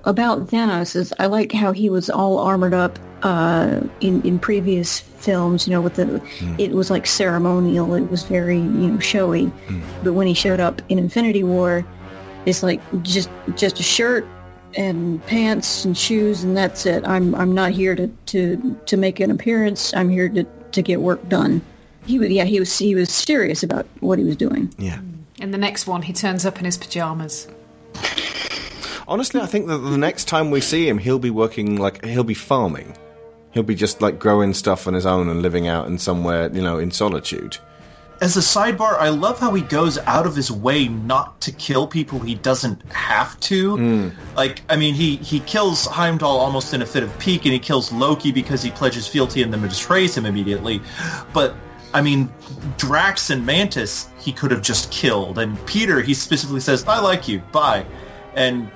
About 0.05 0.47
Thanos 0.47 0.95
is 0.95 1.13
I 1.19 1.27
like 1.27 1.51
how 1.51 1.71
he 1.71 1.89
was 1.89 2.09
all 2.09 2.37
armored 2.39 2.73
up 2.73 2.99
uh, 3.23 3.81
in 4.01 4.21
in 4.23 4.37
previous 4.39 4.99
films. 4.99 5.67
You 5.67 5.73
know, 5.73 5.81
with 5.81 5.95
the 5.95 6.21
it 6.57 6.71
was 6.71 6.89
like 6.89 7.07
ceremonial. 7.07 7.93
It 7.93 8.09
was 8.11 8.23
very 8.23 8.57
you 8.57 8.63
know 8.63 8.99
showy. 8.99 9.51
But 10.03 10.13
when 10.13 10.27
he 10.27 10.33
showed 10.33 10.59
up 10.59 10.81
in 10.89 10.99
Infinity 10.99 11.43
War, 11.43 11.85
it's 12.45 12.63
like 12.63 12.81
just 13.03 13.29
just 13.55 13.79
a 13.79 13.83
shirt 13.83 14.25
and 14.75 15.23
pants 15.27 15.85
and 15.85 15.97
shoes 15.97 16.43
and 16.43 16.57
that's 16.57 16.85
it. 16.85 17.05
I'm 17.07 17.35
I'm 17.35 17.53
not 17.53 17.71
here 17.71 17.95
to 17.95 18.07
to 18.07 18.79
to 18.85 18.97
make 18.97 19.19
an 19.19 19.31
appearance. 19.31 19.93
I'm 19.95 20.09
here 20.09 20.29
to 20.29 20.43
to 20.43 20.81
get 20.81 21.01
work 21.01 21.27
done. 21.29 21.61
He 22.05 22.19
was 22.19 22.29
yeah 22.29 22.45
he 22.45 22.59
was 22.59 22.77
he 22.77 22.95
was 22.95 23.09
serious 23.09 23.63
about 23.63 23.85
what 23.99 24.19
he 24.19 24.25
was 24.25 24.35
doing. 24.35 24.73
Yeah. 24.77 24.99
In 25.39 25.51
the 25.51 25.57
next 25.57 25.87
one, 25.87 26.01
he 26.01 26.13
turns 26.13 26.45
up 26.45 26.59
in 26.59 26.65
his 26.65 26.77
pajamas. 26.77 27.47
Honestly, 29.07 29.41
I 29.41 29.45
think 29.45 29.67
that 29.67 29.79
the 29.79 29.97
next 29.97 30.25
time 30.25 30.51
we 30.51 30.61
see 30.61 30.87
him, 30.87 30.97
he'll 30.97 31.19
be 31.19 31.29
working 31.29 31.77
like 31.77 32.03
he'll 32.05 32.23
be 32.23 32.33
farming. 32.33 32.97
He'll 33.51 33.63
be 33.63 33.75
just 33.75 34.01
like 34.01 34.17
growing 34.19 34.53
stuff 34.53 34.87
on 34.87 34.93
his 34.93 35.05
own 35.05 35.29
and 35.29 35.41
living 35.41 35.67
out 35.67 35.87
in 35.87 35.99
somewhere, 35.99 36.49
you 36.51 36.61
know, 36.61 36.79
in 36.79 36.91
solitude. 36.91 37.57
As 38.23 38.37
a 38.37 38.39
sidebar, 38.39 38.97
I 38.99 39.09
love 39.09 39.37
how 39.37 39.53
he 39.53 39.61
goes 39.63 39.97
out 39.97 40.25
of 40.25 40.33
his 40.33 40.49
way 40.49 40.87
not 40.87 41.41
to 41.41 41.51
kill 41.51 41.85
people 41.85 42.19
he 42.19 42.35
doesn't 42.35 42.81
have 42.93 43.37
to. 43.41 43.75
Hmm. 43.75 44.09
Like, 44.37 44.61
I 44.69 44.77
mean, 44.77 44.93
he, 44.93 45.17
he 45.17 45.41
kills 45.41 45.85
Heimdall 45.85 46.37
almost 46.37 46.73
in 46.73 46.81
a 46.81 46.85
fit 46.85 47.03
of 47.03 47.19
pique, 47.19 47.43
and 47.43 47.51
he 47.51 47.59
kills 47.59 47.91
Loki 47.91 48.31
because 48.31 48.63
he 48.63 48.71
pledges 48.71 49.09
fealty 49.09 49.43
and 49.43 49.51
then 49.51 49.61
betrays 49.61 50.15
him 50.15 50.25
immediately. 50.25 50.81
But, 51.33 51.53
I 51.93 52.01
mean, 52.01 52.31
Drax 52.77 53.29
and 53.29 53.45
Mantis, 53.45 54.07
he 54.19 54.31
could 54.31 54.51
have 54.51 54.61
just 54.61 54.89
killed. 54.89 55.37
And 55.37 55.59
Peter, 55.65 55.99
he 55.99 56.13
specifically 56.13 56.61
says, 56.61 56.85
I 56.87 57.01
like 57.01 57.27
you, 57.27 57.39
bye. 57.51 57.85
And 58.35 58.71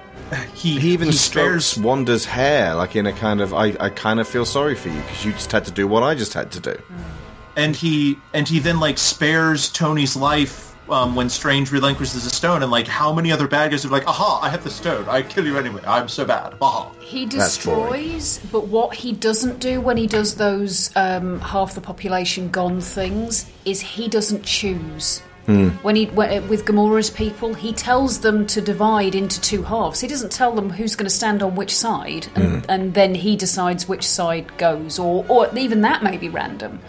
he, 0.55 0.77
He 0.77 0.89
even 0.89 1.07
he 1.07 1.13
spares 1.13 1.67
strokes 1.67 1.85
Wanda's 1.85 2.25
hair, 2.25 2.75
like 2.75 2.97
in 2.97 3.05
a 3.05 3.13
kind 3.13 3.39
of, 3.39 3.53
I, 3.53 3.67
I 3.79 3.91
kind 3.91 4.19
of 4.19 4.27
feel 4.27 4.43
sorry 4.43 4.75
for 4.75 4.89
you 4.89 4.99
because 5.03 5.23
you 5.23 5.31
just 5.31 5.53
had 5.53 5.63
to 5.63 5.71
do 5.71 5.87
what 5.87 6.03
I 6.03 6.15
just 6.15 6.33
had 6.33 6.51
to 6.51 6.59
do. 6.59 6.73
Hmm. 6.73 7.26
And 7.57 7.75
he 7.75 8.17
and 8.33 8.47
he 8.47 8.59
then 8.59 8.79
like 8.79 8.97
spares 8.97 9.69
Tony's 9.69 10.15
life 10.15 10.63
um, 10.89 11.15
when 11.15 11.27
Strange 11.27 11.69
relinquishes 11.71 12.23
the 12.23 12.29
stone, 12.29 12.63
and 12.63 12.71
like 12.71 12.87
how 12.87 13.11
many 13.11 13.29
other 13.31 13.47
bad 13.47 13.71
guys 13.71 13.83
are 13.83 13.89
like, 13.89 14.07
"Aha! 14.07 14.39
I 14.41 14.49
have 14.49 14.63
the 14.63 14.69
stone. 14.69 15.05
I 15.09 15.21
kill 15.23 15.45
you 15.45 15.57
anyway. 15.57 15.81
I'm 15.85 16.07
so 16.07 16.23
bad." 16.23 16.55
Aha! 16.61 16.89
He 17.01 17.25
destroys, 17.25 18.39
but 18.51 18.67
what 18.67 18.95
he 18.95 19.11
doesn't 19.11 19.59
do 19.59 19.81
when 19.81 19.97
he 19.97 20.07
does 20.07 20.35
those 20.35 20.95
um, 20.95 21.41
half 21.41 21.75
the 21.75 21.81
population 21.81 22.49
gone 22.49 22.79
things 22.79 23.51
is 23.65 23.81
he 23.81 24.07
doesn't 24.07 24.43
choose. 24.43 25.21
Hmm. 25.45 25.69
When 25.81 25.95
he 25.95 26.05
when, 26.07 26.47
with 26.49 26.65
Gamora's 26.65 27.09
people, 27.09 27.53
he 27.53 27.71
tells 27.73 28.19
them 28.19 28.45
to 28.47 28.61
divide 28.61 29.15
into 29.15 29.39
two 29.41 29.63
halves. 29.63 29.99
He 30.01 30.07
doesn't 30.07 30.31
tell 30.31 30.53
them 30.53 30.69
who's 30.69 30.95
going 30.95 31.09
to 31.09 31.15
stand 31.15 31.41
on 31.41 31.55
which 31.55 31.75
side, 31.75 32.27
and, 32.35 32.65
Hmm. 32.65 32.69
and 32.69 32.93
then 32.93 33.15
he 33.15 33.35
decides 33.35 33.87
which 33.87 34.07
side 34.07 34.57
goes, 34.57 34.99
or 34.99 35.25
or 35.27 35.49
even 35.57 35.81
that 35.81 36.03
may 36.03 36.17
be 36.17 36.29
random. 36.29 36.79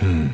Hmm. 0.00 0.28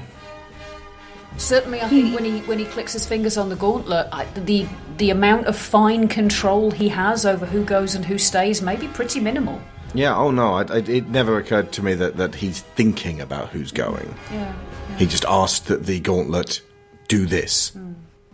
Certainly, 1.36 1.80
I 1.80 1.88
think 1.88 2.14
when 2.14 2.24
he 2.24 2.40
when 2.40 2.58
he 2.58 2.64
clicks 2.66 2.92
his 2.92 3.06
fingers 3.06 3.36
on 3.38 3.48
the 3.48 3.56
gauntlet, 3.56 4.08
I, 4.12 4.24
the 4.34 4.66
the 4.98 5.10
amount 5.10 5.46
of 5.46 5.56
fine 5.56 6.06
control 6.08 6.70
he 6.70 6.88
has 6.88 7.24
over 7.24 7.46
who 7.46 7.64
goes 7.64 7.94
and 7.94 8.04
who 8.04 8.18
stays 8.18 8.60
may 8.60 8.76
be 8.76 8.88
pretty 8.88 9.20
minimal. 9.20 9.60
Yeah, 9.94 10.16
oh 10.16 10.30
no, 10.30 10.54
I, 10.54 10.62
I, 10.64 10.76
it 10.78 11.08
never 11.08 11.38
occurred 11.38 11.72
to 11.72 11.82
me 11.82 11.94
that, 11.94 12.16
that 12.18 12.34
he's 12.34 12.60
thinking 12.60 13.20
about 13.20 13.48
who's 13.48 13.72
going. 13.72 14.14
Yeah. 14.30 14.52
He 14.98 15.06
just 15.06 15.24
asked 15.26 15.66
that 15.66 15.86
the 15.86 15.98
gauntlet 16.00 16.60
do 17.08 17.26
this. 17.26 17.72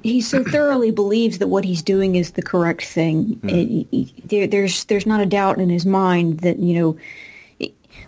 he 0.02 0.20
so 0.20 0.42
thoroughly 0.44 0.90
believes 0.90 1.38
that 1.38 1.46
what 1.48 1.64
he's 1.64 1.82
doing 1.82 2.16
is 2.16 2.32
the 2.32 2.42
correct 2.42 2.84
thing. 2.84 3.38
It- 3.44 3.86
it- 3.92 4.28
there, 4.28 4.46
there's 4.48 4.84
there's 4.84 5.06
not 5.06 5.20
a 5.20 5.26
doubt 5.26 5.58
in 5.58 5.68
his 5.68 5.86
mind 5.86 6.40
that 6.40 6.58
you 6.58 6.74
know, 6.80 6.90
it- 6.90 6.98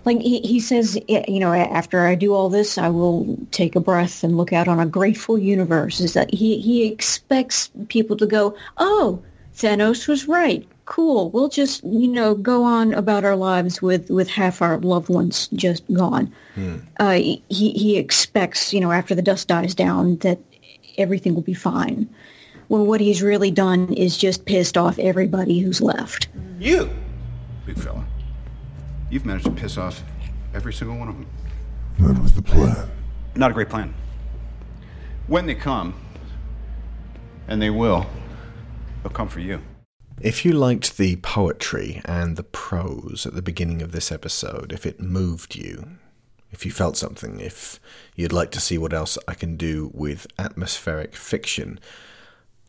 like 0.08 0.22
he, 0.22 0.40
he 0.40 0.58
says, 0.58 0.98
you 1.06 1.38
know, 1.38 1.52
after 1.52 2.06
I 2.06 2.14
do 2.14 2.32
all 2.32 2.48
this, 2.48 2.78
I 2.78 2.88
will 2.88 3.38
take 3.50 3.76
a 3.76 3.80
breath 3.80 4.24
and 4.24 4.36
look 4.38 4.52
out 4.54 4.66
on 4.66 4.80
a 4.80 4.86
grateful 4.86 5.38
universe. 5.38 6.00
Is 6.00 6.14
that 6.14 6.32
he 6.32 6.58
he 6.60 6.86
expects 6.86 7.70
people 7.88 8.16
to 8.16 8.26
go, 8.26 8.56
oh, 8.78 9.22
Thanos 9.54 10.08
was 10.08 10.26
right. 10.26 10.66
Cool. 10.86 11.30
We'll 11.30 11.50
just 11.50 11.84
you 11.84 12.08
know 12.08 12.34
go 12.34 12.64
on 12.64 12.94
about 12.94 13.24
our 13.24 13.36
lives 13.36 13.82
with 13.82 14.08
with 14.10 14.30
half 14.30 14.62
our 14.62 14.78
loved 14.78 15.10
ones 15.10 15.48
just 15.48 15.84
gone. 15.92 16.32
Uh, 16.98 17.12
he 17.12 17.42
he 17.48 17.98
expects 17.98 18.72
you 18.72 18.80
know 18.80 18.92
after 18.92 19.14
the 19.14 19.22
dust 19.22 19.48
dies 19.48 19.74
down 19.74 20.16
that 20.18 20.38
everything 20.96 21.34
will 21.34 21.42
be 21.42 21.54
fine. 21.54 22.08
When 22.68 22.86
what 22.86 23.00
he's 23.00 23.22
really 23.22 23.50
done 23.50 23.92
is 23.92 24.16
just 24.16 24.46
pissed 24.46 24.78
off 24.78 24.98
everybody 24.98 25.58
who's 25.58 25.80
left. 25.80 26.28
You, 26.58 26.90
big 27.66 27.78
fella, 27.78 28.04
you've 29.10 29.26
managed 29.26 29.46
to 29.46 29.50
piss 29.50 29.76
off 29.78 30.02
every 30.54 30.72
single 30.72 30.96
one 30.96 31.08
of 31.08 31.14
them. 31.14 31.26
That 31.98 32.22
was 32.22 32.34
the 32.34 32.42
plan. 32.42 32.90
Not 33.34 33.50
a 33.50 33.54
great 33.54 33.68
plan. 33.68 33.94
When 35.26 35.46
they 35.46 35.54
come, 35.54 35.94
and 37.48 37.60
they 37.60 37.70
will, 37.70 38.06
they'll 39.02 39.12
come 39.12 39.28
for 39.28 39.40
you. 39.40 39.60
If 40.20 40.44
you 40.44 40.52
liked 40.52 40.96
the 40.96 41.16
poetry 41.16 42.02
and 42.04 42.36
the 42.36 42.42
prose 42.42 43.24
at 43.24 43.34
the 43.34 43.42
beginning 43.42 43.82
of 43.82 43.92
this 43.92 44.10
episode, 44.10 44.72
if 44.72 44.84
it 44.84 45.00
moved 45.00 45.54
you, 45.54 45.98
if 46.50 46.64
you 46.66 46.72
felt 46.72 46.96
something, 46.96 47.40
if 47.40 47.78
you'd 48.16 48.32
like 48.32 48.50
to 48.52 48.60
see 48.60 48.78
what 48.78 48.92
else 48.92 49.18
I 49.28 49.34
can 49.34 49.56
do 49.56 49.90
with 49.94 50.26
atmospheric 50.38 51.14
fiction, 51.14 51.78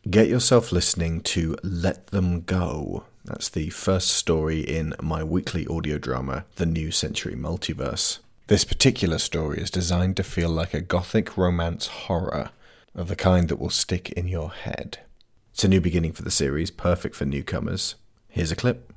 get 0.08 0.28
yourself 0.28 0.70
listening 0.70 1.22
to 1.22 1.56
Let 1.62 2.08
Them 2.08 2.42
Go. 2.42 3.04
That's 3.24 3.50
the 3.50 3.68
first 3.68 4.08
story 4.08 4.60
in 4.60 4.94
my 5.00 5.22
weekly 5.22 5.66
audio 5.66 5.98
drama, 5.98 6.46
The 6.56 6.64
New 6.64 6.90
Century 6.90 7.34
Multiverse. 7.34 8.18
This 8.46 8.64
particular 8.64 9.18
story 9.18 9.58
is 9.58 9.70
designed 9.70 10.16
to 10.16 10.22
feel 10.22 10.48
like 10.48 10.72
a 10.72 10.80
gothic 10.80 11.36
romance 11.36 11.86
horror 11.86 12.50
of 12.94 13.08
the 13.08 13.16
kind 13.16 13.50
that 13.50 13.58
will 13.58 13.70
stick 13.70 14.08
in 14.12 14.26
your 14.26 14.50
head. 14.50 15.00
It's 15.52 15.64
a 15.64 15.68
new 15.68 15.82
beginning 15.82 16.12
for 16.12 16.22
the 16.22 16.30
series, 16.30 16.70
perfect 16.70 17.14
for 17.14 17.26
newcomers. 17.26 17.94
Here's 18.30 18.52
a 18.52 18.56
clip. 18.56 18.90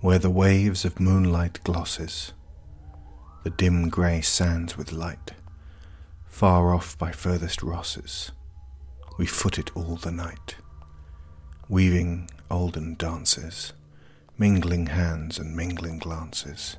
Where 0.00 0.18
the 0.18 0.30
waves 0.30 0.86
of 0.86 0.98
moonlight 0.98 1.60
glosses, 1.62 2.32
the 3.44 3.50
dim 3.50 3.90
grey 3.90 4.22
sands 4.22 4.78
with 4.78 4.92
light, 4.92 5.32
far 6.26 6.74
off 6.74 6.96
by 6.96 7.12
furthest 7.12 7.62
rosses, 7.62 8.32
we 9.18 9.26
foot 9.26 9.58
it 9.58 9.76
all 9.76 9.96
the 9.96 10.12
night, 10.12 10.54
weaving 11.70 12.26
olden 12.50 12.94
dances, 12.94 13.74
mingling 14.38 14.86
hands 14.86 15.38
and 15.38 15.54
mingling 15.54 15.98
glances, 15.98 16.78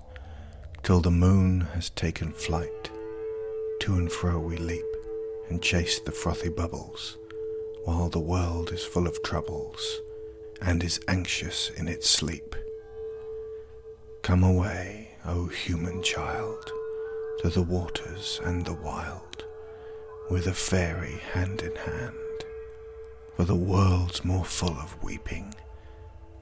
till 0.82 1.00
the 1.00 1.12
moon 1.12 1.62
has 1.76 1.92
taken 1.92 2.32
flight. 2.32 2.90
To 3.82 3.94
and 3.94 4.12
fro 4.12 4.40
we 4.40 4.58
leap 4.58 4.86
and 5.48 5.62
chase 5.62 6.00
the 6.00 6.12
frothy 6.12 6.50
bubbles, 6.50 7.18
while 7.86 8.10
the 8.10 8.20
world 8.20 8.72
is 8.72 8.84
full 8.84 9.06
of 9.06 9.22
troubles 9.22 10.00
and 10.60 10.84
is 10.84 11.00
anxious 11.08 11.70
in 11.78 11.88
its 11.88 12.10
sleep. 12.10 12.56
Come 14.24 14.44
away, 14.44 15.12
O 15.24 15.46
human 15.46 16.02
child, 16.02 16.72
to 17.42 17.50
the 17.50 17.64
waters 17.64 18.42
and 18.44 18.66
the 18.66 18.74
wild, 18.74 19.46
with 20.32 20.48
a 20.48 20.54
fairy 20.54 21.22
hand 21.32 21.62
in 21.62 21.76
hand. 21.76 22.16
For 23.40 23.46
the 23.46 23.56
world's 23.56 24.26
more 24.26 24.44
full 24.44 24.78
of 24.78 25.02
weeping 25.02 25.56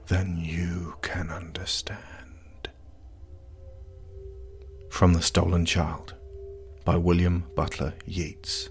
than 0.08 0.36
you 0.36 0.96
can 1.00 1.30
understand. 1.30 2.00
From 4.90 5.12
The 5.12 5.22
Stolen 5.22 5.64
Child 5.64 6.16
by 6.84 6.96
William 6.96 7.44
Butler 7.54 7.94
Yeats. 8.04 8.70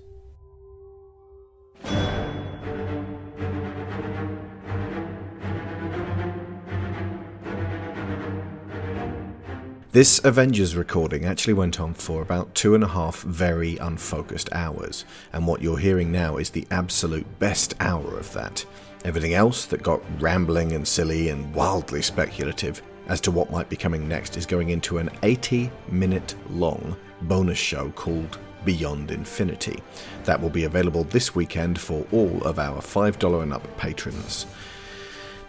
This 9.98 10.24
Avengers 10.24 10.76
recording 10.76 11.26
actually 11.26 11.56
went 11.56 11.80
on 11.80 11.96
for 11.96 12.22
about 12.22 12.54
two 12.54 12.76
and 12.76 12.84
a 12.84 12.88
half 12.88 13.24
very 13.24 13.78
unfocused 13.78 14.48
hours, 14.52 15.06
and 15.34 15.48
what 15.48 15.64
you're 15.64 15.80
hearing 15.80 16.12
now 16.12 16.38
is 16.38 16.52
the 16.52 16.68
absolute 16.70 17.26
best 17.40 17.74
hour 17.80 18.16
of 18.16 18.32
that. 18.34 18.64
Everything 19.04 19.34
else 19.34 19.66
that 19.66 19.82
got 19.82 20.04
rambling 20.22 20.74
and 20.74 20.88
silly 20.88 21.30
and 21.30 21.52
wildly 21.52 22.04
speculative 22.04 22.84
as 23.08 23.20
to 23.22 23.32
what 23.32 23.50
might 23.50 23.70
be 23.70 23.76
coming 23.76 24.08
next 24.08 24.38
is 24.38 24.46
going 24.46 24.70
into 24.70 25.00
an 25.00 25.10
80 25.24 25.72
minute 25.90 26.36
long 26.52 26.96
bonus 27.24 27.58
show 27.58 27.90
called 27.96 28.38
Beyond 28.66 29.10
Infinity. 29.10 29.80
That 30.26 30.40
will 30.40 30.52
be 30.52 30.66
available 30.66 31.06
this 31.06 31.34
weekend 31.34 31.80
for 31.80 32.06
all 32.12 32.44
of 32.44 32.60
our 32.60 32.82
$5 32.82 33.42
and 33.42 33.52
up 33.52 33.78
patrons. 33.78 34.46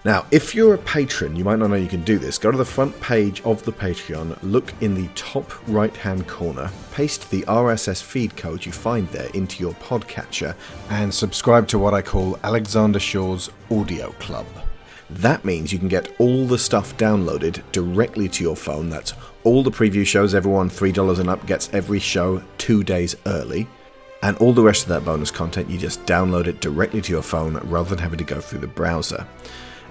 Now, 0.04 0.26
if 0.30 0.54
you're 0.54 0.74
a 0.74 0.78
patron, 0.78 1.34
you 1.34 1.44
might 1.44 1.58
not 1.58 1.70
know 1.70 1.76
you 1.76 1.88
can 1.88 2.04
do 2.04 2.18
this. 2.18 2.38
Go 2.38 2.52
to 2.52 2.56
the 2.56 2.64
front 2.64 2.98
page 3.00 3.40
of 3.42 3.64
the 3.64 3.72
Patreon, 3.72 4.38
look 4.42 4.72
in 4.80 4.94
the 4.94 5.08
top 5.16 5.52
right 5.68 5.94
hand 5.96 6.28
corner, 6.28 6.70
paste 6.92 7.28
the 7.30 7.42
RSS 7.42 8.00
feed 8.00 8.36
code 8.36 8.64
you 8.64 8.70
find 8.70 9.08
there 9.08 9.28
into 9.34 9.60
your 9.60 9.74
podcatcher, 9.74 10.54
and 10.90 11.12
subscribe 11.12 11.66
to 11.68 11.80
what 11.80 11.94
I 11.94 12.02
call 12.02 12.38
Alexander 12.44 13.00
Shaw's 13.00 13.50
Audio 13.72 14.12
Club. 14.12 14.46
That 15.10 15.44
means 15.44 15.72
you 15.72 15.80
can 15.80 15.88
get 15.88 16.14
all 16.20 16.46
the 16.46 16.58
stuff 16.58 16.96
downloaded 16.96 17.62
directly 17.72 18.28
to 18.28 18.44
your 18.44 18.56
phone. 18.56 18.90
That's 18.90 19.14
all 19.42 19.64
the 19.64 19.70
preview 19.70 20.06
shows, 20.06 20.34
everyone 20.34 20.70
$3 20.70 21.18
and 21.18 21.28
up 21.28 21.44
gets 21.46 21.70
every 21.72 21.98
show 21.98 22.42
two 22.58 22.84
days 22.84 23.16
early. 23.26 23.66
And 24.22 24.36
all 24.38 24.52
the 24.52 24.62
rest 24.62 24.82
of 24.82 24.88
that 24.90 25.04
bonus 25.04 25.30
content, 25.30 25.70
you 25.70 25.78
just 25.78 26.04
download 26.04 26.46
it 26.46 26.60
directly 26.60 27.00
to 27.00 27.12
your 27.12 27.22
phone 27.22 27.56
rather 27.68 27.90
than 27.90 27.98
having 27.98 28.18
to 28.18 28.24
go 28.24 28.40
through 28.40 28.60
the 28.60 28.66
browser. 28.66 29.26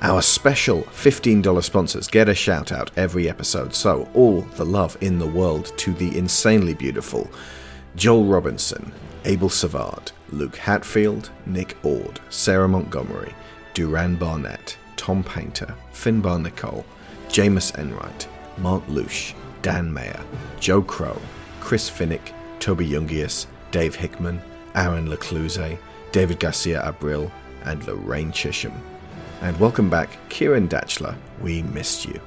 Our 0.04 0.22
special 0.22 0.84
$15 0.84 1.64
sponsors 1.64 2.08
get 2.08 2.30
a 2.30 2.36
shout 2.36 2.72
out 2.72 2.92
every 2.96 3.28
episode, 3.28 3.74
so 3.74 4.08
all 4.14 4.42
the 4.42 4.64
love 4.64 4.96
in 5.02 5.18
the 5.18 5.26
world 5.26 5.76
to 5.78 5.92
the 5.92 6.16
insanely 6.16 6.76
beautiful 6.76 7.28
Joel 7.96 8.26
Robinson, 8.26 8.92
Abel 9.26 9.50
Savard, 9.50 10.12
Luke 10.30 10.56
Hatfield, 10.56 11.32
Nick 11.48 11.76
Ord, 11.84 12.20
Sarah 12.30 12.68
Montgomery, 12.68 13.34
Duran 13.74 14.18
Barnett, 14.18 14.78
Tom 14.98 15.24
Painter, 15.24 15.74
Finbar 15.94 16.40
Nicole, 16.40 16.86
Jameis 17.28 17.76
Enright, 17.80 18.28
Mark 18.60 18.84
Lush, 18.88 19.34
Dan 19.64 19.92
Mayer, 19.92 20.24
Joe 20.60 20.84
Crow, 20.84 21.20
Chris 21.60 21.90
Finnick, 21.90 22.34
Toby 22.60 22.88
Jungius, 22.88 23.48
Dave 23.72 23.96
Hickman, 23.96 24.40
Aaron 24.76 25.10
Lecluse, 25.10 25.80
David 26.12 26.40
Garcia 26.40 26.84
Abril, 26.84 27.32
and 27.66 27.84
Lorraine 27.88 28.32
Chisholm. 28.32 28.80
And 29.42 29.60
welcome 29.60 29.90
back, 29.90 30.10
Kieran 30.30 30.68
Datchler. 30.68 31.16
We 31.42 31.62
missed 31.64 32.06
you. 32.06 32.20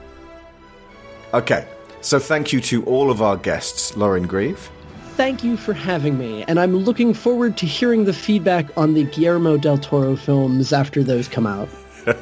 Okay, 1.34 1.66
so 2.00 2.18
thank 2.18 2.52
you 2.52 2.60
to 2.62 2.84
all 2.84 3.10
of 3.10 3.20
our 3.20 3.36
guests, 3.36 3.96
Lauren 3.96 4.26
Grieve. 4.26 4.70
Thank 5.16 5.44
you 5.44 5.56
for 5.56 5.72
having 5.72 6.18
me, 6.18 6.44
and 6.44 6.58
I'm 6.58 6.76
looking 6.76 7.12
forward 7.12 7.56
to 7.58 7.66
hearing 7.66 8.04
the 8.04 8.12
feedback 8.12 8.66
on 8.76 8.94
the 8.94 9.04
Guillermo 9.04 9.56
del 9.58 9.78
Toro 9.78 10.16
films 10.16 10.72
after 10.72 11.02
those 11.02 11.28
come 11.28 11.46
out. 11.46 11.68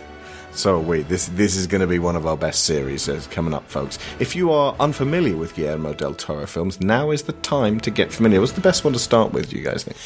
So 0.52 0.80
wait, 0.80 1.08
this 1.08 1.26
this 1.26 1.54
is 1.54 1.68
going 1.68 1.82
to 1.82 1.86
be 1.86 2.00
one 2.00 2.16
of 2.16 2.26
our 2.26 2.36
best 2.36 2.64
series 2.64 3.08
uh, 3.08 3.22
coming 3.30 3.54
up, 3.54 3.70
folks. 3.70 3.96
If 4.18 4.34
you 4.34 4.50
are 4.50 4.74
unfamiliar 4.80 5.36
with 5.36 5.54
Guillermo 5.54 5.94
del 5.94 6.14
Toro 6.14 6.46
films, 6.46 6.80
now 6.80 7.12
is 7.12 7.22
the 7.22 7.32
time 7.34 7.78
to 7.80 7.92
get 7.92 8.12
familiar. 8.12 8.40
What's 8.40 8.54
the 8.54 8.60
best 8.60 8.82
one 8.82 8.92
to 8.92 8.98
start 8.98 9.32
with? 9.32 9.50
Do 9.50 9.56
you 9.56 9.62
guys 9.62 9.84
think? 9.84 9.96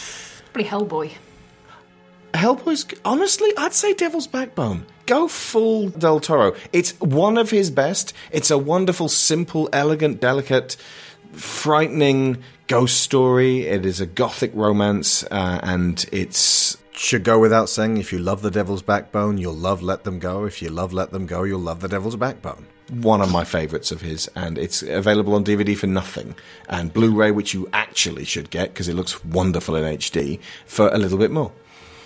Probably 0.52 0.68
Hellboy. 0.68 1.12
Hellboy's 2.34 2.86
honestly, 3.04 3.50
I'd 3.56 3.74
say 3.74 3.94
Devil's 3.94 4.26
Backbone. 4.26 4.86
Go 5.06 5.28
full 5.28 5.88
Del 5.90 6.20
Toro. 6.20 6.54
It's 6.72 6.98
one 7.00 7.36
of 7.36 7.50
his 7.50 7.70
best. 7.70 8.12
It's 8.30 8.50
a 8.50 8.58
wonderful, 8.58 9.08
simple, 9.08 9.68
elegant, 9.72 10.20
delicate, 10.20 10.76
frightening 11.32 12.42
ghost 12.68 13.00
story. 13.00 13.66
It 13.66 13.84
is 13.84 14.00
a 14.00 14.06
gothic 14.06 14.52
romance, 14.54 15.24
uh, 15.24 15.60
and 15.62 16.04
it's 16.12 16.78
should 16.92 17.24
go 17.24 17.38
without 17.38 17.68
saying. 17.68 17.96
If 17.96 18.12
you 18.12 18.18
love 18.18 18.42
The 18.42 18.50
Devil's 18.50 18.82
Backbone, 18.82 19.38
you'll 19.38 19.54
love 19.54 19.82
Let 19.82 20.04
Them 20.04 20.18
Go. 20.18 20.44
If 20.44 20.62
you 20.62 20.68
love 20.68 20.92
Let 20.92 21.10
Them 21.10 21.26
Go, 21.26 21.42
you'll 21.42 21.60
love 21.60 21.80
The 21.80 21.88
Devil's 21.88 22.16
Backbone. 22.16 22.66
One 22.90 23.20
of 23.22 23.32
my 23.32 23.44
favorites 23.44 23.90
of 23.90 24.02
his, 24.02 24.28
and 24.36 24.58
it's 24.58 24.82
available 24.82 25.34
on 25.34 25.44
DVD 25.44 25.76
for 25.76 25.86
nothing, 25.86 26.34
and 26.68 26.92
Blu-ray, 26.92 27.30
which 27.30 27.54
you 27.54 27.68
actually 27.72 28.24
should 28.24 28.50
get 28.50 28.72
because 28.72 28.88
it 28.88 28.94
looks 28.94 29.24
wonderful 29.24 29.76
in 29.76 29.98
HD, 29.98 30.38
for 30.66 30.88
a 30.88 30.98
little 30.98 31.18
bit 31.18 31.30
more 31.30 31.52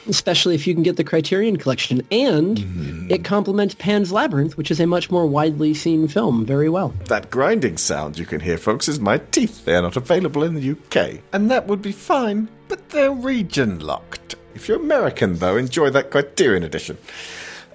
especially 0.09 0.55
if 0.55 0.67
you 0.67 0.75
can 0.75 0.83
get 0.83 0.97
the 0.97 1.05
Criterion 1.05 1.57
Collection, 1.57 2.03
and 2.11 2.59
mm. 2.59 3.11
it 3.11 3.25
complements 3.25 3.75
Pan's 3.75 4.13
Labyrinth, 4.13 4.57
which 4.57 4.71
is 4.71 4.81
a 4.81 4.87
much 4.87 5.11
more 5.11 5.27
widely 5.27 5.75
seen 5.75 6.09
film, 6.09 6.45
very 6.45 6.69
well. 6.69 6.95
That 7.07 7.31
grinding 7.31 7.77
sound 7.77 8.19
you 8.19 8.27
can 8.27 8.41
hear, 8.41 8.59
folks, 8.59 8.89
is 8.89 9.01
my 9.01 9.19
teeth. 9.19 9.65
They 9.65 9.75
are 9.75 9.83
not 9.83 9.97
available 9.97 10.43
in 10.45 10.55
the 10.55 10.71
UK, 10.71 11.21
and 11.33 11.51
that 11.51 11.67
would 11.67 11.83
be 11.83 11.93
fine, 11.93 12.49
but 12.69 12.89
they're 12.91 13.13
region 13.13 13.81
locked. 13.81 14.35
If 14.55 14.69
you're 14.69 14.81
American, 14.81 15.37
though, 15.37 15.57
enjoy 15.57 15.91
that 15.91 16.11
Criterion 16.11 16.63
edition. 16.63 16.97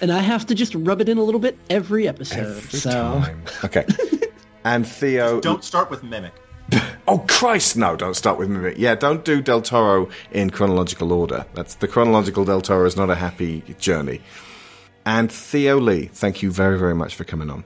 and 0.00 0.10
I 0.10 0.18
have 0.18 0.46
to 0.46 0.54
just 0.54 0.74
rub 0.74 1.00
it 1.00 1.08
in 1.08 1.18
a 1.18 1.22
little 1.22 1.40
bit 1.40 1.56
every 1.70 2.08
episode. 2.08 2.56
Every 2.56 2.78
so. 2.78 2.90
time. 2.90 3.42
Okay. 3.64 3.86
and 4.64 4.86
Theo. 4.86 5.34
Just 5.34 5.42
don't 5.44 5.64
start 5.64 5.90
with 5.90 6.02
Mimic. 6.02 6.32
Oh 7.08 7.24
Christ! 7.26 7.74
No, 7.74 7.96
don't 7.96 8.12
start 8.12 8.38
with 8.38 8.50
Mimic. 8.50 8.76
Yeah, 8.76 8.94
don't 8.94 9.24
do 9.24 9.40
Del 9.40 9.62
Toro 9.62 10.10
in 10.30 10.50
chronological 10.50 11.10
order. 11.10 11.46
That's 11.54 11.76
the 11.76 11.88
chronological 11.88 12.44
Del 12.44 12.60
Toro 12.60 12.84
is 12.84 12.98
not 12.98 13.08
a 13.08 13.14
happy 13.14 13.62
journey. 13.78 14.20
And 15.06 15.32
Theo 15.32 15.80
Lee, 15.80 16.10
thank 16.12 16.42
you 16.42 16.50
very, 16.50 16.78
very 16.78 16.94
much 16.94 17.14
for 17.14 17.24
coming 17.24 17.48
on. 17.48 17.64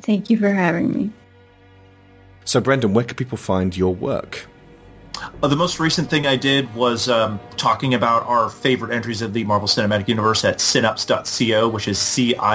Thank 0.00 0.28
you 0.28 0.36
for 0.38 0.52
having 0.52 0.92
me. 0.92 1.12
So, 2.44 2.60
Brendan, 2.60 2.94
where 2.94 3.04
can 3.04 3.14
people 3.14 3.38
find 3.38 3.76
your 3.76 3.94
work? 3.94 4.48
Uh, 5.42 5.46
the 5.46 5.54
most 5.54 5.78
recent 5.78 6.10
thing 6.10 6.26
I 6.26 6.34
did 6.34 6.74
was 6.74 7.08
um, 7.08 7.38
talking 7.56 7.94
about 7.94 8.24
our 8.26 8.50
favorite 8.50 8.92
entries 8.92 9.22
of 9.22 9.32
the 9.32 9.44
Marvel 9.44 9.68
Cinematic 9.68 10.08
Universe 10.08 10.44
at 10.44 10.58
cinapse.co, 10.58 11.68
which 11.68 11.86
is 11.86 11.98
C-I-N-A-P-S-E.co 11.98 12.48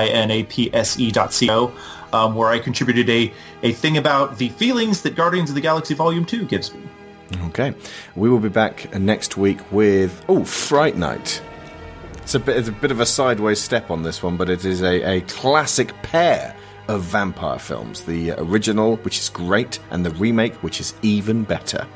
um, 2.13 2.35
where 2.35 2.49
I 2.49 2.59
contributed 2.59 3.09
a, 3.09 3.33
a 3.63 3.71
thing 3.73 3.97
about 3.97 4.37
the 4.37 4.49
feelings 4.49 5.01
that 5.03 5.15
Guardians 5.15 5.49
of 5.49 5.55
the 5.55 5.61
Galaxy 5.61 5.93
Volume 5.93 6.25
2 6.25 6.45
gives 6.45 6.73
me. 6.73 6.81
Okay. 7.47 7.73
We 8.15 8.29
will 8.29 8.39
be 8.39 8.49
back 8.49 8.93
next 8.97 9.37
week 9.37 9.59
with, 9.71 10.23
oh, 10.27 10.43
Fright 10.43 10.97
Night. 10.97 11.41
It's 12.21 12.35
a 12.35 12.39
bit, 12.39 12.57
it's 12.57 12.67
a 12.67 12.73
bit 12.73 12.91
of 12.91 12.99
a 12.99 13.05
sideways 13.05 13.59
step 13.59 13.89
on 13.89 14.03
this 14.03 14.21
one, 14.21 14.37
but 14.37 14.49
it 14.49 14.65
is 14.65 14.81
a, 14.81 15.17
a 15.17 15.21
classic 15.21 15.93
pair 16.01 16.55
of 16.87 17.01
vampire 17.03 17.59
films. 17.59 18.03
The 18.03 18.31
original, 18.31 18.97
which 18.97 19.19
is 19.19 19.29
great, 19.29 19.79
and 19.91 20.05
the 20.05 20.11
remake, 20.11 20.53
which 20.55 20.79
is 20.79 20.93
even 21.01 21.43
better. 21.43 21.87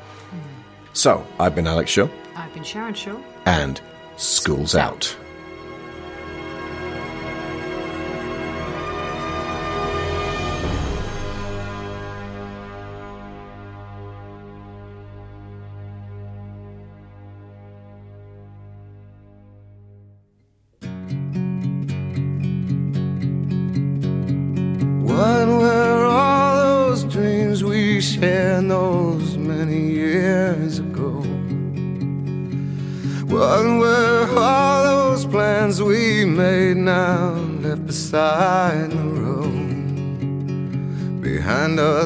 So, 0.92 1.26
I've 1.38 1.54
been 1.54 1.66
Alex 1.66 1.90
Shaw. 1.90 2.08
I've 2.34 2.52
been 2.54 2.64
Sharon 2.64 2.94
Shaw. 2.94 3.20
And 3.44 3.80
School's 4.16 4.74
out. 4.74 5.14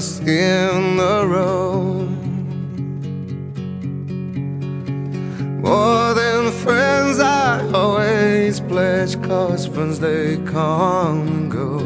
Us 0.00 0.18
in 0.20 0.96
the 0.96 1.26
road. 1.26 2.08
More 5.60 6.14
than 6.14 6.50
friends, 6.64 7.18
I 7.20 7.70
always 7.74 8.60
pledge, 8.60 9.20
cause 9.20 9.66
friends 9.66 10.00
they 10.00 10.38
come 10.56 11.20
and 11.28 11.50
go. 11.50 11.80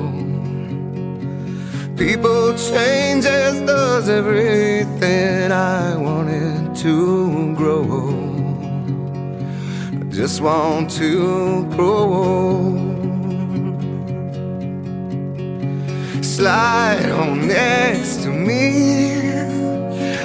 People 1.96 2.54
change 2.54 3.24
as 3.24 3.60
does 3.62 4.08
everything 4.08 5.50
I 5.50 5.96
wanted 5.96 6.76
to 6.84 7.52
grow. 7.56 7.82
I 9.90 10.04
just 10.20 10.40
want 10.40 10.88
to 11.02 11.64
grow. 11.74 12.93
Slide 16.36 17.12
on 17.12 17.46
next 17.46 18.24
to 18.24 18.28
me. 18.28 19.30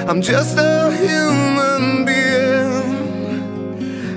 I'm 0.08 0.20
just 0.20 0.58
a 0.58 0.90
human 0.90 2.04
being. 2.04 3.44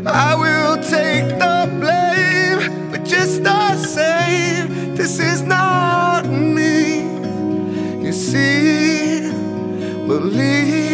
I 0.07 0.33
will 0.33 0.77
take 0.77 1.27
the 1.37 1.69
blame, 1.79 2.89
but 2.89 3.05
just 3.05 3.43
the 3.43 3.77
same, 3.77 4.95
this 4.95 5.19
is 5.19 5.43
not 5.43 6.25
me. 6.25 7.03
You 8.03 8.11
see, 8.11 9.29
believe 10.07 10.92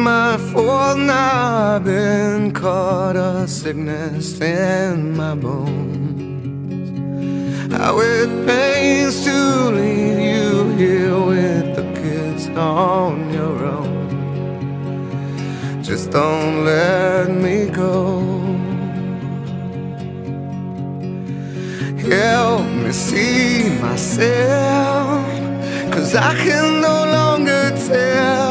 my 0.00 0.36
fault 0.36 0.98
now 0.98 1.76
I've 1.76 1.84
been 1.84 2.52
caught 2.52 3.16
a 3.16 3.46
sickness 3.46 4.40
in 4.40 5.16
my 5.16 5.34
bones. 5.34 6.90
How 7.72 8.00
it 8.00 8.46
pains 8.46 9.24
to 9.24 9.70
leave 9.70 10.18
you 10.18 10.70
here 10.76 11.18
with 11.32 11.76
the 11.76 11.82
kids 12.00 12.48
on 12.48 13.32
your 13.32 13.64
own. 13.64 14.08
Just 15.82 16.10
don't 16.10 16.64
let 16.64 17.30
me 17.30 17.66
go. 17.66 18.20
Help 22.08 22.66
me 22.82 22.92
see 22.92 23.68
myself, 23.80 25.26
cause 25.92 26.14
I 26.14 26.34
can 26.44 26.80
no 26.80 27.04
longer 27.16 27.70
tell. 27.86 28.49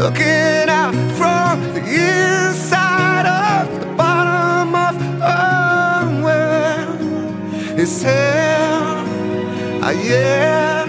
Looking 0.00 0.70
out 0.70 0.94
from 1.18 1.60
the 1.74 1.80
inside 1.80 3.26
of 3.26 3.80
the 3.80 3.86
bottom 3.96 4.74
of 4.74 4.96
a 5.20 6.22
well 6.24 7.78
is 7.78 8.02
hell. 8.02 9.04
Ah, 9.82 9.90
yeah. 9.90 10.86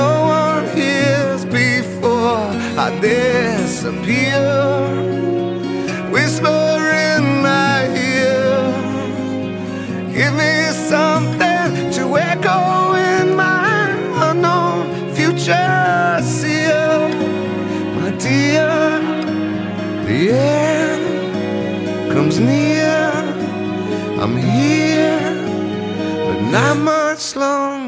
No 0.00 0.10
one 0.44 0.64
hears 0.76 1.44
before 1.44 2.46
I 2.78 2.96
disappear. 3.00 4.46
Whisper 6.12 6.78
in 7.10 7.42
my 7.42 7.88
ear. 8.14 8.62
Give 10.14 10.32
me 10.34 10.70
something 10.88 11.31
near. 22.46 23.12
I'm 24.22 24.36
here, 24.36 25.34
but 26.26 26.40
not 26.50 26.76
much 26.76 27.36
longer. 27.36 27.81